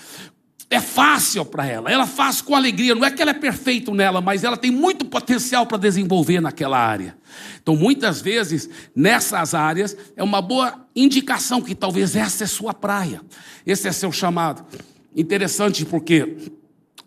é 0.71 0.79
fácil 0.79 1.43
para 1.43 1.67
ela, 1.67 1.91
ela 1.91 2.07
faz 2.07 2.41
com 2.41 2.55
alegria. 2.55 2.95
Não 2.95 3.03
é 3.03 3.11
que 3.11 3.21
ela 3.21 3.31
é 3.31 3.33
perfeita 3.33 3.93
nela, 3.93 4.21
mas 4.21 4.45
ela 4.45 4.55
tem 4.55 4.71
muito 4.71 5.03
potencial 5.03 5.65
para 5.65 5.77
desenvolver 5.77 6.39
naquela 6.39 6.79
área. 6.79 7.17
Então, 7.61 7.75
muitas 7.75 8.21
vezes, 8.21 8.69
nessas 8.95 9.53
áreas, 9.53 9.97
é 10.15 10.23
uma 10.23 10.41
boa 10.41 10.87
indicação 10.95 11.61
que 11.61 11.75
talvez 11.75 12.15
essa 12.15 12.45
é 12.45 12.47
sua 12.47 12.73
praia, 12.73 13.21
esse 13.65 13.85
é 13.85 13.91
seu 13.91 14.13
chamado. 14.13 14.65
Interessante 15.13 15.83
porque 15.83 16.37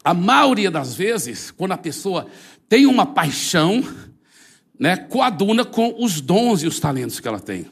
a 0.05 0.13
maioria 0.13 0.71
das 0.71 0.95
vezes, 0.95 1.51
quando 1.51 1.73
a 1.73 1.79
pessoa 1.79 2.27
tem 2.69 2.85
uma 2.85 3.07
paixão, 3.07 3.83
né, 4.79 4.95
coaduna 4.95 5.65
com 5.65 5.97
os 5.99 6.21
dons 6.21 6.63
e 6.63 6.67
os 6.67 6.79
talentos 6.79 7.19
que 7.19 7.27
ela 7.27 7.41
tem. 7.41 7.65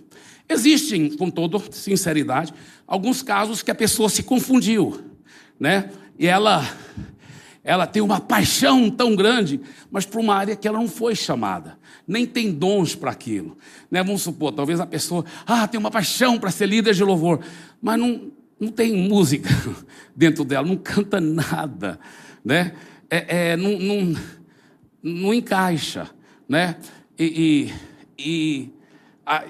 Existem, 0.49 1.15
com 1.19 1.29
toda 1.31 1.63
sinceridade, 1.71 2.55
alguns 2.87 3.23
casos 3.23 3.63
que 3.63 3.71
a 3.71 3.75
pessoa 3.75 4.09
se 4.09 4.23
confundiu 4.23 5.12
né? 5.63 5.91
E 6.19 6.27
ela 6.27 6.69
ela 7.63 7.87
tem 7.87 8.03
uma 8.03 8.19
paixão 8.19 8.91
tão 8.91 9.15
grande, 9.15 9.61
mas 9.89 10.05
para 10.05 10.19
uma 10.19 10.35
área 10.35 10.57
que 10.57 10.67
ela 10.67 10.81
não 10.81 10.89
foi 10.89 11.15
chamada, 11.15 11.79
nem 12.05 12.27
tem 12.27 12.51
dons 12.51 12.97
para 12.97 13.13
aquilo. 13.13 13.57
Né? 13.89 14.03
Vamos 14.03 14.23
supor, 14.23 14.53
talvez 14.53 14.81
a 14.81 14.87
pessoa 14.87 15.25
ah, 15.47 15.69
tem 15.69 15.79
uma 15.79 15.93
paixão 15.93 16.41
para 16.41 16.51
ser 16.51 16.67
líder 16.67 16.93
de 16.93 17.05
louvor, 17.05 17.39
mas 17.81 17.97
não, 17.97 18.33
não 18.59 18.73
tem 18.73 18.93
música 19.09 19.49
dentro 20.17 20.45
dela, 20.45 20.67
não 20.67 20.77
canta 20.77 21.21
nada, 21.21 22.01
né? 22.45 22.73
É, 23.09 23.53
é, 23.53 23.57
não, 23.57 23.79
não, 23.79 24.17
não 25.01 25.33
encaixa, 25.33 26.11
né? 26.49 26.75
E, 27.17 27.71
e, 28.19 28.65
e 28.65 28.73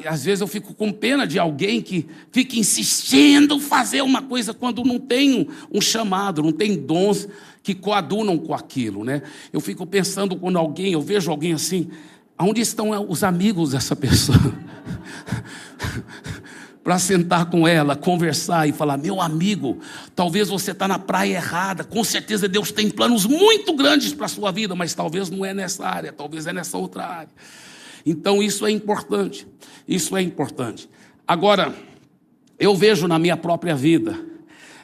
às 0.06 0.24
vezes 0.24 0.40
eu 0.40 0.46
fico 0.46 0.74
com 0.74 0.92
pena 0.92 1.26
de 1.26 1.38
alguém 1.38 1.80
que 1.80 2.06
fica 2.30 2.56
insistindo 2.56 3.58
fazer 3.58 4.02
uma 4.02 4.22
coisa 4.22 4.52
quando 4.54 4.84
não 4.84 4.98
tem 4.98 5.48
um, 5.72 5.80
chamado, 5.80 6.42
não 6.42 6.52
tem 6.52 6.76
dons 6.76 7.26
que 7.62 7.74
coadunam 7.74 8.38
com 8.38 8.54
aquilo, 8.54 9.04
né? 9.04 9.22
Eu 9.52 9.60
fico 9.60 9.86
pensando 9.86 10.36
quando 10.36 10.58
alguém, 10.58 10.92
eu 10.92 11.00
vejo 11.00 11.30
alguém 11.30 11.52
assim, 11.52 11.90
aonde 12.36 12.60
estão 12.60 12.90
os 13.08 13.24
amigos 13.24 13.70
dessa 13.70 13.96
pessoa? 13.96 14.38
Para 16.82 16.98
sentar 16.98 17.46
com 17.46 17.66
ela, 17.66 17.94
conversar 17.94 18.68
e 18.68 18.72
falar: 18.72 18.96
meu 18.96 19.20
amigo, 19.20 19.78
talvez 20.16 20.48
você 20.48 20.72
está 20.72 20.88
na 20.88 20.98
praia 20.98 21.36
errada, 21.36 21.84
com 21.84 22.02
certeza 22.02 22.48
Deus 22.48 22.72
tem 22.72 22.90
planos 22.90 23.24
muito 23.24 23.72
grandes 23.74 24.12
para 24.12 24.26
a 24.26 24.28
sua 24.28 24.50
vida, 24.50 24.74
mas 24.74 24.92
talvez 24.92 25.30
não 25.30 25.44
é 25.44 25.54
nessa 25.54 25.86
área, 25.86 26.12
talvez 26.12 26.46
é 26.46 26.52
nessa 26.52 26.76
outra 26.76 27.06
área. 27.06 27.30
Então 28.04 28.42
isso 28.42 28.66
é 28.66 28.70
importante. 28.70 29.46
Isso 29.86 30.16
é 30.16 30.22
importante. 30.22 30.88
Agora, 31.26 31.74
eu 32.58 32.76
vejo 32.76 33.08
na 33.08 33.18
minha 33.18 33.36
própria 33.36 33.74
vida, 33.74 34.18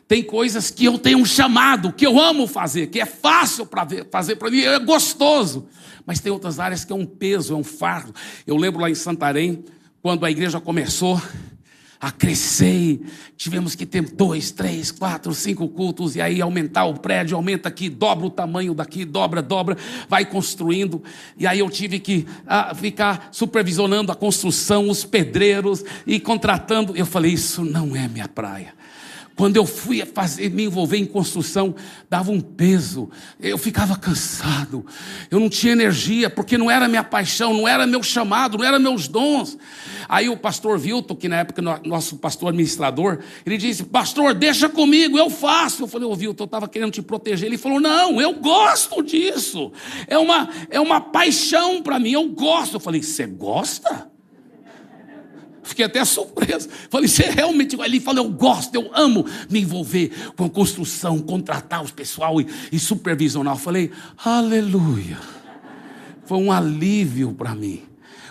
tem 0.08 0.22
coisas 0.22 0.70
que 0.70 0.86
eu 0.86 0.98
tenho 0.98 1.18
um 1.18 1.24
chamado, 1.24 1.92
que 1.92 2.06
eu 2.06 2.18
amo 2.18 2.46
fazer, 2.46 2.86
que 2.86 2.98
é 2.98 3.04
fácil 3.04 3.66
para 3.66 3.86
fazer 4.10 4.36
para 4.36 4.50
mim, 4.50 4.60
é 4.60 4.78
gostoso. 4.78 5.66
Mas 6.06 6.18
tem 6.18 6.32
outras 6.32 6.58
áreas 6.58 6.84
que 6.84 6.92
é 6.92 6.96
um 6.96 7.04
peso, 7.04 7.52
é 7.52 7.56
um 7.56 7.62
fardo. 7.62 8.14
Eu 8.46 8.56
lembro 8.56 8.80
lá 8.80 8.88
em 8.88 8.94
Santarém, 8.94 9.62
quando 10.00 10.24
a 10.24 10.30
igreja 10.30 10.58
começou, 10.58 11.20
a 12.00 12.10
crescer. 12.10 13.00
Tivemos 13.36 13.74
que 13.74 13.84
ter 13.84 14.02
dois, 14.02 14.50
três, 14.50 14.90
quatro, 14.90 15.34
cinco 15.34 15.68
cultos 15.68 16.16
e 16.16 16.20
aí 16.20 16.40
aumentar 16.40 16.84
o 16.84 16.94
prédio, 16.94 17.36
aumenta 17.36 17.68
aqui, 17.68 17.88
dobra 17.88 18.26
o 18.26 18.30
tamanho 18.30 18.74
daqui, 18.74 19.04
dobra, 19.04 19.42
dobra, 19.42 19.76
vai 20.08 20.24
construindo. 20.24 21.02
E 21.36 21.46
aí 21.46 21.58
eu 21.58 21.70
tive 21.70 21.98
que 21.98 22.26
ah, 22.46 22.74
ficar 22.74 23.28
supervisionando 23.32 24.12
a 24.12 24.14
construção, 24.14 24.88
os 24.88 25.04
pedreiros 25.04 25.84
e 26.06 26.20
contratando. 26.20 26.96
Eu 26.96 27.06
falei: 27.06 27.32
Isso 27.32 27.64
não 27.64 27.94
é 27.96 28.06
minha 28.08 28.28
praia. 28.28 28.78
Quando 29.38 29.56
eu 29.56 29.64
fui 29.64 30.04
fazer, 30.04 30.50
me 30.50 30.64
envolver 30.64 30.96
em 30.96 31.06
construção, 31.06 31.72
dava 32.10 32.32
um 32.32 32.40
peso, 32.40 33.08
eu 33.38 33.56
ficava 33.56 33.96
cansado, 33.96 34.84
eu 35.30 35.38
não 35.38 35.48
tinha 35.48 35.72
energia, 35.72 36.28
porque 36.28 36.58
não 36.58 36.68
era 36.68 36.88
minha 36.88 37.04
paixão, 37.04 37.54
não 37.54 37.68
era 37.68 37.86
meu 37.86 38.02
chamado, 38.02 38.58
não 38.58 38.64
eram 38.64 38.80
meus 38.80 39.06
dons. 39.06 39.56
Aí 40.08 40.28
o 40.28 40.36
pastor 40.36 40.76
Vilton, 40.76 41.14
que 41.14 41.28
na 41.28 41.36
época 41.36 41.62
nosso 41.62 42.16
pastor 42.16 42.48
administrador, 42.48 43.20
ele 43.46 43.56
disse: 43.56 43.84
Pastor, 43.84 44.34
deixa 44.34 44.68
comigo, 44.68 45.16
eu 45.16 45.30
faço. 45.30 45.84
Eu 45.84 45.86
falei: 45.86 46.08
Ô 46.08 46.16
Vilton, 46.16 46.42
eu 46.42 46.46
estava 46.46 46.66
querendo 46.66 46.90
te 46.90 47.00
proteger. 47.00 47.46
Ele 47.46 47.58
falou: 47.58 47.78
Não, 47.78 48.20
eu 48.20 48.34
gosto 48.34 49.00
disso, 49.04 49.70
é 50.08 50.18
uma, 50.18 50.48
é 50.68 50.80
uma 50.80 51.00
paixão 51.00 51.80
para 51.80 52.00
mim, 52.00 52.10
eu 52.10 52.28
gosto. 52.30 52.74
Eu 52.74 52.80
falei: 52.80 53.04
Você 53.04 53.24
gosta? 53.24 54.10
Fiquei 55.68 55.84
até 55.84 56.02
surpreso. 56.02 56.66
Falei, 56.88 57.06
você 57.06 57.24
realmente. 57.24 57.76
Ele 57.78 58.00
falou, 58.00 58.24
eu 58.24 58.30
gosto, 58.30 58.74
eu 58.74 58.90
amo 58.94 59.26
me 59.50 59.60
envolver 59.60 60.10
com 60.34 60.46
a 60.46 60.50
construção, 60.50 61.18
contratar 61.18 61.82
os 61.82 61.90
pessoal 61.90 62.40
e, 62.40 62.46
e 62.72 62.78
supervisionar. 62.78 63.56
Falei, 63.56 63.90
aleluia. 64.24 65.18
Foi 66.24 66.38
um 66.38 66.50
alívio 66.50 67.34
para 67.34 67.54
mim. 67.54 67.82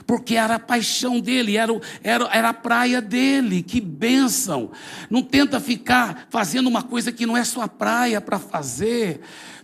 Porque 0.08 0.36
era 0.36 0.56
a 0.56 0.60
paixão 0.60 1.20
dele, 1.20 1.58
era, 1.58 1.80
era, 2.02 2.30
era 2.32 2.50
a 2.50 2.54
praia 2.54 3.02
dele, 3.02 3.62
que 3.62 3.80
bênção. 3.80 4.72
Não 5.08 5.22
tenta 5.22 5.60
ficar 5.60 6.28
fazendo 6.32 6.66
uma 6.66 6.82
coisa 6.82 7.12
que 7.12 7.26
não 7.26 7.38
é 7.38 7.44
sua 7.44 7.68
praia 7.68 8.20
para 8.20 8.40
fazer. 8.40 9.20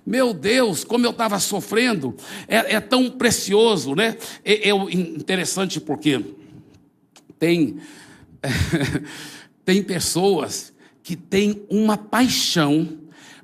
Meu 0.05 0.31
Deus, 0.31 0.83
como 0.83 1.07
eu 1.07 1.11
estava 1.11 1.39
sofrendo, 1.39 2.15
é, 2.47 2.75
é, 2.75 2.79
tão 2.79 3.09
precioso, 3.09 3.95
né? 3.95 4.15
É, 4.45 4.69
é 4.69 4.73
interessante 4.91 5.79
porque 5.79 6.21
tem, 7.43 7.75
tem 9.65 9.83
pessoas 9.83 10.71
que 11.03 11.13
têm 11.17 11.61
uma 11.69 11.97
paixão 11.97 12.99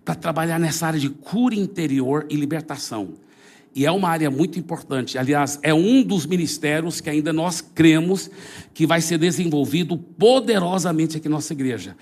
para 0.06 0.16
trabalhar 0.16 0.58
nessa 0.58 0.88
área 0.88 1.00
de 1.00 1.10
cura 1.10 1.54
interior 1.54 2.26
e 2.30 2.38
libertação. 2.38 3.16
E 3.76 3.86
é 3.86 3.92
uma 3.92 4.08
área 4.08 4.32
muito 4.32 4.58
importante. 4.58 5.18
Aliás, 5.18 5.60
é 5.62 5.74
um 5.74 6.02
dos 6.02 6.26
ministérios 6.26 7.02
que 7.02 7.10
ainda 7.10 7.34
nós 7.34 7.60
cremos 7.60 8.32
que 8.74 8.88
vai 8.88 9.02
ser 9.02 9.18
desenvolvido 9.18 9.98
poderosamente 9.98 11.18
aqui 11.18 11.28
na 11.28 11.36
nossa 11.36 11.52
igreja. 11.52 11.98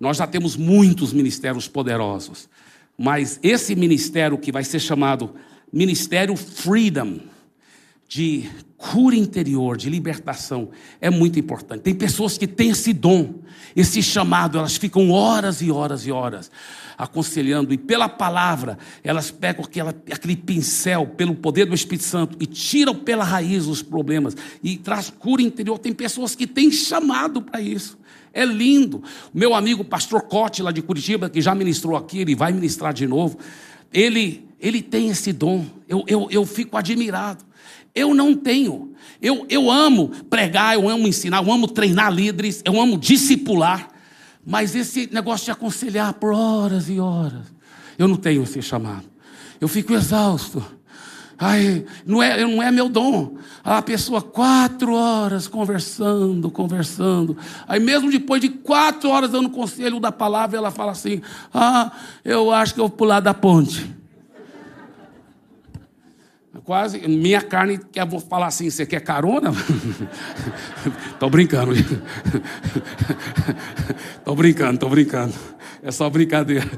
Nós 0.00 0.16
já 0.16 0.26
temos 0.26 0.56
muitos 0.56 1.12
ministérios 1.12 1.68
poderosos, 1.68 2.48
mas 2.98 3.38
esse 3.40 3.76
ministério 3.76 4.36
que 4.36 4.50
vai 4.50 4.64
ser 4.64 4.80
chamado 4.80 5.32
Ministério 5.72 6.34
Freedom, 6.34 7.20
de 8.08 8.48
cura 8.76 9.16
interior, 9.16 9.76
de 9.76 9.90
libertação, 9.90 10.70
é 11.00 11.10
muito 11.10 11.38
importante. 11.38 11.82
Tem 11.82 11.94
pessoas 11.94 12.38
que 12.38 12.46
têm 12.46 12.70
esse 12.70 12.92
dom, 12.92 13.40
esse 13.74 14.02
chamado, 14.02 14.58
elas 14.58 14.76
ficam 14.76 15.10
horas 15.10 15.60
e 15.60 15.70
horas 15.70 16.06
e 16.06 16.12
horas 16.12 16.50
aconselhando, 16.96 17.74
e 17.74 17.78
pela 17.78 18.08
palavra, 18.08 18.78
elas 19.04 19.30
pegam 19.30 19.64
aquela, 19.64 19.90
aquele 20.10 20.36
pincel, 20.36 21.06
pelo 21.06 21.34
poder 21.34 21.66
do 21.66 21.74
Espírito 21.74 22.04
Santo, 22.04 22.36
e 22.40 22.46
tiram 22.46 22.94
pela 22.94 23.24
raiz 23.24 23.66
os 23.66 23.82
problemas, 23.82 24.34
e 24.62 24.78
traz 24.78 25.10
cura 25.10 25.42
interior. 25.42 25.78
Tem 25.78 25.92
pessoas 25.92 26.34
que 26.34 26.46
têm 26.46 26.70
chamado 26.70 27.42
para 27.42 27.60
isso. 27.60 27.98
É 28.32 28.44
lindo. 28.44 29.02
Meu 29.32 29.54
amigo 29.54 29.84
pastor 29.84 30.22
Cote, 30.22 30.62
lá 30.62 30.70
de 30.70 30.82
Curitiba, 30.82 31.28
que 31.28 31.40
já 31.40 31.54
ministrou 31.54 31.96
aqui, 31.96 32.20
ele 32.20 32.34
vai 32.34 32.52
ministrar 32.52 32.92
de 32.92 33.06
novo. 33.06 33.38
Ele, 33.92 34.46
ele 34.60 34.82
tem 34.82 35.08
esse 35.08 35.32
dom. 35.32 35.64
Eu, 35.88 36.04
eu, 36.06 36.28
eu 36.30 36.44
fico 36.44 36.76
admirado. 36.76 37.44
Eu 37.96 38.14
não 38.14 38.34
tenho. 38.34 38.94
Eu, 39.22 39.46
eu 39.48 39.70
amo 39.70 40.10
pregar, 40.28 40.74
eu 40.74 40.86
amo 40.86 41.08
ensinar, 41.08 41.42
eu 41.42 41.50
amo 41.50 41.66
treinar 41.66 42.12
líderes, 42.12 42.60
eu 42.62 42.78
amo 42.78 42.98
discipular. 42.98 43.88
Mas 44.44 44.76
esse 44.76 45.08
negócio 45.10 45.46
de 45.46 45.50
aconselhar 45.50 46.12
por 46.14 46.32
horas 46.32 46.90
e 46.90 47.00
horas, 47.00 47.46
eu 47.98 48.06
não 48.06 48.16
tenho 48.16 48.42
esse 48.42 48.60
chamado. 48.60 49.04
Eu 49.58 49.66
fico 49.66 49.94
exausto. 49.94 50.62
Ai, 51.38 51.84
não 52.06 52.22
é, 52.22 52.42
não 52.46 52.62
é 52.62 52.70
meu 52.70 52.88
dom. 52.88 53.36
A 53.64 53.80
pessoa 53.82 54.22
quatro 54.22 54.94
horas 54.94 55.48
conversando, 55.48 56.50
conversando. 56.50 57.36
Aí 57.66 57.80
mesmo 57.80 58.10
depois 58.10 58.40
de 58.40 58.50
quatro 58.50 59.08
horas 59.10 59.30
dando 59.30 59.50
conselho 59.50 59.98
da 59.98 60.12
palavra, 60.12 60.56
ela 60.56 60.70
fala 60.70 60.92
assim: 60.92 61.20
Ah, 61.52 61.92
eu 62.24 62.50
acho 62.50 62.74
que 62.74 62.80
eu 62.80 62.88
vou 62.88 62.96
pular 62.96 63.20
da 63.20 63.34
ponte 63.34 63.96
quase. 66.66 67.06
Minha 67.06 67.40
carne 67.40 67.78
quer 67.78 68.06
falar 68.28 68.48
assim: 68.48 68.68
você 68.68 68.84
quer 68.84 69.00
carona? 69.00 69.52
tô 71.18 71.30
brincando. 71.30 71.72
tô 74.24 74.34
brincando, 74.34 74.78
tô 74.78 74.88
brincando. 74.88 75.32
É 75.82 75.92
só 75.92 76.10
brincadeira. 76.10 76.68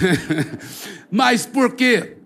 Mas 1.10 1.46
por 1.46 1.74
quê? 1.74 2.18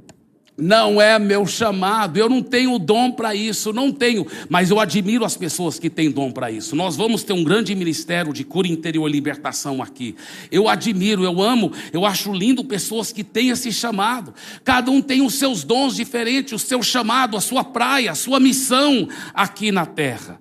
Não 0.58 0.98
é 0.98 1.18
meu 1.18 1.46
chamado, 1.46 2.16
eu 2.16 2.30
não 2.30 2.42
tenho 2.42 2.78
dom 2.78 3.12
para 3.12 3.34
isso, 3.34 3.74
não 3.74 3.92
tenho, 3.92 4.26
mas 4.48 4.70
eu 4.70 4.80
admiro 4.80 5.22
as 5.22 5.36
pessoas 5.36 5.78
que 5.78 5.90
têm 5.90 6.10
dom 6.10 6.32
para 6.32 6.50
isso. 6.50 6.74
Nós 6.74 6.96
vamos 6.96 7.22
ter 7.22 7.34
um 7.34 7.44
grande 7.44 7.74
ministério 7.74 8.32
de 8.32 8.42
cura 8.42 8.66
interior 8.66 9.06
e 9.06 9.12
libertação 9.12 9.82
aqui. 9.82 10.16
Eu 10.50 10.66
admiro, 10.66 11.22
eu 11.24 11.42
amo, 11.42 11.72
eu 11.92 12.06
acho 12.06 12.32
lindo 12.32 12.64
pessoas 12.64 13.12
que 13.12 13.22
têm 13.22 13.50
esse 13.50 13.70
chamado. 13.70 14.32
Cada 14.64 14.90
um 14.90 15.02
tem 15.02 15.20
os 15.20 15.34
seus 15.34 15.62
dons 15.62 15.94
diferentes, 15.94 16.54
o 16.54 16.58
seu 16.58 16.82
chamado, 16.82 17.36
a 17.36 17.40
sua 17.42 17.62
praia, 17.62 18.12
a 18.12 18.14
sua 18.14 18.40
missão 18.40 19.10
aqui 19.34 19.70
na 19.70 19.84
terra. 19.84 20.40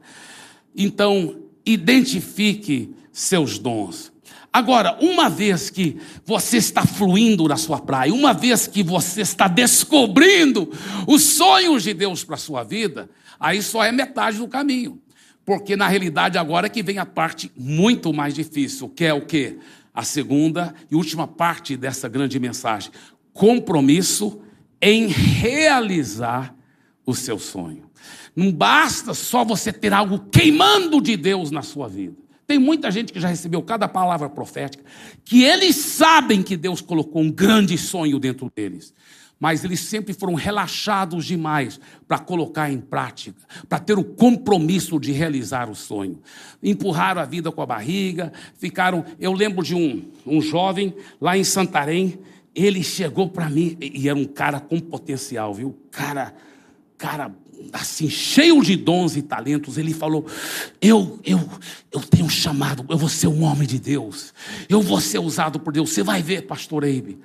Então, 0.74 1.36
identifique 1.66 2.96
seus 3.12 3.60
dons. 3.60 4.15
Agora, 4.56 4.98
uma 5.02 5.30
vez 5.30 5.70
que 5.70 5.98
você 6.24 6.56
está 6.56 6.86
fluindo 6.86 7.46
na 7.46 7.58
sua 7.58 7.78
praia, 7.78 8.14
uma 8.14 8.34
vez 8.34 8.68
que 8.68 8.82
você 8.84 9.20
está 9.20 9.50
descobrindo 9.50 10.72
os 11.06 11.24
sonhos 11.24 11.84
de 11.84 11.94
Deus 11.94 12.24
para 12.24 12.36
a 12.36 12.38
sua 12.38 12.64
vida, 12.64 13.10
aí 13.38 13.62
só 13.62 13.84
é 13.84 13.92
metade 13.92 14.38
do 14.38 14.48
caminho. 14.48 14.98
Porque 15.44 15.76
na 15.76 15.90
realidade 15.90 16.38
agora 16.38 16.68
é 16.68 16.70
que 16.70 16.82
vem 16.82 17.00
a 17.00 17.06
parte 17.06 17.52
muito 17.54 18.14
mais 18.14 18.34
difícil, 18.34 18.88
que 18.88 19.04
é 19.04 19.14
o 19.14 19.26
quê? 19.26 19.58
A 19.94 20.04
segunda 20.06 20.74
e 20.90 20.96
última 20.96 21.28
parte 21.28 21.76
dessa 21.76 22.08
grande 22.08 22.40
mensagem: 22.40 22.92
compromisso 23.34 24.40
em 24.82 25.08
realizar 25.08 26.56
o 27.06 27.14
seu 27.14 27.38
sonho. 27.38 27.92
Não 28.34 28.54
basta 28.54 29.14
só 29.14 29.44
você 29.44 29.74
ter 29.74 29.92
algo 29.92 30.18
queimando 30.32 31.02
de 31.02 31.18
Deus 31.18 31.52
na 31.52 31.62
sua 31.62 31.90
vida. 31.90 32.25
Tem 32.48 32.60
muita 32.60 32.92
gente 32.92 33.12
que 33.12 33.20
já 33.20 33.28
recebeu 33.28 33.62
cada 33.62 33.88
palavra 33.88 34.30
profética, 34.30 34.84
que 35.24 35.44
eles 35.44 35.76
sabem 35.76 36.44
que 36.44 36.56
Deus 36.56 36.80
colocou 36.80 37.22
um 37.22 37.32
grande 37.32 37.78
sonho 37.78 38.20
dentro 38.20 38.52
deles, 38.56 38.94
mas 39.40 39.64
eles 39.64 39.80
sempre 39.82 40.14
foram 40.14 40.36
relaxados 40.36 41.26
demais 41.26 41.80
para 42.08 42.20
colocar 42.20 42.72
em 42.72 42.80
prática, 42.80 43.40
para 43.68 43.80
ter 43.80 43.98
o 43.98 44.04
compromisso 44.04 45.00
de 45.00 45.12
realizar 45.12 45.70
o 45.70 45.76
sonho. 45.76 46.22
Empurraram 46.62 47.22
a 47.22 47.26
vida 47.26 47.52
com 47.52 47.62
a 47.62 47.66
barriga, 47.66 48.32
ficaram. 48.58 49.04
Eu 49.20 49.34
lembro 49.34 49.64
de 49.64 49.76
um, 49.76 50.04
um 50.26 50.42
jovem 50.42 50.96
lá 51.20 51.38
em 51.38 51.44
Santarém, 51.44 52.20
ele 52.54 52.84
chegou 52.84 53.28
para 53.28 53.50
mim, 53.50 53.76
e 53.82 54.08
era 54.08 54.18
um 54.18 54.26
cara 54.26 54.60
com 54.60 54.80
potencial, 54.80 55.54
viu? 55.54 55.78
Cara, 55.92 56.34
cara 56.98 57.36
assim, 57.74 58.10
cheio 58.10 58.62
de 58.62 58.76
dons 58.76 59.16
e 59.16 59.22
talentos, 59.22 59.78
ele 59.78 59.94
falou: 59.94 60.26
eu, 60.82 61.20
eu, 61.24 61.40
eu 61.92 62.02
tenho 62.02 62.26
um 62.26 62.30
chamado, 62.30 62.86
eu 62.90 62.98
vou 62.98 63.10
ser 63.10 63.28
um 63.28 63.44
homem 63.44 63.68
de 63.68 63.80
Deus, 63.80 64.34
eu 64.70 64.82
vou 64.82 65.00
ser 65.02 65.20
usado 65.20 65.60
por 65.60 65.74
Deus. 65.74 65.90
Você 65.90 66.04
vai 66.04 66.22
ver, 66.22 66.44
pastor 66.44 66.84
Eibe. 66.84 67.20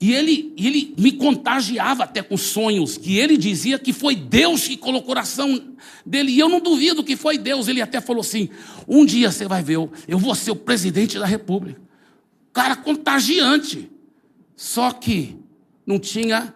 E 0.00 0.12
ele, 0.12 0.52
ele 0.56 0.94
me 0.98 1.12
contagiava 1.12 2.02
até 2.02 2.20
com 2.22 2.36
sonhos, 2.36 2.98
que 2.98 3.18
ele 3.18 3.36
dizia 3.36 3.78
que 3.78 3.92
foi 3.92 4.16
Deus 4.16 4.66
que 4.66 4.76
colocou 4.76 5.04
o 5.04 5.06
coração 5.06 5.74
dele. 6.04 6.32
E 6.32 6.40
eu 6.40 6.48
não 6.48 6.58
duvido 6.58 7.04
que 7.04 7.14
foi 7.14 7.38
Deus. 7.38 7.68
Ele 7.68 7.80
até 7.80 8.00
falou 8.00 8.20
assim: 8.20 8.48
um 8.88 9.04
dia 9.04 9.30
você 9.30 9.46
vai 9.46 9.62
ver, 9.62 9.76
eu, 9.76 9.92
eu 10.08 10.18
vou 10.18 10.34
ser 10.34 10.50
o 10.50 10.56
presidente 10.56 11.18
da 11.20 11.26
república. 11.26 11.80
Cara 12.52 12.74
contagiante. 12.74 13.88
Só 14.56 14.90
que 14.90 15.36
não 15.86 15.98
tinha 15.98 16.52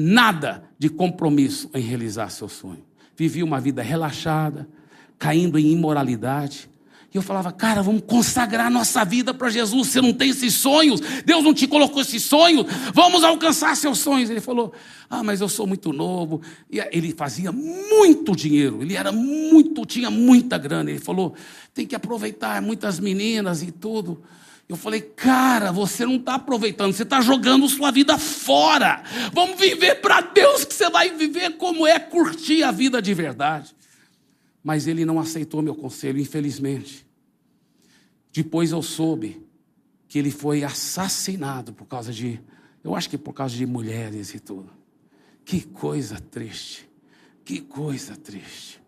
nada 0.00 0.62
de 0.78 0.88
compromisso 0.88 1.68
em 1.74 1.80
realizar 1.80 2.30
seu 2.30 2.48
sonho. 2.48 2.84
Vivia 3.16 3.44
uma 3.44 3.60
vida 3.60 3.82
relaxada, 3.82 4.68
caindo 5.18 5.58
em 5.58 5.72
imoralidade. 5.72 6.70
E 7.12 7.16
eu 7.16 7.22
falava, 7.22 7.50
cara, 7.50 7.82
vamos 7.82 8.04
consagrar 8.06 8.70
nossa 8.70 9.04
vida 9.04 9.34
para 9.34 9.50
Jesus. 9.50 9.88
Você 9.88 10.00
não 10.00 10.12
tem 10.12 10.30
esses 10.30 10.54
sonhos, 10.54 11.00
Deus 11.26 11.42
não 11.42 11.52
te 11.52 11.66
colocou 11.66 12.00
esses 12.00 12.22
sonhos, 12.22 12.64
vamos 12.94 13.24
alcançar 13.24 13.76
seus 13.76 13.98
sonhos. 13.98 14.30
Ele 14.30 14.40
falou, 14.40 14.72
ah, 15.10 15.24
mas 15.24 15.40
eu 15.40 15.48
sou 15.48 15.66
muito 15.66 15.92
novo. 15.92 16.42
E 16.70 16.78
ele 16.92 17.12
fazia 17.12 17.50
muito 17.50 18.36
dinheiro, 18.36 18.80
ele 18.80 18.94
era 18.94 19.10
muito, 19.10 19.84
tinha 19.84 20.10
muita 20.10 20.56
grana. 20.58 20.90
Ele 20.90 21.00
falou, 21.00 21.34
tem 21.74 21.84
que 21.84 21.96
aproveitar 21.96 22.62
muitas 22.62 23.00
meninas 23.00 23.64
e 23.64 23.72
tudo. 23.72 24.22
Eu 24.68 24.76
falei, 24.76 25.00
cara, 25.00 25.72
você 25.72 26.04
não 26.04 26.16
está 26.16 26.34
aproveitando, 26.34 26.92
você 26.92 27.02
está 27.02 27.22
jogando 27.22 27.66
sua 27.68 27.90
vida 27.90 28.18
fora. 28.18 29.02
Vamos 29.32 29.58
viver 29.58 29.96
para 30.02 30.20
Deus, 30.20 30.64
que 30.64 30.74
você 30.74 30.90
vai 30.90 31.16
viver 31.16 31.56
como 31.56 31.86
é 31.86 31.98
curtir 31.98 32.62
a 32.62 32.70
vida 32.70 33.00
de 33.00 33.14
verdade. 33.14 33.74
Mas 34.62 34.86
ele 34.86 35.06
não 35.06 35.18
aceitou 35.18 35.62
meu 35.62 35.74
conselho, 35.74 36.20
infelizmente. 36.20 37.06
Depois 38.30 38.70
eu 38.70 38.82
soube 38.82 39.42
que 40.06 40.18
ele 40.18 40.30
foi 40.30 40.62
assassinado 40.62 41.72
por 41.72 41.86
causa 41.86 42.12
de, 42.12 42.38
eu 42.84 42.94
acho 42.94 43.08
que 43.08 43.16
por 43.16 43.32
causa 43.32 43.56
de 43.56 43.64
mulheres 43.64 44.34
e 44.34 44.38
tudo. 44.38 44.70
Que 45.46 45.62
coisa 45.62 46.20
triste. 46.20 46.86
Que 47.42 47.58
coisa 47.60 48.14
triste. 48.16 48.78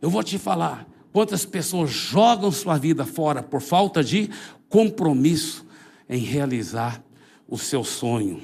Eu 0.00 0.08
vou 0.08 0.22
te 0.22 0.38
falar, 0.38 0.88
quantas 1.12 1.44
pessoas 1.44 1.90
jogam 1.90 2.52
sua 2.52 2.78
vida 2.78 3.04
fora 3.04 3.42
por 3.42 3.60
falta 3.60 4.04
de 4.04 4.30
compromisso 4.70 5.66
em 6.08 6.20
realizar 6.20 7.02
o 7.46 7.58
seu 7.58 7.84
sonho. 7.84 8.40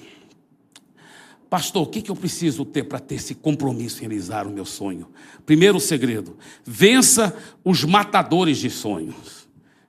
Pastor, 1.49 1.85
o 1.85 1.87
que, 1.87 2.11
eu 2.11 2.17
preciso 2.17 2.65
ter 2.65 2.85
para 2.85 2.99
ter 2.99 3.15
esse 3.15 3.35
compromisso 3.35 3.99
em 3.99 4.09
realizar 4.09 4.47
o 4.47 4.51
meu 4.51 4.65
sonho? 4.65 5.09
Primeiro 5.47 5.81
segredo: 5.81 6.37
vença 6.65 7.35
os 7.65 7.85
matadores 7.85 8.59
de 8.59 8.69
sonhos. 8.69 9.47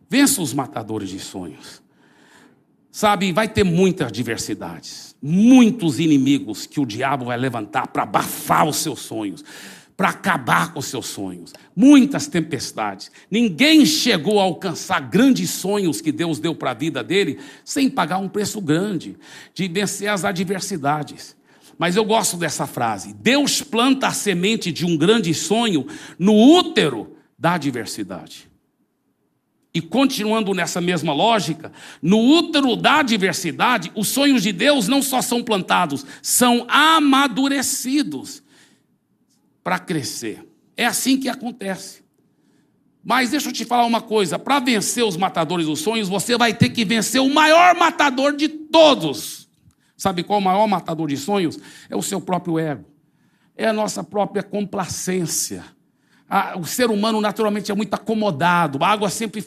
Vença 0.10 0.42
os 0.42 0.54
matadores 0.54 1.10
de 1.10 1.20
sonhos. 1.20 1.82
Sabe, 2.92 3.32
vai 3.32 3.48
ter 3.48 3.64
muitas 3.64 4.08
adversidades, 4.08 5.16
muitos 5.22 6.00
inimigos 6.00 6.66
que 6.66 6.80
o 6.80 6.86
diabo 6.86 7.26
vai 7.26 7.38
levantar 7.38 7.88
para 7.88 8.04
abafar 8.04 8.68
os 8.68 8.78
seus 8.78 9.00
sonhos, 9.02 9.44
para 9.98 10.10
acabar 10.10 10.74
com 10.74 10.82
seus 10.82 11.08
sonhos. 11.08 11.52
Muitas 11.76 12.28
tempestades. 12.28 13.12
Ninguém 13.32 13.84
chegou 13.84 14.40
a 14.40 14.44
alcançar 14.44 15.00
grandes 15.02 15.50
sonhos 15.50 16.00
que 16.00 16.12
Deus 16.12 16.38
deu 16.38 16.54
para 16.54 16.70
a 16.70 16.76
vida 16.76 17.04
dele 17.04 17.40
sem 17.66 17.90
pagar 17.90 18.20
um 18.20 18.30
preço 18.30 18.62
grande 18.62 19.18
de 19.56 19.68
vencer 19.68 20.08
as 20.08 20.24
adversidades. 20.24 21.36
Mas 21.80 21.96
eu 21.96 22.06
gosto 22.06 22.38
dessa 22.38 22.68
frase: 22.68 23.12
Deus 23.12 23.64
planta 23.64 24.08
a 24.08 24.12
semente 24.12 24.72
de 24.72 24.86
um 24.86 24.96
grande 24.96 25.34
sonho 25.34 25.88
no 26.20 26.34
útero 26.34 27.18
da 27.38 27.54
adversidade. 27.54 28.48
E 29.74 29.82
continuando 29.82 30.54
nessa 30.54 30.80
mesma 30.80 31.14
lógica, 31.14 31.72
no 32.02 32.20
útero 32.20 32.76
da 32.76 33.02
diversidade, 33.02 33.92
os 33.96 34.08
sonhos 34.08 34.44
de 34.44 34.52
Deus 34.52 34.88
não 34.88 35.02
só 35.02 35.22
são 35.22 35.44
plantados, 35.44 36.06
são 36.22 36.66
amadurecidos 36.70 38.44
para 39.68 39.80
crescer. 39.80 40.48
É 40.78 40.86
assim 40.86 41.20
que 41.20 41.28
acontece. 41.28 42.02
Mas 43.04 43.32
deixa 43.32 43.50
eu 43.50 43.52
te 43.52 43.66
falar 43.66 43.84
uma 43.84 44.00
coisa: 44.00 44.40
para 44.40 44.62
vencer 44.62 45.04
os 45.04 45.18
matadores 45.18 45.66
dos 45.66 45.82
sonhos, 45.82 46.08
você 46.08 46.38
vai 46.38 46.54
ter 46.54 46.70
que 46.70 46.86
vencer 46.86 47.20
o 47.20 47.34
maior 47.34 47.76
matador 47.76 48.34
de 48.34 48.48
todos. 48.48 49.50
Sabe 49.98 50.24
qual 50.24 50.40
o 50.40 50.42
maior 50.42 50.66
matador 50.68 51.10
de 51.10 51.18
sonhos? 51.18 51.60
É 51.90 51.98
o 51.98 52.02
seu 52.02 52.22
próprio 52.22 52.58
ego, 52.58 52.86
é 53.58 53.68
a 53.68 53.74
nossa 53.74 54.06
própria 54.06 54.42
complacência. 54.42 55.66
o 56.58 56.66
ser 56.66 56.90
humano 56.90 57.20
naturalmente 57.20 57.70
é 57.70 57.76
muito 57.76 57.94
acomodado, 57.94 58.82
a 58.82 58.88
água 58.88 59.10
sempre 59.10 59.46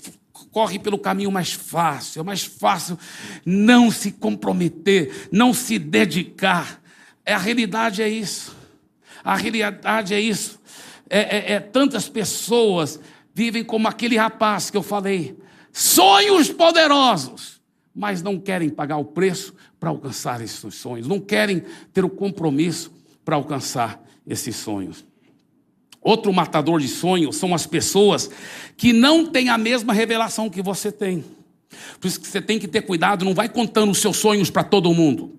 corre 0.51 0.79
pelo 0.79 0.99
caminho 0.99 1.33
mais 1.33 1.55
fácil, 1.55 2.21
é 2.21 2.23
mais 2.23 2.45
fácil 2.45 2.99
não 3.43 3.91
se 3.91 4.13
comprometer, 4.13 5.31
não 5.33 5.55
se 5.55 5.79
dedicar. 5.79 6.79
É, 7.25 7.33
a 7.33 7.39
realidade 7.39 8.03
é 8.03 8.09
isso. 8.11 8.60
A 9.23 9.37
realidade 9.37 10.15
é 10.15 10.21
isso. 10.21 10.61
É, 11.09 11.53
é, 11.53 11.53
é 11.55 11.61
tantas 11.61 12.09
pessoas 12.09 13.01
vivem 13.35 13.65
como 13.65 13.89
aquele 13.89 14.17
rapaz 14.17 14.71
que 14.71 14.77
eu 14.77 14.83
falei, 14.83 15.37
sonhos 15.73 16.51
poderosos, 16.51 17.61
mas 17.95 18.23
não 18.23 18.39
querem 18.39 18.69
pagar 18.69 18.97
o 18.99 19.05
preço 19.05 19.55
para 19.79 19.91
alcançar 19.91 20.41
esses 20.41 20.75
sonhos, 20.75 21.07
não 21.07 21.21
querem 21.21 21.65
ter 21.93 22.05
o 22.05 22.11
compromisso 22.11 22.93
para 23.25 23.37
alcançar 23.37 24.03
esses 24.27 24.57
sonhos. 24.57 25.05
Outro 26.03 26.33
matador 26.33 26.81
de 26.81 26.89
sonhos 26.89 27.37
são 27.37 27.55
as 27.55 27.67
pessoas 27.67 28.31
que 28.77 28.93
não 28.93 29.27
têm 29.27 29.51
a 29.51 29.59
mesma 29.59 29.93
revelação 29.93 30.49
que 30.49 30.63
você 30.63 30.91
tem. 30.91 31.25
Por 32.01 32.09
isso 32.09 32.21
que 32.21 32.27
você 32.27 32.41
tem 32.41 32.59
que 32.59 32.67
ter 32.67 32.83
cuidado, 32.83 33.25
não 33.25 33.35
vai 33.35 33.49
contando 33.49 33.91
os 33.91 33.99
seus 33.99 34.17
sonhos 34.17 34.51
para 34.51 34.65
todo 34.65 34.93
mundo. 34.95 35.39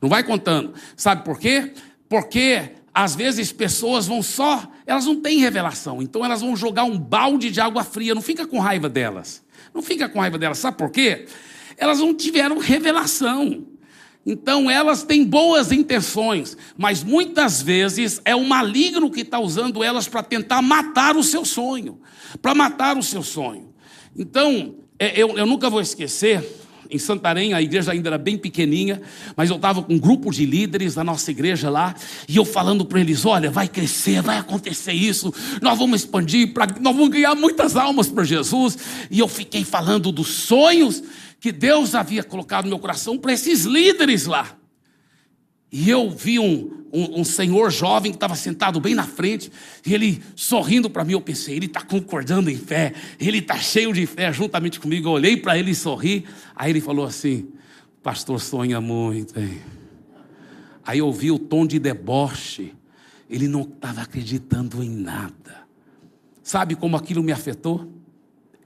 Não 0.00 0.08
vai 0.08 0.24
contando. 0.24 0.74
Sabe 0.96 1.24
por 1.24 1.38
quê? 1.38 1.72
Porque 2.08 2.72
às 2.92 3.14
vezes 3.14 3.52
pessoas 3.52 4.06
vão 4.06 4.22
só, 4.22 4.70
elas 4.86 5.06
não 5.06 5.20
têm 5.20 5.38
revelação, 5.38 6.02
então 6.02 6.24
elas 6.24 6.40
vão 6.40 6.56
jogar 6.56 6.84
um 6.84 6.98
balde 6.98 7.50
de 7.50 7.60
água 7.60 7.84
fria, 7.84 8.14
não 8.14 8.22
fica 8.22 8.46
com 8.46 8.58
raiva 8.58 8.88
delas. 8.88 9.42
Não 9.72 9.82
fica 9.82 10.08
com 10.08 10.18
raiva 10.18 10.38
delas, 10.38 10.58
sabe 10.58 10.76
por 10.76 10.90
quê? 10.90 11.26
Elas 11.76 12.00
não 12.00 12.14
tiveram 12.14 12.58
revelação. 12.58 13.66
Então 14.26 14.70
elas 14.70 15.02
têm 15.02 15.24
boas 15.24 15.72
intenções, 15.72 16.56
mas 16.76 17.02
muitas 17.02 17.62
vezes 17.62 18.20
é 18.24 18.34
o 18.34 18.44
maligno 18.44 19.10
que 19.10 19.20
está 19.20 19.38
usando 19.38 19.82
elas 19.82 20.08
para 20.08 20.22
tentar 20.22 20.60
matar 20.60 21.16
o 21.16 21.22
seu 21.22 21.44
sonho, 21.44 22.00
para 22.42 22.54
matar 22.54 22.98
o 22.98 23.02
seu 23.02 23.22
sonho. 23.22 23.72
Então, 24.16 24.74
é, 24.98 25.18
eu, 25.20 25.38
eu 25.38 25.46
nunca 25.46 25.70
vou 25.70 25.80
esquecer, 25.80 26.44
em 26.90 26.98
Santarém, 26.98 27.52
a 27.52 27.62
igreja 27.62 27.92
ainda 27.92 28.08
era 28.08 28.18
bem 28.18 28.36
pequenininha, 28.36 29.00
mas 29.36 29.50
eu 29.50 29.56
estava 29.56 29.82
com 29.82 29.94
um 29.94 29.98
grupo 29.98 30.30
de 30.30 30.44
líderes 30.44 30.94
da 30.94 31.04
nossa 31.04 31.30
igreja 31.30 31.70
lá, 31.70 31.94
e 32.28 32.36
eu 32.36 32.44
falando 32.44 32.84
para 32.84 33.00
eles: 33.00 33.24
olha, 33.24 33.50
vai 33.50 33.68
crescer, 33.68 34.20
vai 34.22 34.38
acontecer 34.38 34.92
isso, 34.92 35.32
nós 35.62 35.78
vamos 35.78 36.02
expandir, 36.02 36.52
pra, 36.52 36.66
nós 36.80 36.94
vamos 36.94 37.10
ganhar 37.10 37.34
muitas 37.34 37.76
almas 37.76 38.08
para 38.08 38.24
Jesus. 38.24 38.76
E 39.10 39.18
eu 39.18 39.28
fiquei 39.28 39.64
falando 39.64 40.12
dos 40.12 40.28
sonhos 40.28 41.02
que 41.40 41.52
Deus 41.52 41.94
havia 41.94 42.22
colocado 42.22 42.64
no 42.64 42.70
meu 42.70 42.78
coração 42.78 43.16
para 43.16 43.32
esses 43.32 43.64
líderes 43.64 44.26
lá. 44.26 44.59
E 45.72 45.88
eu 45.88 46.10
vi 46.10 46.38
um, 46.38 46.84
um, 46.92 47.20
um 47.20 47.24
senhor 47.24 47.70
jovem 47.70 48.10
que 48.10 48.16
estava 48.16 48.34
sentado 48.34 48.80
bem 48.80 48.94
na 48.94 49.04
frente, 49.04 49.50
e 49.86 49.94
ele 49.94 50.22
sorrindo 50.34 50.90
para 50.90 51.04
mim, 51.04 51.12
eu 51.12 51.20
pensei, 51.20 51.56
ele 51.56 51.66
está 51.66 51.80
concordando 51.80 52.50
em 52.50 52.56
fé, 52.56 52.92
ele 53.20 53.38
está 53.38 53.56
cheio 53.56 53.92
de 53.92 54.04
fé 54.06 54.32
juntamente 54.32 54.80
comigo. 54.80 55.08
Eu 55.08 55.12
olhei 55.12 55.36
para 55.36 55.56
ele 55.56 55.70
e 55.70 55.74
sorri. 55.74 56.24
Aí 56.56 56.70
ele 56.70 56.80
falou 56.80 57.04
assim: 57.04 57.48
Pastor, 58.02 58.40
sonha 58.40 58.80
muito, 58.80 59.38
hein? 59.38 59.60
Aí 60.84 60.98
eu 60.98 61.06
ouvi 61.06 61.30
o 61.30 61.38
tom 61.38 61.66
de 61.66 61.78
deboche, 61.78 62.74
ele 63.28 63.46
não 63.46 63.62
estava 63.62 64.02
acreditando 64.02 64.82
em 64.82 64.90
nada. 64.90 65.60
Sabe 66.42 66.74
como 66.74 66.96
aquilo 66.96 67.22
me 67.22 67.30
afetou? 67.30 67.99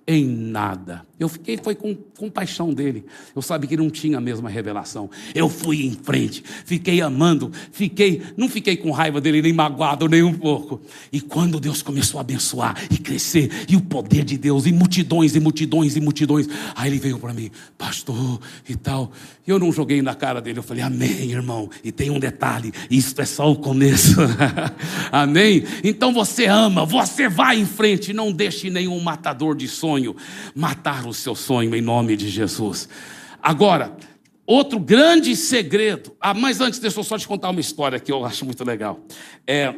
Em 0.07 0.27
nada. 0.27 1.03
Eu 1.19 1.29
fiquei 1.29 1.57
foi 1.57 1.75
com 1.75 1.95
compaixão 1.95 2.75
dele. 2.75 3.05
Eu 3.35 3.41
sabia 3.41 3.69
que 3.69 3.77
não 3.77 3.89
tinha 3.89 4.19
a 4.19 4.21
mesma 4.21 4.51
revelação. 4.51 5.09
Eu 5.35 5.49
fui 5.49 5.85
em 5.87 5.93
frente, 5.93 6.43
fiquei 6.65 7.01
amando, 7.01 7.51
fiquei, 7.73 8.21
não 8.37 8.49
fiquei 8.49 8.77
com 8.77 8.91
raiva 8.91 9.21
dele 9.21 9.41
nem 9.41 9.53
magoado 9.53 10.09
nem 10.09 10.23
um 10.23 10.35
pouco. 10.35 10.81
E 11.13 11.21
quando 11.21 11.61
Deus 11.61 11.83
começou 11.83 12.19
a 12.19 12.21
abençoar 12.21 12.77
e 12.91 12.99
crescer 12.99 13.51
e 13.69 13.77
o 13.77 13.81
poder 13.81 14.25
de 14.25 14.37
Deus 14.37 14.67
e 14.67 14.73
multidões 14.73 15.35
e 15.35 15.41
multidões 15.41 15.97
e 15.97 16.01
multidões, 16.01 16.49
aí 16.75 16.91
ele 16.91 16.99
veio 16.99 17.19
para 17.19 17.33
mim, 17.33 17.51
pastor 17.79 18.41
e 18.69 18.75
tal. 18.75 19.11
E 19.47 19.51
eu 19.51 19.59
não 19.59 19.73
joguei 19.73 20.03
na 20.03 20.15
cara 20.15 20.41
dele, 20.41 20.59
eu 20.59 20.63
falei: 20.63 20.83
"Amém, 20.83 21.31
irmão". 21.31 21.71
E 21.83 21.93
tem 21.93 22.11
um 22.11 22.19
detalhe, 22.19 22.73
isso 22.91 23.19
é 23.21 23.25
só 23.25 23.51
o 23.51 23.57
começo. 23.57 24.17
Amém. 25.13 25.65
Então 25.83 26.13
você 26.13 26.47
ama, 26.47 26.85
você 26.85 27.29
vai 27.29 27.59
em 27.59 27.67
frente, 27.67 28.13
não 28.13 28.33
deixe 28.33 28.69
nenhum 28.69 28.99
matador 29.01 29.55
de 29.57 29.69
sonhos 29.69 29.94
sonho, 29.95 30.17
matar 30.55 31.07
o 31.07 31.15
seu 31.15 31.35
sonho 31.35 31.75
em 31.75 31.81
nome 31.81 32.17
de 32.17 32.29
Jesus. 32.29 32.89
Agora, 33.41 33.97
outro 34.45 34.79
grande 34.81 35.37
segredo. 35.37 36.17
Ah, 36.21 36.35
mas 36.35 36.61
antes, 36.61 36.81
deixa 36.81 36.99
eu 36.99 37.05
só 37.05 37.17
te 37.17 37.29
contar 37.29 37.51
uma 37.51 37.61
história 37.61 38.01
que 38.01 38.11
eu 38.11 38.25
acho 38.25 38.45
muito 38.45 38.65
legal. 38.65 39.01
É, 39.47 39.73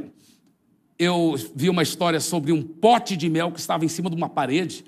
eu 0.98 1.34
vi 1.54 1.68
uma 1.68 1.82
história 1.82 2.18
sobre 2.18 2.50
um 2.50 2.62
pote 2.62 3.16
de 3.16 3.28
mel 3.28 3.52
que 3.52 3.60
estava 3.60 3.84
em 3.84 3.88
cima 3.88 4.08
de 4.08 4.16
uma 4.16 4.28
parede 4.28 4.84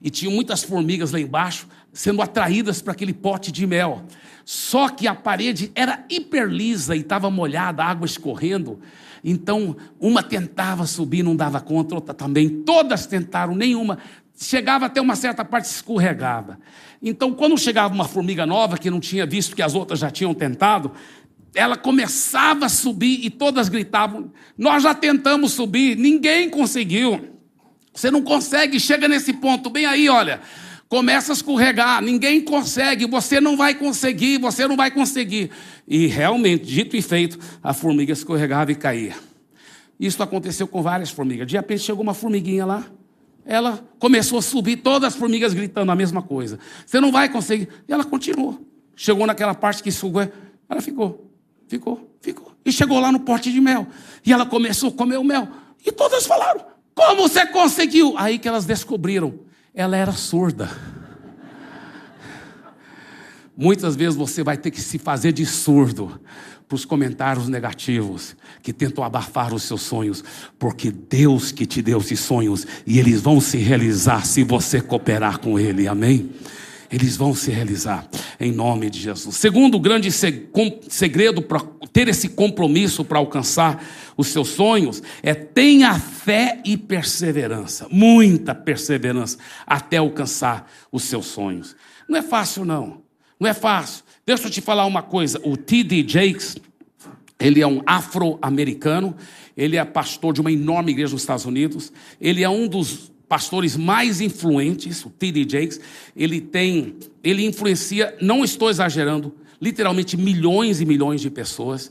e 0.00 0.08
tinha 0.08 0.30
muitas 0.30 0.62
formigas 0.62 1.12
lá 1.12 1.20
embaixo 1.20 1.68
sendo 1.92 2.22
atraídas 2.22 2.80
para 2.80 2.92
aquele 2.92 3.12
pote 3.12 3.52
de 3.52 3.66
mel. 3.66 4.04
Só 4.46 4.88
que 4.88 5.06
a 5.06 5.14
parede 5.14 5.70
era 5.74 6.04
hiperlisa 6.08 6.96
e 6.96 7.00
estava 7.00 7.30
molhada, 7.30 7.84
água 7.84 8.06
escorrendo. 8.06 8.80
Então, 9.22 9.76
uma 9.98 10.22
tentava 10.22 10.86
subir, 10.86 11.22
não 11.22 11.36
dava 11.36 11.60
conta, 11.60 11.94
outra 11.94 12.14
também. 12.14 12.62
Todas 12.62 13.06
tentaram, 13.06 13.54
nenhuma 13.54 13.98
chegava 14.40 14.86
até 14.86 15.00
uma 15.00 15.14
certa 15.14 15.44
parte 15.44 15.66
escorregava. 15.66 16.58
Então, 17.02 17.32
quando 17.32 17.56
chegava 17.58 17.92
uma 17.92 18.08
formiga 18.08 18.46
nova 18.46 18.78
que 18.78 18.90
não 18.90 18.98
tinha 18.98 19.26
visto 19.26 19.54
que 19.54 19.62
as 19.62 19.74
outras 19.74 20.00
já 20.00 20.10
tinham 20.10 20.32
tentado, 20.32 20.92
ela 21.54 21.76
começava 21.76 22.66
a 22.66 22.68
subir 22.68 23.24
e 23.24 23.30
todas 23.30 23.68
gritavam: 23.68 24.32
Nós 24.56 24.82
já 24.82 24.94
tentamos 24.94 25.52
subir, 25.52 25.96
ninguém 25.96 26.48
conseguiu. 26.48 27.38
Você 27.92 28.10
não 28.10 28.22
consegue, 28.22 28.80
chega 28.80 29.06
nesse 29.08 29.32
ponto, 29.32 29.68
bem 29.68 29.84
aí, 29.84 30.08
olha, 30.08 30.40
começa 30.88 31.32
a 31.32 31.34
escorregar, 31.34 32.00
ninguém 32.00 32.40
consegue, 32.40 33.04
você 33.04 33.40
não 33.40 33.56
vai 33.56 33.74
conseguir, 33.74 34.38
você 34.38 34.66
não 34.66 34.76
vai 34.76 34.90
conseguir. 34.90 35.50
E 35.86 36.06
realmente, 36.06 36.64
dito 36.64 36.96
e 36.96 37.02
feito, 37.02 37.38
a 37.62 37.74
formiga 37.74 38.12
escorregava 38.12 38.72
e 38.72 38.76
caía. 38.76 39.16
Isso 39.98 40.22
aconteceu 40.22 40.66
com 40.66 40.82
várias 40.82 41.10
formigas. 41.10 41.46
De 41.46 41.56
repente 41.56 41.82
chegou 41.82 42.02
uma 42.02 42.14
formiguinha 42.14 42.64
lá, 42.64 42.86
ela 43.44 43.84
começou 43.98 44.38
a 44.38 44.42
subir, 44.42 44.76
todas 44.76 45.12
as 45.12 45.18
formigas 45.18 45.52
gritando 45.52 45.90
a 45.90 45.94
mesma 45.94 46.22
coisa. 46.22 46.58
Você 46.84 47.00
não 47.00 47.10
vai 47.10 47.28
conseguir. 47.28 47.68
E 47.88 47.92
ela 47.92 48.04
continuou. 48.04 48.66
Chegou 48.94 49.26
naquela 49.26 49.54
parte 49.54 49.82
que 49.82 49.90
sugou, 49.90 50.30
ela 50.68 50.80
ficou, 50.80 51.30
ficou, 51.66 52.14
ficou. 52.20 52.52
E 52.64 52.70
chegou 52.70 53.00
lá 53.00 53.10
no 53.10 53.20
porte 53.20 53.50
de 53.50 53.60
mel. 53.60 53.86
E 54.24 54.32
ela 54.32 54.44
começou 54.44 54.90
a 54.90 54.92
comer 54.92 55.16
o 55.16 55.24
mel. 55.24 55.48
E 55.84 55.90
todas 55.90 56.26
falaram: 56.26 56.64
Como 56.94 57.28
você 57.28 57.46
conseguiu? 57.46 58.14
Aí 58.18 58.38
que 58.38 58.46
elas 58.46 58.66
descobriram: 58.66 59.40
ela 59.74 59.96
era 59.96 60.12
surda. 60.12 60.70
Muitas 63.56 63.96
vezes 63.96 64.16
você 64.16 64.42
vai 64.42 64.56
ter 64.56 64.70
que 64.70 64.80
se 64.80 64.98
fazer 64.98 65.32
de 65.32 65.44
surdo 65.44 66.20
para 66.70 66.76
os 66.76 66.84
comentários 66.84 67.48
negativos 67.48 68.36
que 68.62 68.72
tentam 68.72 69.02
abafar 69.02 69.52
os 69.52 69.64
seus 69.64 69.82
sonhos, 69.82 70.22
porque 70.56 70.92
Deus 70.92 71.50
que 71.50 71.66
te 71.66 71.82
deu 71.82 71.98
esses 71.98 72.20
sonhos 72.20 72.64
e 72.86 73.00
eles 73.00 73.20
vão 73.20 73.40
se 73.40 73.58
realizar 73.58 74.24
se 74.24 74.44
você 74.44 74.80
cooperar 74.80 75.40
com 75.40 75.58
Ele, 75.58 75.88
amém? 75.88 76.30
Eles 76.88 77.16
vão 77.16 77.34
se 77.34 77.50
realizar 77.50 78.08
em 78.38 78.52
nome 78.52 78.88
de 78.88 79.00
Jesus. 79.00 79.34
Segundo 79.34 79.80
grande 79.80 80.12
segredo 80.12 81.42
para 81.42 81.60
ter 81.92 82.06
esse 82.06 82.28
compromisso 82.28 83.04
para 83.04 83.18
alcançar 83.18 83.84
os 84.16 84.28
seus 84.28 84.50
sonhos 84.50 85.02
é 85.24 85.34
tenha 85.34 85.98
fé 85.98 86.60
e 86.64 86.76
perseverança, 86.76 87.88
muita 87.90 88.54
perseverança 88.54 89.38
até 89.66 89.96
alcançar 89.96 90.70
os 90.92 91.02
seus 91.02 91.26
sonhos. 91.26 91.74
Não 92.08 92.16
é 92.16 92.22
fácil, 92.22 92.64
não. 92.64 93.02
Não 93.40 93.48
é 93.48 93.54
fácil. 93.54 94.04
Deixa 94.30 94.46
eu 94.46 94.50
te 94.52 94.60
falar 94.60 94.86
uma 94.86 95.02
coisa. 95.02 95.40
O 95.42 95.56
T.D. 95.56 96.04
Jakes, 96.06 96.56
ele 97.40 97.60
é 97.60 97.66
um 97.66 97.82
afro-americano, 97.84 99.16
ele 99.56 99.76
é 99.76 99.84
pastor 99.84 100.32
de 100.32 100.40
uma 100.40 100.52
enorme 100.52 100.92
igreja 100.92 101.12
nos 101.14 101.22
Estados 101.22 101.44
Unidos, 101.44 101.92
ele 102.20 102.44
é 102.44 102.48
um 102.48 102.68
dos 102.68 103.10
pastores 103.28 103.76
mais 103.76 104.20
influentes, 104.20 105.04
o 105.04 105.10
T.D. 105.10 105.48
Jakes, 105.48 105.80
ele 106.14 106.40
tem, 106.40 106.94
ele 107.24 107.44
influencia, 107.44 108.16
não 108.22 108.44
estou 108.44 108.70
exagerando, 108.70 109.34
literalmente 109.60 110.16
milhões 110.16 110.80
e 110.80 110.86
milhões 110.86 111.20
de 111.20 111.28
pessoas. 111.28 111.90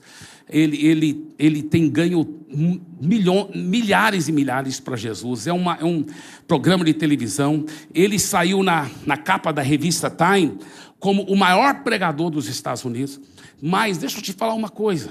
Ele, 0.49 0.85
ele, 0.85 1.27
ele 1.37 1.63
tem 1.63 1.89
ganho 1.89 2.39
milhões, 2.99 3.55
milhares 3.55 4.27
e 4.27 4.31
milhares 4.31 4.79
para 4.79 4.97
Jesus. 4.97 5.47
É, 5.47 5.53
uma, 5.53 5.75
é 5.75 5.85
um 5.85 6.03
programa 6.47 6.83
de 6.83 6.93
televisão. 6.93 7.65
Ele 7.93 8.17
saiu 8.17 8.63
na, 8.63 8.89
na 9.05 9.15
capa 9.15 9.51
da 9.51 9.61
revista 9.61 10.09
Time 10.09 10.57
como 10.99 11.23
o 11.23 11.35
maior 11.35 11.83
pregador 11.83 12.29
dos 12.29 12.47
Estados 12.47 12.83
Unidos. 12.83 13.19
Mas 13.61 13.97
deixa 13.97 14.17
eu 14.17 14.21
te 14.21 14.33
falar 14.33 14.53
uma 14.53 14.69
coisa. 14.69 15.09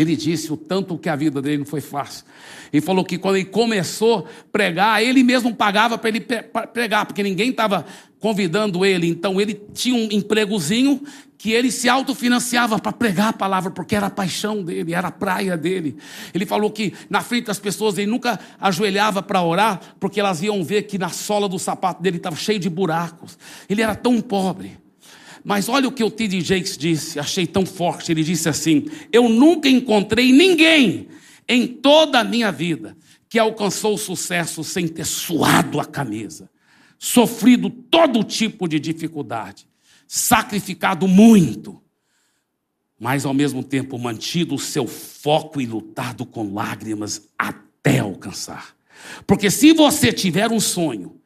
Ele 0.00 0.16
disse 0.16 0.50
o 0.50 0.56
tanto 0.56 0.96
que 0.96 1.10
a 1.10 1.14
vida 1.14 1.42
dele 1.42 1.58
não 1.58 1.66
foi 1.66 1.82
fácil. 1.82 2.24
Ele 2.72 2.80
falou 2.80 3.04
que 3.04 3.18
quando 3.18 3.36
ele 3.36 3.44
começou 3.44 4.20
a 4.20 4.24
pregar, 4.50 5.04
ele 5.04 5.22
mesmo 5.22 5.54
pagava 5.54 5.98
para 5.98 6.08
ele 6.08 6.20
pregar, 6.72 7.04
porque 7.04 7.22
ninguém 7.22 7.50
estava 7.50 7.84
convidando 8.18 8.82
ele. 8.82 9.06
Então 9.06 9.38
ele 9.38 9.60
tinha 9.74 9.94
um 9.94 10.08
empregozinho 10.10 11.02
que 11.36 11.52
ele 11.52 11.70
se 11.70 11.86
autofinanciava 11.86 12.78
para 12.78 12.92
pregar 12.92 13.28
a 13.28 13.32
palavra, 13.34 13.70
porque 13.70 13.94
era 13.94 14.06
a 14.06 14.10
paixão 14.10 14.62
dele, 14.62 14.94
era 14.94 15.08
a 15.08 15.12
praia 15.12 15.54
dele. 15.54 15.98
Ele 16.32 16.46
falou 16.46 16.70
que 16.70 16.94
na 17.10 17.20
frente 17.20 17.48
das 17.48 17.58
pessoas 17.58 17.98
ele 17.98 18.10
nunca 18.10 18.40
ajoelhava 18.58 19.22
para 19.22 19.42
orar, 19.42 19.80
porque 20.00 20.18
elas 20.18 20.42
iam 20.42 20.64
ver 20.64 20.84
que 20.84 20.96
na 20.96 21.10
sola 21.10 21.46
do 21.46 21.58
sapato 21.58 22.02
dele 22.02 22.16
estava 22.16 22.36
cheio 22.36 22.58
de 22.58 22.70
buracos. 22.70 23.38
Ele 23.68 23.82
era 23.82 23.94
tão 23.94 24.18
pobre. 24.18 24.78
Mas 25.44 25.68
olha 25.68 25.88
o 25.88 25.92
que 25.92 26.04
o 26.04 26.10
T.D. 26.10 26.40
Jakes 26.40 26.76
disse, 26.76 27.18
achei 27.18 27.46
tão 27.46 27.64
forte. 27.64 28.12
Ele 28.12 28.22
disse 28.22 28.48
assim: 28.48 28.86
Eu 29.12 29.28
nunca 29.28 29.68
encontrei 29.68 30.32
ninguém 30.32 31.08
em 31.48 31.66
toda 31.66 32.20
a 32.20 32.24
minha 32.24 32.52
vida 32.52 32.96
que 33.28 33.38
alcançou 33.38 33.96
sucesso 33.96 34.64
sem 34.64 34.88
ter 34.88 35.06
suado 35.06 35.78
a 35.78 35.84
camisa, 35.84 36.50
sofrido 36.98 37.70
todo 37.70 38.24
tipo 38.24 38.66
de 38.66 38.80
dificuldade, 38.80 39.68
sacrificado 40.06 41.06
muito, 41.06 41.80
mas 42.98 43.24
ao 43.24 43.32
mesmo 43.32 43.62
tempo 43.62 43.98
mantido 43.98 44.56
o 44.56 44.58
seu 44.58 44.86
foco 44.86 45.60
e 45.60 45.66
lutado 45.66 46.26
com 46.26 46.52
lágrimas 46.52 47.28
até 47.38 48.00
alcançar. 48.00 48.76
Porque 49.26 49.50
se 49.50 49.72
você 49.72 50.12
tiver 50.12 50.50
um 50.50 50.60
sonho, 50.60 51.19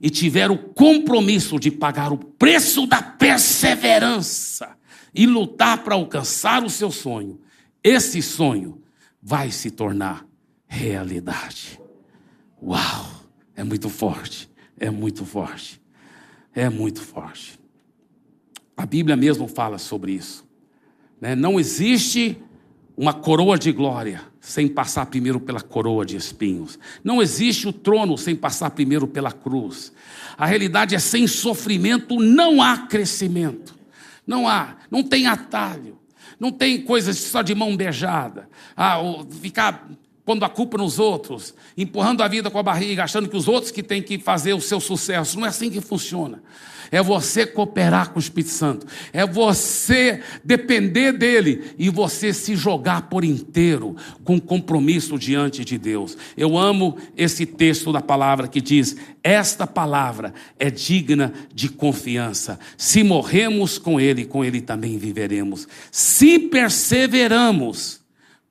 e 0.00 0.08
tiver 0.08 0.50
o 0.50 0.56
compromisso 0.56 1.58
de 1.58 1.70
pagar 1.70 2.12
o 2.12 2.18
preço 2.18 2.86
da 2.86 3.02
perseverança 3.02 4.76
e 5.14 5.26
lutar 5.26 5.84
para 5.84 5.94
alcançar 5.94 6.64
o 6.64 6.70
seu 6.70 6.90
sonho, 6.90 7.40
esse 7.82 8.22
sonho 8.22 8.82
vai 9.22 9.50
se 9.50 9.70
tornar 9.70 10.26
realidade. 10.66 11.80
Uau! 12.62 13.20
É 13.54 13.62
muito 13.62 13.90
forte, 13.90 14.50
é 14.78 14.88
muito 14.88 15.26
forte, 15.26 15.82
é 16.54 16.70
muito 16.70 17.02
forte. 17.02 17.60
A 18.74 18.86
Bíblia 18.86 19.16
mesmo 19.16 19.46
fala 19.46 19.76
sobre 19.76 20.12
isso. 20.12 20.48
Né? 21.20 21.34
Não 21.34 21.60
existe 21.60 22.38
uma 22.96 23.12
coroa 23.12 23.58
de 23.58 23.70
glória 23.70 24.29
sem 24.50 24.66
passar 24.66 25.06
primeiro 25.06 25.38
pela 25.38 25.60
coroa 25.60 26.04
de 26.04 26.16
espinhos. 26.16 26.76
Não 27.04 27.22
existe 27.22 27.68
o 27.68 27.72
trono 27.72 28.18
sem 28.18 28.34
passar 28.34 28.68
primeiro 28.70 29.06
pela 29.06 29.30
cruz. 29.30 29.92
A 30.36 30.44
realidade 30.44 30.96
é 30.96 30.98
sem 30.98 31.28
sofrimento 31.28 32.18
não 32.18 32.60
há 32.60 32.78
crescimento. 32.78 33.76
Não 34.26 34.48
há, 34.48 34.74
não 34.90 35.04
tem 35.04 35.28
atalho. 35.28 35.96
Não 36.38 36.50
tem 36.50 36.82
coisas 36.82 37.16
só 37.16 37.42
de 37.42 37.54
mão 37.54 37.76
beijada. 37.76 38.48
Ah, 38.76 38.98
ficar 39.40 39.88
pondo 40.30 40.44
a 40.44 40.48
culpa 40.48 40.78
nos 40.78 41.00
outros, 41.00 41.52
empurrando 41.76 42.22
a 42.22 42.28
vida 42.28 42.48
com 42.48 42.58
a 42.58 42.62
barriga, 42.62 43.02
achando 43.02 43.28
que 43.28 43.36
os 43.36 43.48
outros 43.48 43.72
que 43.72 43.82
têm 43.82 44.00
que 44.00 44.16
fazer 44.16 44.54
o 44.54 44.60
seu 44.60 44.78
sucesso. 44.78 45.36
Não 45.36 45.44
é 45.44 45.48
assim 45.48 45.68
que 45.68 45.80
funciona 45.80 46.40
é 46.90 47.00
você 47.02 47.46
cooperar 47.46 48.10
com 48.10 48.18
o 48.18 48.22
Espírito 48.22 48.50
Santo, 48.50 48.86
é 49.12 49.24
você 49.24 50.20
depender 50.42 51.12
dele 51.12 51.72
e 51.78 51.88
você 51.88 52.32
se 52.32 52.56
jogar 52.56 53.02
por 53.02 53.24
inteiro 53.24 53.94
com 54.24 54.40
compromisso 54.40 55.16
diante 55.18 55.64
de 55.64 55.78
Deus. 55.78 56.18
Eu 56.36 56.58
amo 56.58 56.98
esse 57.16 57.46
texto 57.46 57.92
da 57.92 58.00
palavra 58.00 58.48
que 58.48 58.60
diz: 58.60 58.96
Esta 59.22 59.66
palavra 59.66 60.34
é 60.58 60.68
digna 60.68 61.32
de 61.54 61.68
confiança. 61.68 62.58
Se 62.76 63.04
morremos 63.04 63.78
com 63.78 64.00
ele, 64.00 64.24
com 64.24 64.44
ele 64.44 64.60
também 64.60 64.98
viveremos. 64.98 65.68
Se 65.92 66.38
perseveramos, 66.38 67.99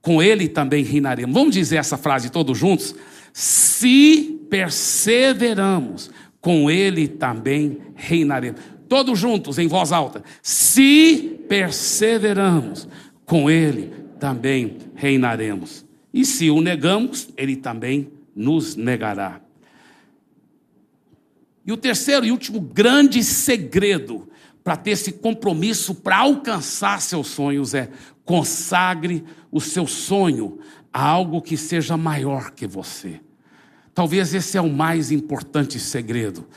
com 0.01 0.21
ele 0.21 0.47
também 0.47 0.83
reinaremos. 0.83 1.33
Vamos 1.33 1.53
dizer 1.53 1.77
essa 1.77 1.97
frase 1.97 2.29
todos 2.29 2.57
juntos? 2.57 2.95
Se 3.33 4.39
perseveramos, 4.49 6.09
com 6.41 6.69
ele 6.69 7.07
também 7.07 7.77
reinaremos. 7.95 8.61
Todos 8.87 9.19
juntos, 9.19 9.59
em 9.59 9.67
voz 9.67 9.91
alta. 9.91 10.23
Se 10.41 11.39
perseveramos, 11.47 12.87
com 13.25 13.49
ele 13.49 13.93
também 14.19 14.77
reinaremos. 14.95 15.85
E 16.13 16.25
se 16.25 16.49
o 16.49 16.61
negamos, 16.61 17.29
ele 17.37 17.55
também 17.55 18.09
nos 18.35 18.75
negará. 18.75 19.41
E 21.65 21.71
o 21.71 21.77
terceiro 21.77 22.25
e 22.25 22.31
último 22.31 22.59
grande 22.59 23.23
segredo 23.23 24.27
para 24.63 24.75
ter 24.75 24.91
esse 24.91 25.11
compromisso 25.11 25.93
para 25.93 26.17
alcançar 26.17 26.99
seus 27.01 27.27
sonhos 27.27 27.73
é 27.73 27.89
consagre 28.29 29.25
o 29.51 29.59
seu 29.59 29.87
sonho 29.87 30.59
a 30.93 31.03
algo 31.03 31.41
que 31.41 31.57
seja 31.57 31.97
maior 31.97 32.51
que 32.51 32.67
você. 32.67 33.19
Talvez 33.91 34.35
esse 34.35 34.55
é 34.55 34.61
o 34.61 34.71
mais 34.71 35.11
importante 35.11 35.79
segredo 35.79 36.47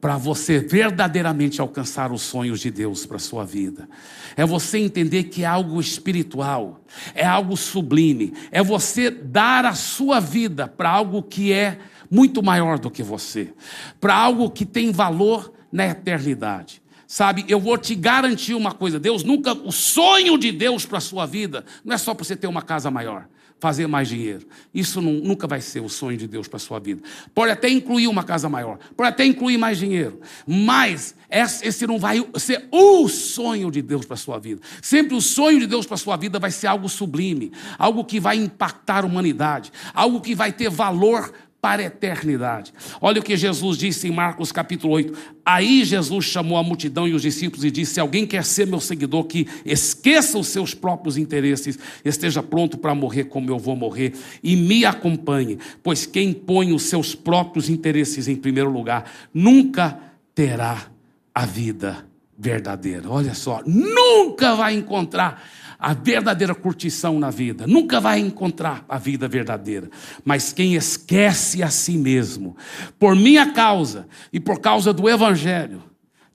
para 0.00 0.16
você 0.16 0.60
verdadeiramente 0.60 1.60
alcançar 1.60 2.12
os 2.12 2.22
sonhos 2.22 2.60
de 2.60 2.70
Deus 2.70 3.04
para 3.04 3.18
sua 3.18 3.44
vida. 3.44 3.88
É 4.36 4.46
você 4.46 4.78
entender 4.78 5.24
que 5.24 5.42
é 5.42 5.46
algo 5.46 5.80
espiritual, 5.80 6.80
é 7.12 7.26
algo 7.26 7.56
sublime, 7.56 8.32
é 8.52 8.62
você 8.62 9.10
dar 9.10 9.64
a 9.64 9.74
sua 9.74 10.20
vida 10.20 10.68
para 10.68 10.90
algo 10.90 11.24
que 11.24 11.52
é 11.52 11.80
muito 12.08 12.40
maior 12.40 12.78
do 12.78 12.88
que 12.88 13.02
você, 13.02 13.52
para 14.00 14.14
algo 14.14 14.48
que 14.48 14.64
tem 14.64 14.92
valor 14.92 15.52
na 15.72 15.88
eternidade. 15.88 16.80
Sabe, 17.06 17.44
eu 17.48 17.60
vou 17.60 17.78
te 17.78 17.94
garantir 17.94 18.54
uma 18.54 18.72
coisa: 18.72 18.98
Deus 18.98 19.22
nunca, 19.22 19.52
o 19.52 19.72
sonho 19.72 20.36
de 20.36 20.50
Deus 20.50 20.84
para 20.84 20.98
a 20.98 21.00
sua 21.00 21.26
vida 21.26 21.64
não 21.84 21.94
é 21.94 21.98
só 21.98 22.14
para 22.14 22.24
você 22.24 22.36
ter 22.36 22.46
uma 22.46 22.62
casa 22.62 22.90
maior 22.90 23.26
fazer 23.58 23.86
mais 23.86 24.08
dinheiro. 24.08 24.46
Isso 24.72 25.00
não, 25.00 25.12
nunca 25.12 25.46
vai 25.46 25.60
ser 25.60 25.80
o 25.80 25.88
sonho 25.88 26.16
de 26.16 26.26
Deus 26.26 26.46
para 26.46 26.56
a 26.56 26.60
sua 26.60 26.78
vida. 26.78 27.02
Pode 27.34 27.52
até 27.52 27.68
incluir 27.68 28.06
uma 28.06 28.22
casa 28.22 28.48
maior, 28.48 28.78
pode 28.96 29.08
até 29.08 29.24
incluir 29.24 29.56
mais 29.56 29.78
dinheiro, 29.78 30.20
mas 30.46 31.14
esse 31.30 31.86
não 31.86 31.98
vai 31.98 32.24
ser 32.36 32.68
o 32.70 33.08
sonho 33.08 33.70
de 33.70 33.82
Deus 33.82 34.04
para 34.04 34.14
a 34.14 34.18
sua 34.18 34.38
vida. 34.38 34.60
Sempre 34.82 35.16
o 35.16 35.20
sonho 35.20 35.58
de 35.58 35.66
Deus 35.66 35.86
para 35.86 35.94
a 35.94 35.98
sua 35.98 36.16
vida 36.16 36.38
vai 36.38 36.50
ser 36.50 36.66
algo 36.66 36.88
sublime, 36.88 37.50
algo 37.78 38.04
que 38.04 38.20
vai 38.20 38.36
impactar 38.36 39.04
a 39.04 39.06
humanidade, 39.06 39.72
algo 39.94 40.20
que 40.20 40.34
vai 40.34 40.52
ter 40.52 40.68
valor 40.68 41.32
para 41.66 41.82
a 41.82 41.86
eternidade. 41.86 42.72
Olha 43.00 43.20
o 43.20 43.24
que 43.24 43.36
Jesus 43.36 43.76
disse 43.76 44.06
em 44.06 44.12
Marcos 44.12 44.52
capítulo 44.52 44.92
8. 44.92 45.12
Aí 45.44 45.84
Jesus 45.84 46.26
chamou 46.26 46.56
a 46.56 46.62
multidão 46.62 47.08
e 47.08 47.12
os 47.12 47.22
discípulos 47.22 47.64
e 47.64 47.72
disse: 47.72 47.94
Se 47.94 48.00
alguém 48.00 48.24
quer 48.24 48.44
ser 48.44 48.68
meu 48.68 48.78
seguidor, 48.78 49.24
que 49.24 49.48
esqueça 49.64 50.38
os 50.38 50.46
seus 50.46 50.74
próprios 50.74 51.18
interesses, 51.18 51.76
esteja 52.04 52.40
pronto 52.40 52.78
para 52.78 52.94
morrer 52.94 53.24
como 53.24 53.50
eu 53.50 53.58
vou 53.58 53.74
morrer 53.74 54.12
e 54.44 54.54
me 54.54 54.84
acompanhe, 54.84 55.58
pois 55.82 56.06
quem 56.06 56.32
põe 56.32 56.72
os 56.72 56.84
seus 56.84 57.16
próprios 57.16 57.68
interesses 57.68 58.28
em 58.28 58.36
primeiro 58.36 58.70
lugar 58.70 59.10
nunca 59.34 59.98
terá 60.36 60.86
a 61.34 61.44
vida 61.44 62.06
verdadeira. 62.38 63.10
Olha 63.10 63.34
só, 63.34 63.60
nunca 63.66 64.54
vai 64.54 64.74
encontrar 64.74 65.42
a 65.78 65.92
verdadeira 65.92 66.54
curtição 66.54 67.18
na 67.18 67.30
vida, 67.30 67.66
nunca 67.66 68.00
vai 68.00 68.18
encontrar 68.18 68.84
a 68.88 68.98
vida 68.98 69.28
verdadeira. 69.28 69.90
Mas 70.24 70.52
quem 70.52 70.74
esquece 70.74 71.62
a 71.62 71.70
si 71.70 71.96
mesmo, 71.96 72.56
por 72.98 73.14
minha 73.14 73.52
causa 73.52 74.06
e 74.32 74.40
por 74.40 74.60
causa 74.60 74.92
do 74.92 75.08
Evangelho, 75.08 75.82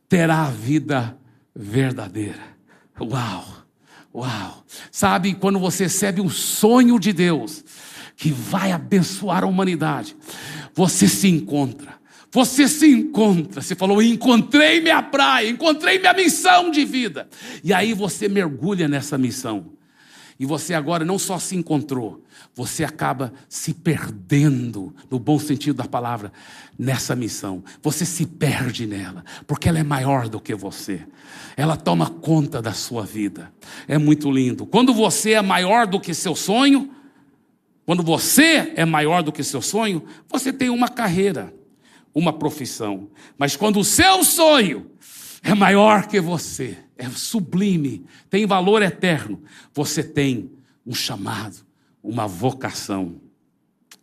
terá 0.07 0.43
a 0.43 0.51
vida 0.51 1.17
verdadeira. 1.55 2.51
Uau, 2.99 3.45
uau. 4.13 4.63
Sabe, 4.91 5.33
quando 5.33 5.59
você 5.59 5.83
recebe 5.83 6.21
um 6.21 6.29
sonho 6.29 6.99
de 6.99 7.11
Deus 7.11 7.63
que 8.15 8.31
vai 8.31 8.71
abençoar 8.71 9.43
a 9.43 9.47
humanidade, 9.47 10.15
você 10.75 11.07
se 11.07 11.27
encontra. 11.27 12.00
Você 12.31 12.67
se 12.67 12.87
encontra, 12.87 13.61
você 13.61 13.75
falou, 13.75 14.01
encontrei 14.01 14.79
minha 14.79 15.03
praia, 15.03 15.49
encontrei 15.49 15.99
minha 15.99 16.13
missão 16.13 16.71
de 16.71 16.85
vida. 16.85 17.27
E 17.61 17.73
aí 17.73 17.93
você 17.93 18.29
mergulha 18.29 18.87
nessa 18.87 19.17
missão. 19.17 19.73
E 20.39 20.45
você 20.45 20.73
agora 20.73 21.05
não 21.05 21.19
só 21.19 21.37
se 21.37 21.55
encontrou, 21.55 22.23
você 22.55 22.83
acaba 22.83 23.31
se 23.47 23.73
perdendo, 23.73 24.95
no 25.09 25.19
bom 25.19 25.37
sentido 25.37 25.75
da 25.75 25.85
palavra, 25.85 26.31
nessa 26.79 27.15
missão. 27.15 27.63
Você 27.83 28.05
se 28.05 28.25
perde 28.25 28.87
nela, 28.87 29.23
porque 29.45 29.69
ela 29.69 29.77
é 29.77 29.83
maior 29.83 30.27
do 30.27 30.39
que 30.39 30.55
você. 30.55 31.05
Ela 31.55 31.77
toma 31.77 32.09
conta 32.09 32.61
da 32.61 32.73
sua 32.73 33.05
vida. 33.05 33.53
É 33.87 33.97
muito 33.97 34.31
lindo. 34.31 34.65
Quando 34.65 34.93
você 34.93 35.33
é 35.33 35.41
maior 35.41 35.85
do 35.85 35.99
que 35.99 36.13
seu 36.13 36.35
sonho, 36.35 36.89
quando 37.85 38.01
você 38.01 38.73
é 38.75 38.85
maior 38.85 39.21
do 39.21 39.31
que 39.31 39.43
seu 39.43 39.61
sonho, 39.61 40.03
você 40.27 40.51
tem 40.51 40.69
uma 40.69 40.89
carreira, 40.89 41.53
uma 42.13 42.33
profissão. 42.33 43.09
Mas 43.37 43.55
quando 43.55 43.79
o 43.79 43.83
seu 43.83 44.23
sonho 44.23 44.91
é 45.43 45.53
maior 45.53 46.07
que 46.07 46.19
você, 46.19 46.77
é 46.97 47.09
sublime, 47.09 48.05
tem 48.29 48.45
valor 48.45 48.81
eterno. 48.81 49.41
Você 49.73 50.03
tem 50.03 50.51
um 50.85 50.93
chamado, 50.93 51.57
uma 52.03 52.27
vocação. 52.27 53.15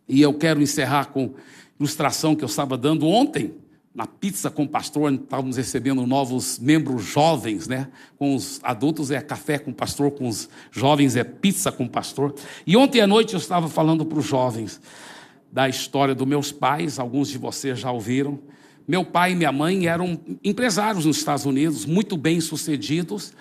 E 0.08 0.20
eu 0.20 0.34
quero 0.34 0.60
encerrar 0.60 1.06
com 1.06 1.34
ilustração 1.78 2.34
que 2.34 2.42
eu 2.42 2.48
estava 2.48 2.76
dando 2.76 3.06
ontem, 3.06 3.54
na 3.94 4.06
pizza 4.06 4.50
com 4.50 4.62
o 4.62 4.68
pastor, 4.68 5.12
estávamos 5.12 5.56
recebendo 5.56 6.06
novos 6.06 6.58
membros 6.58 7.04
jovens, 7.04 7.66
né? 7.66 7.88
Com 8.16 8.34
os 8.34 8.60
adultos 8.62 9.10
é 9.10 9.20
café 9.20 9.58
com 9.58 9.72
o 9.72 9.74
pastor, 9.74 10.12
com 10.12 10.28
os 10.28 10.48
jovens 10.70 11.16
é 11.16 11.24
pizza 11.24 11.72
com 11.72 11.84
o 11.84 11.88
pastor. 11.88 12.34
E 12.66 12.76
ontem 12.76 13.00
à 13.00 13.06
noite 13.06 13.34
eu 13.34 13.38
estava 13.38 13.68
falando 13.68 14.04
para 14.04 14.18
os 14.18 14.24
jovens 14.24 14.80
da 15.50 15.68
história 15.68 16.14
dos 16.14 16.26
meus 16.26 16.52
pais, 16.52 16.98
alguns 16.98 17.28
de 17.28 17.38
vocês 17.38 17.78
já 17.78 17.90
ouviram. 17.90 18.38
Meu 18.86 19.04
pai 19.04 19.32
e 19.32 19.34
minha 19.34 19.52
mãe 19.52 19.86
eram 19.86 20.18
empresários 20.42 21.04
nos 21.04 21.18
Estados 21.18 21.44
Unidos, 21.44 21.84
muito 21.84 22.16
bem 22.16 22.40
sucedidos, 22.40 23.32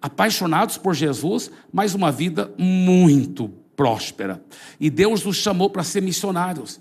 apaixonados 0.00 0.76
por 0.76 0.94
Jesus, 0.94 1.50
mas 1.72 1.94
uma 1.94 2.12
vida 2.12 2.52
muito 2.58 3.48
próspera. 3.74 4.42
E 4.80 4.90
Deus 4.90 5.24
nos 5.24 5.36
chamou 5.36 5.70
para 5.70 5.82
ser 5.84 6.02
missionários, 6.02 6.80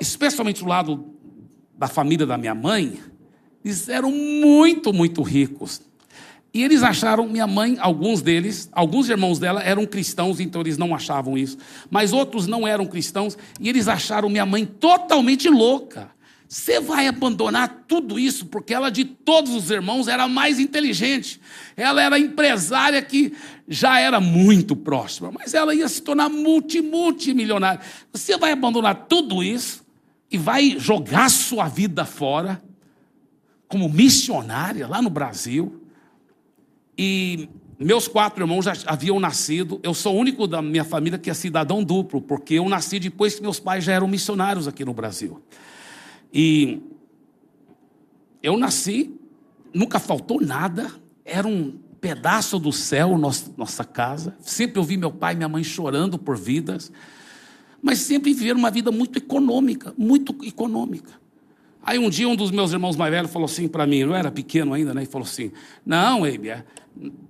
especialmente 0.00 0.62
do 0.62 0.68
lado 0.68 1.06
da 1.76 1.88
família 1.88 2.26
da 2.26 2.36
minha 2.36 2.54
mãe. 2.54 2.98
Eles 3.64 3.88
eram 3.88 4.10
muito, 4.10 4.92
muito 4.92 5.22
ricos. 5.22 5.80
E 6.54 6.62
eles 6.62 6.82
acharam, 6.82 7.26
minha 7.26 7.46
mãe, 7.46 7.78
alguns 7.80 8.20
deles, 8.20 8.68
alguns 8.72 9.08
irmãos 9.08 9.38
dela 9.38 9.62
eram 9.62 9.86
cristãos, 9.86 10.38
então 10.38 10.60
eles 10.60 10.76
não 10.76 10.94
achavam 10.94 11.38
isso. 11.38 11.56
Mas 11.90 12.12
outros 12.12 12.46
não 12.46 12.68
eram 12.68 12.84
cristãos, 12.84 13.38
e 13.58 13.68
eles 13.68 13.88
acharam 13.88 14.28
minha 14.28 14.44
mãe 14.44 14.66
totalmente 14.66 15.48
louca. 15.48 16.10
Você 16.46 16.78
vai 16.78 17.06
abandonar 17.06 17.84
tudo 17.88 18.18
isso 18.18 18.44
porque 18.44 18.74
ela, 18.74 18.90
de 18.90 19.06
todos 19.06 19.54
os 19.54 19.70
irmãos, 19.70 20.06
era 20.06 20.24
a 20.24 20.28
mais 20.28 20.60
inteligente. 20.60 21.40
Ela 21.74 22.02
era 22.02 22.18
empresária 22.18 23.00
que 23.00 23.32
já 23.66 23.98
era 23.98 24.20
muito 24.20 24.76
próxima, 24.76 25.32
mas 25.32 25.54
ela 25.54 25.74
ia 25.74 25.88
se 25.88 26.02
tornar 26.02 26.28
multi, 26.28 26.82
multimilionária. 26.82 27.80
Você 28.12 28.36
vai 28.36 28.52
abandonar 28.52 29.06
tudo 29.08 29.42
isso 29.42 29.82
e 30.30 30.36
vai 30.36 30.76
jogar 30.78 31.30
sua 31.30 31.68
vida 31.68 32.04
fora 32.04 32.62
como 33.66 33.88
missionária 33.88 34.86
lá 34.86 35.00
no 35.00 35.08
Brasil. 35.08 35.81
E 37.04 37.48
meus 37.80 38.06
quatro 38.06 38.44
irmãos 38.44 38.64
já 38.64 38.74
haviam 38.86 39.18
nascido. 39.18 39.80
Eu 39.82 39.92
sou 39.92 40.14
o 40.14 40.18
único 40.20 40.46
da 40.46 40.62
minha 40.62 40.84
família 40.84 41.18
que 41.18 41.28
é 41.28 41.34
cidadão 41.34 41.82
duplo, 41.82 42.22
porque 42.22 42.54
eu 42.54 42.68
nasci 42.68 43.00
depois 43.00 43.34
que 43.34 43.42
meus 43.42 43.58
pais 43.58 43.82
já 43.82 43.92
eram 43.92 44.06
missionários 44.06 44.68
aqui 44.68 44.84
no 44.84 44.94
Brasil. 44.94 45.42
E 46.32 46.80
eu 48.40 48.56
nasci, 48.56 49.12
nunca 49.74 49.98
faltou 49.98 50.40
nada, 50.40 50.92
era 51.24 51.48
um 51.48 51.76
pedaço 52.00 52.56
do 52.56 52.70
céu 52.70 53.18
nossa, 53.18 53.52
nossa 53.56 53.82
casa. 53.82 54.36
Sempre 54.38 54.78
ouvi 54.78 54.96
meu 54.96 55.10
pai 55.10 55.34
e 55.34 55.36
minha 55.38 55.48
mãe 55.48 55.64
chorando 55.64 56.16
por 56.16 56.36
vidas, 56.36 56.92
mas 57.82 57.98
sempre 57.98 58.32
viveram 58.32 58.60
uma 58.60 58.70
vida 58.70 58.92
muito 58.92 59.18
econômica, 59.18 59.92
muito 59.98 60.36
econômica. 60.44 61.21
Aí 61.82 61.98
um 61.98 62.08
dia 62.08 62.28
um 62.28 62.36
dos 62.36 62.50
meus 62.50 62.72
irmãos 62.72 62.96
mais 62.96 63.10
velhos 63.10 63.32
falou 63.32 63.46
assim 63.46 63.66
para 63.66 63.86
mim, 63.86 63.98
eu 63.98 64.14
era 64.14 64.30
pequeno 64.30 64.72
ainda, 64.72 64.94
né? 64.94 65.02
E 65.02 65.06
falou 65.06 65.26
assim: 65.26 65.50
Não, 65.84 66.24
Abe, 66.24 66.50
é, 66.50 66.64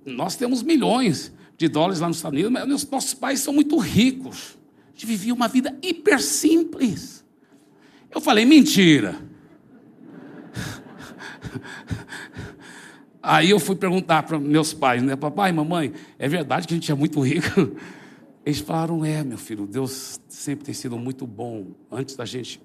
nós 0.05 0.35
temos 0.35 0.61
milhões 0.61 1.33
de 1.57 1.67
dólares 1.67 1.99
lá 1.99 2.07
nos 2.07 2.17
Estados 2.17 2.37
Unidos, 2.37 2.51
mas 2.51 2.89
nossos 2.89 3.13
pais 3.13 3.39
são 3.39 3.53
muito 3.53 3.77
ricos. 3.77 4.57
A 4.87 4.91
gente 4.93 5.05
vivia 5.05 5.33
uma 5.33 5.47
vida 5.47 5.77
hiper 5.81 6.21
simples. 6.21 7.23
Eu 8.11 8.21
falei, 8.21 8.45
mentira. 8.45 9.15
Aí 13.21 13.49
eu 13.49 13.59
fui 13.59 13.75
perguntar 13.75 14.23
para 14.23 14.37
meus 14.37 14.73
pais, 14.73 15.01
né? 15.01 15.15
Papai, 15.15 15.51
mamãe, 15.51 15.93
é 16.19 16.27
verdade 16.27 16.67
que 16.67 16.73
a 16.73 16.77
gente 16.77 16.91
é 16.91 16.95
muito 16.95 17.19
rico? 17.21 17.75
Eles 18.45 18.59
falaram, 18.59 19.05
é, 19.05 19.23
meu 19.23 19.37
filho, 19.37 19.65
Deus 19.65 20.19
sempre 20.27 20.65
tem 20.65 20.73
sido 20.73 20.97
muito 20.97 21.25
bom. 21.25 21.67
Antes 21.89 22.15
da 22.15 22.25
gente 22.25 22.61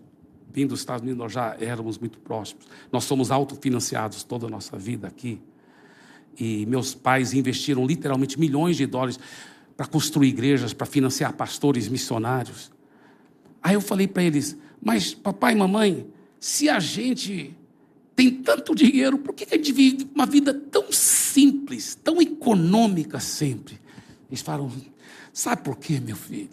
vir 0.58 0.66
dos 0.66 0.80
Estados 0.80 1.02
Unidos, 1.02 1.18
nós 1.18 1.32
já 1.32 1.56
éramos 1.60 1.98
muito 1.98 2.18
próximos. 2.18 2.66
Nós 2.90 3.04
somos 3.04 3.30
autofinanciados 3.30 4.24
toda 4.24 4.46
a 4.46 4.50
nossa 4.50 4.76
vida 4.76 5.06
aqui. 5.06 5.40
E 6.38 6.66
meus 6.66 6.94
pais 6.94 7.32
investiram 7.32 7.86
literalmente 7.86 8.38
milhões 8.38 8.76
de 8.76 8.86
dólares 8.86 9.18
para 9.76 9.86
construir 9.86 10.28
igrejas, 10.28 10.72
para 10.72 10.86
financiar 10.86 11.32
pastores 11.32 11.88
missionários. 11.88 12.70
Aí 13.62 13.74
eu 13.74 13.80
falei 13.80 14.08
para 14.08 14.22
eles, 14.22 14.56
mas, 14.82 15.14
papai 15.14 15.52
e 15.52 15.56
mamãe, 15.56 16.06
se 16.40 16.68
a 16.68 16.80
gente 16.80 17.56
tem 18.14 18.30
tanto 18.30 18.74
dinheiro, 18.74 19.18
por 19.18 19.34
que 19.34 19.46
a 19.52 19.56
gente 19.56 19.72
vive 19.72 20.10
uma 20.14 20.26
vida 20.26 20.52
tão 20.52 20.90
simples, 20.90 21.94
tão 21.94 22.20
econômica 22.20 23.20
sempre? 23.20 23.80
Eles 24.28 24.42
falam, 24.42 24.70
sabe 25.32 25.62
por 25.62 25.76
quê, 25.76 26.00
meu 26.00 26.16
filho? 26.16 26.50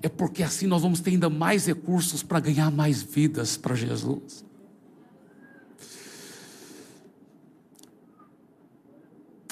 É 0.00 0.08
porque 0.08 0.42
assim 0.42 0.66
nós 0.66 0.82
vamos 0.82 1.00
ter 1.00 1.10
ainda 1.10 1.28
mais 1.28 1.66
recursos 1.66 2.22
para 2.22 2.38
ganhar 2.38 2.70
mais 2.70 3.02
vidas 3.02 3.56
para 3.56 3.74
Jesus. 3.74 4.44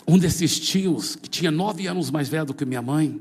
Um 0.07 0.19
desses 0.19 0.61
tios, 0.61 1.17
que 1.17 1.29
tinha 1.29 1.51
nove 1.51 1.89
anos 1.89 2.13
mais 2.13 2.29
velho 2.29 2.47
do 2.47 2.55
que 2.55 2.65
minha 2.65 2.81
mãe, 2.81 3.21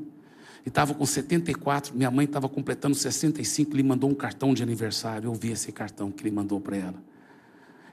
e 0.64 0.70
estava 0.70 0.94
com 0.94 1.06
74, 1.06 1.96
minha 1.96 2.12
mãe 2.12 2.26
estava 2.26 2.48
completando 2.48 2.96
65, 2.96 3.76
ele 3.76 3.82
mandou 3.82 4.10
um 4.10 4.14
cartão 4.14 4.54
de 4.54 4.62
aniversário. 4.62 5.28
Eu 5.28 5.34
vi 5.34 5.52
esse 5.52 5.72
cartão 5.72 6.12
que 6.12 6.24
ele 6.24 6.32
mandou 6.32 6.60
para 6.60 6.78
ela. 6.78 7.04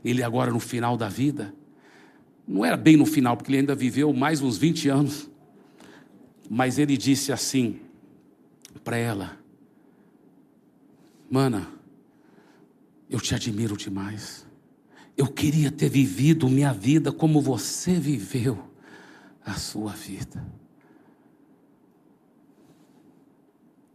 Ele 0.05 0.23
agora 0.23 0.51
no 0.51 0.61
final 0.61 0.97
da 0.97 1.09
vida, 1.09 1.55
não 2.47 2.65
era 2.65 2.77
bem 2.77 2.97
no 2.97 3.07
final, 3.07 3.37
porque 3.37 3.51
ele 3.51 3.61
ainda 3.61 3.75
viveu 3.75 4.13
mais 4.13 4.43
uns 4.43 4.59
20 4.59 4.89
anos, 4.91 5.31
mas 6.51 6.79
ele 6.79 6.97
disse 6.97 7.33
assim 7.33 7.81
para 8.81 8.97
ela: 8.97 9.39
Mana, 11.31 11.69
eu 13.09 13.21
te 13.21 13.35
admiro 13.35 13.77
demais. 13.77 14.47
Eu 15.17 15.29
queria 15.29 15.71
ter 15.71 15.89
vivido 15.89 16.49
minha 16.49 16.73
vida 16.73 17.13
como 17.13 17.41
você 17.41 17.95
viveu 17.95 18.71
a 19.45 19.55
sua 19.55 19.93
vida. 19.93 20.45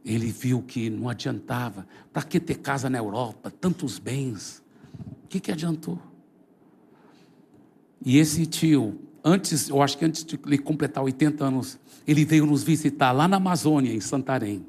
Ele 0.05 0.31
viu 0.31 0.61
que 0.61 0.89
não 0.89 1.09
adiantava. 1.09 1.87
Para 2.13 2.23
que 2.23 2.39
ter 2.39 2.59
casa 2.59 2.89
na 2.89 2.97
Europa, 2.97 3.51
tantos 3.51 3.99
bens? 3.99 4.63
O 5.23 5.27
que, 5.27 5.39
que 5.39 5.51
adiantou? 5.51 5.99
E 8.05 8.17
esse 8.17 8.45
tio, 8.45 9.06
antes, 9.27 9.69
eu 9.69 9.81
acho 9.81 9.97
que 9.97 10.05
antes 10.05 10.23
de 10.23 10.39
ele 10.45 10.57
completar 10.57 11.03
80 11.03 11.43
anos, 11.43 11.79
ele 12.07 12.23
veio 12.23 12.45
nos 12.45 12.63
visitar 12.63 13.11
lá 13.11 13.27
na 13.27 13.37
Amazônia, 13.37 13.93
em 13.93 13.99
Santarém. 13.99 14.65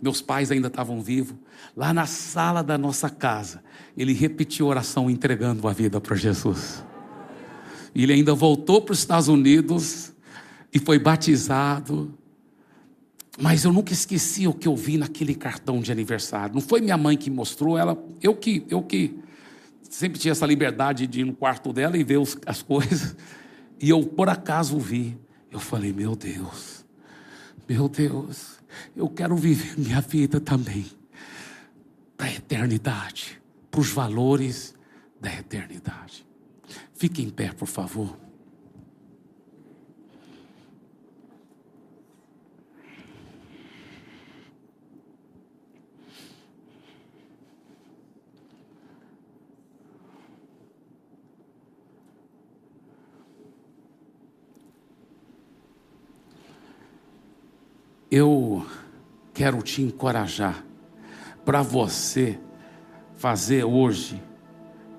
Meus 0.00 0.22
pais 0.22 0.50
ainda 0.50 0.68
estavam 0.68 1.02
vivos. 1.02 1.36
Lá 1.76 1.92
na 1.92 2.06
sala 2.06 2.62
da 2.62 2.78
nossa 2.78 3.10
casa, 3.10 3.62
ele 3.96 4.12
repetiu 4.12 4.66
a 4.66 4.70
oração 4.70 5.10
entregando 5.10 5.66
a 5.68 5.72
vida 5.72 6.00
para 6.00 6.16
Jesus. 6.16 6.84
Ele 7.94 8.12
ainda 8.12 8.34
voltou 8.34 8.80
para 8.80 8.92
os 8.92 9.00
Estados 9.00 9.28
Unidos 9.28 10.12
e 10.72 10.78
foi 10.78 10.98
batizado 10.98 12.14
mas 13.40 13.64
eu 13.64 13.72
nunca 13.72 13.92
esqueci 13.92 14.46
o 14.46 14.52
que 14.52 14.68
eu 14.68 14.76
vi 14.76 14.98
naquele 14.98 15.34
cartão 15.34 15.80
de 15.80 15.90
aniversário. 15.90 16.54
Não 16.54 16.60
foi 16.60 16.80
minha 16.80 16.96
mãe 16.96 17.16
que 17.16 17.30
mostrou, 17.30 17.78
ela, 17.78 17.96
eu 18.20 18.34
que, 18.34 18.64
eu 18.68 18.82
que 18.82 19.18
sempre 19.88 20.18
tinha 20.18 20.32
essa 20.32 20.44
liberdade 20.44 21.06
de 21.06 21.20
ir 21.20 21.24
no 21.24 21.32
quarto 21.32 21.72
dela 21.72 21.96
e 21.96 22.04
ver 22.04 22.18
os, 22.18 22.36
as 22.44 22.60
coisas. 22.62 23.16
E 23.80 23.90
eu 23.90 24.04
por 24.04 24.28
acaso 24.28 24.78
vi. 24.78 25.18
Eu 25.50 25.58
falei, 25.58 25.92
meu 25.92 26.14
Deus, 26.14 26.84
meu 27.68 27.88
Deus, 27.88 28.60
eu 28.94 29.08
quero 29.08 29.34
viver 29.34 29.76
minha 29.76 30.00
vida 30.00 30.40
também 30.40 30.86
para 32.16 32.26
a 32.26 32.32
eternidade, 32.34 33.40
para 33.68 33.80
os 33.80 33.90
valores 33.90 34.74
da 35.20 35.32
eternidade. 35.32 36.24
Fique 36.94 37.22
em 37.22 37.30
pé, 37.30 37.52
por 37.52 37.66
favor. 37.66 38.16
Eu 58.10 58.66
quero 59.32 59.62
te 59.62 59.82
encorajar 59.82 60.64
para 61.44 61.62
você 61.62 62.38
fazer 63.16 63.64
hoje, 63.64 64.20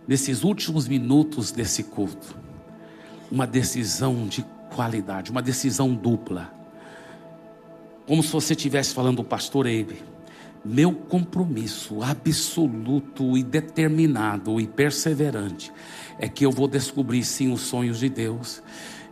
nesses 0.07 0.43
últimos 0.43 0.88
minutos 0.88 1.51
desse 1.51 1.84
culto, 1.84 2.36
uma 3.30 3.45
decisão 3.45 4.28
de 4.28 4.45
qualidade, 4.74 5.32
uma 5.32 5.41
decisão 5.41 5.93
dupla. 5.93 6.53
Como 8.07 8.24
se 8.24 8.32
você 8.32 8.53
estivesse 8.53 8.93
falando 8.93 9.24
pastor 9.24 9.68
Eibe. 9.68 10.01
Meu 10.64 10.93
compromisso 10.93 12.03
absoluto 12.03 13.36
e 13.36 13.41
determinado 13.41 14.62
e 14.62 14.68
perseverante 14.68 15.74
é 16.20 16.30
que 16.30 16.45
eu 16.45 16.51
vou 16.51 16.68
descobrir 16.68 17.24
sim 17.24 17.51
os 17.51 17.62
sonhos 17.62 17.99
de 17.99 18.07
Deus 18.09 18.62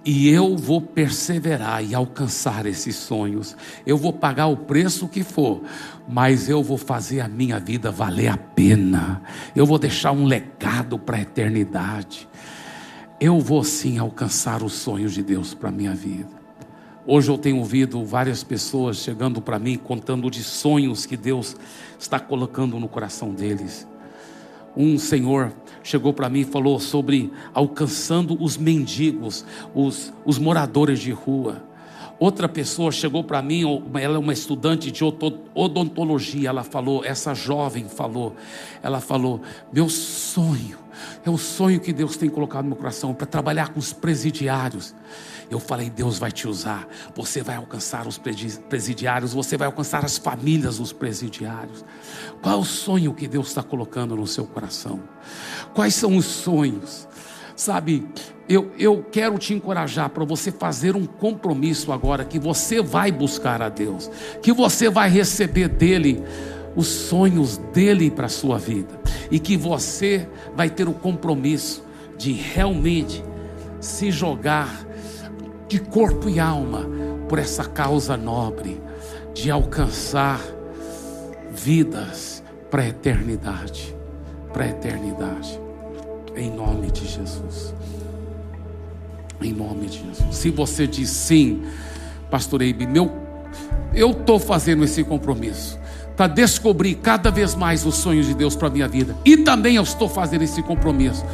e 0.06 0.30
eu 0.30 0.56
vou 0.56 0.82
perseverar 0.82 1.84
e 1.84 1.94
alcançar 1.94 2.66
esses 2.66 2.96
sonhos. 2.96 3.56
Eu 3.86 3.98
vou 3.98 4.14
pagar 4.14 4.48
o 4.48 4.56
preço 4.56 5.08
que 5.08 5.24
for, 5.24 5.62
mas 6.08 6.50
eu 6.50 6.64
vou 6.64 6.78
fazer 6.78 7.20
a 7.20 7.28
minha 7.28 7.60
vida 7.60 7.92
valer 7.92 8.30
a 8.30 8.38
pena. 8.38 9.22
Eu 9.56 9.66
vou 9.66 9.78
deixar 9.78 10.12
um 10.12 10.26
legado 10.26 10.98
para 10.98 11.18
a 11.18 11.22
eternidade. 11.22 12.28
Eu 13.20 13.40
vou 13.40 13.64
sim 13.64 13.98
alcançar 13.98 14.64
os 14.64 14.74
sonhos 14.74 15.14
de 15.14 15.22
Deus 15.22 15.54
para 15.54 15.70
a 15.70 15.72
minha 15.72 15.94
vida. 15.94 16.40
Hoje 17.06 17.30
eu 17.30 17.38
tenho 17.38 17.58
ouvido 17.58 18.04
várias 18.06 18.44
pessoas 18.44 18.98
chegando 18.98 19.42
para 19.42 19.60
mim 19.60 19.78
contando 19.78 20.30
de 20.30 20.44
sonhos 20.44 21.06
que 21.06 21.18
Deus 21.18 21.56
está 22.00 22.20
colocando 22.20 22.80
no 22.80 22.88
coração 22.88 23.34
deles. 23.34 23.88
Um 24.78 24.98
senhor 24.98 25.52
chegou 25.84 26.14
para 26.14 26.30
mim 26.30 26.42
e 26.42 26.46
falou 26.46 26.80
sobre 26.80 27.32
alcançando 27.54 28.42
os 28.42 28.58
mendigos, 28.58 29.46
os, 29.74 30.14
os 30.26 30.38
moradores 30.38 31.00
de 31.00 31.12
rua. 31.12 31.64
Outra 32.20 32.50
pessoa 32.50 32.92
chegou 32.92 33.24
para 33.24 33.42
mim, 33.42 33.64
ela 34.00 34.16
é 34.16 34.20
uma 34.20 34.34
estudante 34.34 34.92
de 34.92 35.04
odontologia, 35.56 36.50
ela 36.50 36.64
falou, 36.64 37.04
essa 37.06 37.34
jovem 37.34 37.86
falou, 37.88 38.36
ela 38.84 39.00
falou: 39.00 39.42
meu 39.72 39.88
sonho, 39.88 40.78
é 41.26 41.30
o 41.30 41.38
sonho 41.38 41.80
que 41.80 41.94
Deus 41.94 42.18
tem 42.18 42.30
colocado 42.30 42.64
no 42.64 42.72
meu 42.72 42.78
coração 42.78 43.14
para 43.14 43.26
trabalhar 43.26 43.70
com 43.70 43.80
os 43.80 43.94
presidiários. 43.94 44.94
Eu 45.50 45.60
falei: 45.60 45.90
Deus 45.90 46.20
vai 46.20 46.32
te 46.32 46.48
usar. 46.48 46.88
Você 47.16 47.42
vai 47.42 47.56
alcançar 47.56 48.08
os 48.08 48.18
presidiários, 48.70 49.34
você 49.34 49.58
vai 49.58 49.68
alcançar 49.68 50.06
as 50.06 50.18
famílias 50.18 50.78
dos 50.78 50.94
presidiários. 50.94 51.84
Qual 52.42 52.56
é 52.56 52.58
o 52.58 52.64
sonho 52.64 53.14
que 53.14 53.28
Deus 53.28 53.48
está 53.48 53.64
colocando 53.64 54.16
no 54.16 54.28
seu 54.28 54.46
coração? 54.46 55.02
Quais 55.74 55.96
são 55.96 56.16
os 56.16 56.26
sonhos? 56.26 57.08
Sabe, 57.56 58.08
eu, 58.48 58.72
eu 58.80 59.04
quero 59.12 59.38
te 59.38 59.54
encorajar 59.54 60.10
para 60.10 60.24
você 60.24 60.50
fazer 60.50 60.96
um 60.96 61.06
compromisso 61.06 61.92
agora 61.92 62.24
que 62.24 62.40
você 62.40 62.82
vai 62.82 63.12
buscar 63.12 63.62
a 63.62 63.68
Deus, 63.68 64.10
que 64.42 64.54
você 64.54 64.90
vai 64.90 65.10
receber 65.10 65.68
dele 65.68 66.24
os 66.74 66.88
sonhos 66.88 67.58
dele 67.74 68.10
para 68.10 68.28
a 68.28 68.30
sua 68.30 68.58
vida 68.58 68.98
e 69.30 69.40
que 69.40 69.58
você 69.58 70.26
vai 70.56 70.70
ter 70.70 70.88
o 70.88 70.94
compromisso 70.94 71.84
de 72.18 72.32
realmente 72.32 73.22
se 73.82 74.10
jogar 74.10 74.86
de 75.70 75.80
corpo 75.80 76.28
e 76.28 76.40
alma 76.40 76.86
por 77.30 77.38
essa 77.38 77.64
causa 77.64 78.18
nobre 78.18 78.82
de 79.34 79.52
alcançar 79.52 80.42
vidas 81.52 82.44
para 82.72 82.82
a 82.82 82.88
eternidade, 82.88 83.96
para 84.52 84.66
a 84.66 84.68
eternidade. 84.68 85.60
Em 86.36 86.50
nome 86.50 86.90
de 86.92 87.06
Jesus. 87.06 87.74
Em 89.40 89.54
nome 89.54 89.88
de 89.88 90.00
Jesus. 90.00 90.36
Se 90.36 90.50
você 90.50 90.88
diz 90.88 91.10
sim, 91.10 91.64
pastor 92.32 92.62
Eibe, 92.64 92.88
meu 92.88 93.30
eu 93.94 94.12
estou 94.12 94.40
fazendo 94.40 94.84
esse 94.84 95.04
compromisso 95.04 95.80
para 96.16 96.28
descobrir 96.28 96.96
cada 96.96 97.32
vez 97.32 97.56
mais 97.56 97.86
os 97.86 97.96
sonhos 97.96 98.28
de 98.28 98.34
Deus 98.34 98.56
para 98.56 98.68
a 98.68 98.72
minha 98.72 98.88
vida. 98.88 99.16
E 99.24 99.38
também 99.38 99.76
eu 99.76 99.84
estou 99.84 100.10
fazendo 100.10 100.44
esse 100.44 100.62
compromisso 100.62 101.26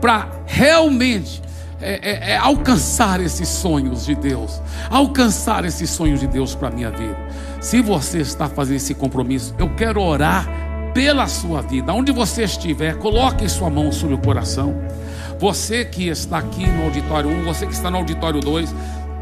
para 0.00 0.28
realmente 0.46 1.40
é, 1.82 1.98
é, 2.02 2.30
é 2.32 2.36
alcançar 2.36 3.20
esses 3.20 3.48
sonhos 3.48 4.06
de 4.06 4.14
Deus, 4.14 4.62
alcançar 4.88 5.64
esses 5.64 5.90
sonhos 5.90 6.20
de 6.20 6.26
Deus 6.26 6.54
para 6.54 6.68
a 6.68 6.70
minha 6.70 6.90
vida. 6.90 7.18
Se 7.60 7.82
você 7.82 8.18
está 8.18 8.48
fazendo 8.48 8.76
esse 8.76 8.94
compromisso, 8.94 9.54
eu 9.58 9.68
quero 9.74 10.00
orar 10.00 10.48
pela 10.94 11.26
sua 11.26 11.60
vida. 11.60 11.92
Onde 11.92 12.12
você 12.12 12.44
estiver, 12.44 12.96
coloque 12.98 13.48
sua 13.48 13.68
mão 13.68 13.90
sobre 13.90 14.14
o 14.14 14.18
coração. 14.18 14.74
Você 15.38 15.84
que 15.84 16.08
está 16.08 16.38
aqui 16.38 16.66
no 16.66 16.84
auditório 16.84 17.28
1, 17.28 17.44
você 17.44 17.66
que 17.66 17.72
está 17.72 17.90
no 17.90 17.98
auditório 17.98 18.40
2, 18.40 18.74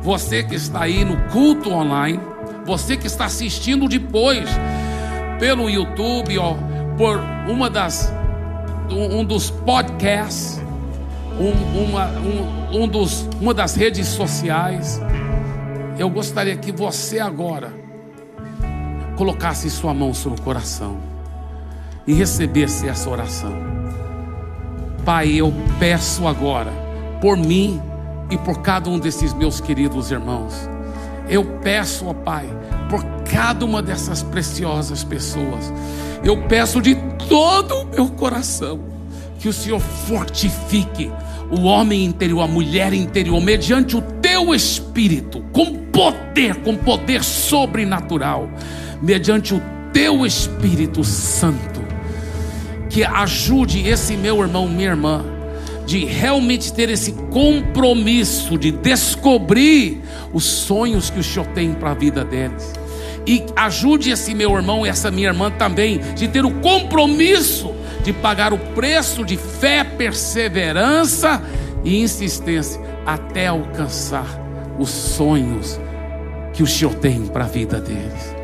você 0.02 0.42
que 0.42 0.54
está 0.54 0.82
aí 0.82 1.04
no 1.04 1.16
culto 1.30 1.70
online, 1.70 2.20
você 2.66 2.96
que 2.96 3.06
está 3.06 3.24
assistindo 3.24 3.88
depois 3.88 4.48
pelo 5.38 5.70
YouTube, 5.70 6.36
ó, 6.38 6.54
por 6.96 7.20
uma 7.48 7.70
das 7.70 8.12
um 8.90 9.24
dos 9.24 9.50
podcasts 9.50 10.60
um, 11.40 11.84
uma, 11.84 12.06
um, 12.18 12.82
um 12.82 12.88
dos, 12.88 13.26
uma 13.40 13.54
das 13.54 13.74
redes 13.74 14.06
sociais. 14.08 15.00
Eu 15.98 16.10
gostaria 16.10 16.54
que 16.56 16.70
você 16.70 17.18
agora 17.18 17.72
colocasse 19.16 19.70
sua 19.70 19.94
mão 19.94 20.12
sobre 20.12 20.38
o 20.40 20.42
coração 20.42 20.98
e 22.06 22.12
recebesse 22.12 22.86
essa 22.88 23.08
oração. 23.08 23.52
Pai, 25.04 25.30
eu 25.32 25.52
peço 25.78 26.28
agora 26.28 26.70
por 27.20 27.36
mim 27.36 27.80
e 28.30 28.36
por 28.36 28.60
cada 28.60 28.90
um 28.90 28.98
desses 28.98 29.32
meus 29.32 29.60
queridos 29.60 30.10
irmãos. 30.10 30.68
Eu 31.28 31.44
peço, 31.62 32.06
ó 32.06 32.12
Pai, 32.12 32.46
por 32.90 33.02
cada 33.30 33.64
uma 33.64 33.82
dessas 33.82 34.22
preciosas 34.22 35.04
pessoas. 35.04 35.72
Eu 36.22 36.42
peço 36.48 36.82
de 36.82 36.96
todo 37.28 37.74
o 37.82 37.86
meu 37.86 38.08
coração 38.08 38.80
que 39.38 39.48
o 39.48 39.52
Senhor 39.52 39.80
fortifique 39.80 41.10
o 41.50 41.62
homem 41.62 42.04
interior, 42.04 42.42
a 42.42 42.46
mulher 42.46 42.92
interior, 42.92 43.40
mediante 43.40 43.96
o 43.96 44.02
teu 44.02 44.54
espírito, 44.54 45.42
com 45.52 45.74
poder, 45.74 46.56
com 46.56 46.76
poder 46.76 47.24
sobrenatural, 47.24 48.48
mediante 49.02 49.54
o 49.54 49.60
teu 49.92 50.24
Espírito 50.24 51.02
Santo, 51.02 51.80
que 52.88 53.04
ajude 53.04 53.86
esse 53.86 54.16
meu 54.16 54.40
irmão, 54.40 54.68
minha 54.68 54.90
irmã, 54.90 55.24
de 55.86 56.04
realmente 56.04 56.72
ter 56.72 56.88
esse 56.88 57.12
compromisso 57.30 58.56
de 58.56 58.70
descobrir 58.70 60.00
os 60.32 60.44
sonhos 60.44 61.10
que 61.10 61.18
o 61.18 61.24
Senhor 61.24 61.46
tem 61.48 61.72
para 61.72 61.90
a 61.90 61.94
vida 61.94 62.24
deles. 62.24 62.72
E 63.26 63.44
ajude 63.56 64.10
esse 64.10 64.34
meu 64.34 64.56
irmão 64.56 64.86
e 64.86 64.88
essa 64.88 65.10
minha 65.10 65.28
irmã 65.28 65.50
também 65.50 66.00
de 66.14 66.28
ter 66.28 66.44
o 66.44 66.50
compromisso 66.60 67.72
de 68.02 68.12
pagar 68.12 68.52
o 68.52 68.58
preço 68.58 69.24
de 69.24 69.36
fé, 69.36 69.84
perseverança 69.84 71.42
e 71.84 72.00
insistência 72.02 72.80
até 73.06 73.46
alcançar 73.46 74.26
os 74.78 74.90
sonhos 74.90 75.80
que 76.52 76.62
o 76.62 76.66
Senhor 76.66 76.94
tem 76.94 77.26
para 77.26 77.44
a 77.44 77.48
vida 77.48 77.80
deles. 77.80 78.34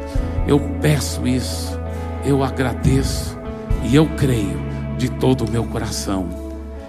Eu 0.46 0.60
peço 0.80 1.26
isso, 1.26 1.78
eu 2.24 2.42
agradeço 2.42 3.36
e 3.84 3.94
eu 3.94 4.06
creio 4.16 4.64
de 4.96 5.10
todo 5.10 5.44
o 5.44 5.50
meu 5.50 5.64
coração 5.64 6.28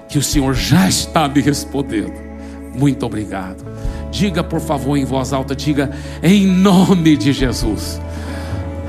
que 0.07 0.17
o 0.17 0.23
Senhor 0.23 0.53
já 0.53 0.87
está 0.87 1.27
me 1.27 1.41
respondendo. 1.41 2.13
Muito 2.73 3.05
obrigado. 3.05 3.65
Diga, 4.11 4.43
por 4.43 4.61
favor, 4.61 4.95
em 4.97 5.03
voz 5.03 5.33
alta, 5.33 5.55
diga 5.55 5.91
em 6.23 6.45
nome 6.45 7.17
de 7.17 7.33
Jesus. 7.33 7.99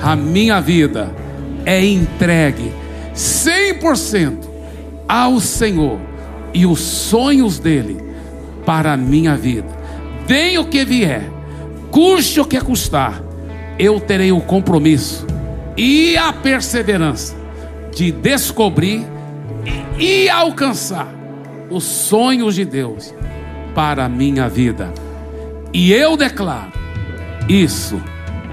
A 0.00 0.14
minha 0.14 0.60
vida 0.60 1.10
é 1.64 1.84
entregue 1.84 2.72
100% 3.18 4.48
ao 5.08 5.40
Senhor 5.40 5.98
e 6.54 6.64
os 6.64 6.78
sonhos 6.78 7.58
dele 7.58 8.00
para 8.64 8.92
a 8.92 8.96
minha 8.96 9.36
vida. 9.36 9.68
Venha 10.24 10.60
o 10.60 10.66
que 10.66 10.84
vier, 10.84 11.28
custe 11.90 12.40
o 12.40 12.44
que 12.44 12.60
custar, 12.60 13.20
eu 13.76 13.98
terei 13.98 14.30
o 14.30 14.40
compromisso 14.40 15.26
e 15.76 16.16
a 16.16 16.32
perseverança 16.32 17.34
de 17.94 18.12
descobrir 18.12 19.04
e 19.98 20.28
alcançar 20.28 21.08
os 21.68 21.82
sonhos 21.82 22.54
de 22.54 22.64
Deus 22.64 23.12
para 23.74 24.04
a 24.04 24.08
minha 24.08 24.48
vida. 24.48 24.92
E 25.72 25.92
eu 25.92 26.16
declaro: 26.16 26.72
isso 27.48 28.00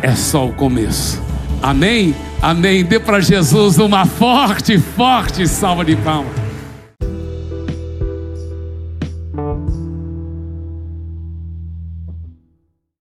é 0.02 0.16
só 0.16 0.48
o 0.48 0.54
começo. 0.54 1.22
Amém? 1.66 2.14
Amém. 2.44 2.86
Dê 2.86 3.00
para 3.00 3.20
Jesus 3.20 3.80
uma 3.80 4.06
forte, 4.06 4.78
forte 4.78 5.48
salva 5.48 5.84
de 5.84 5.96
palmas. 5.96 6.45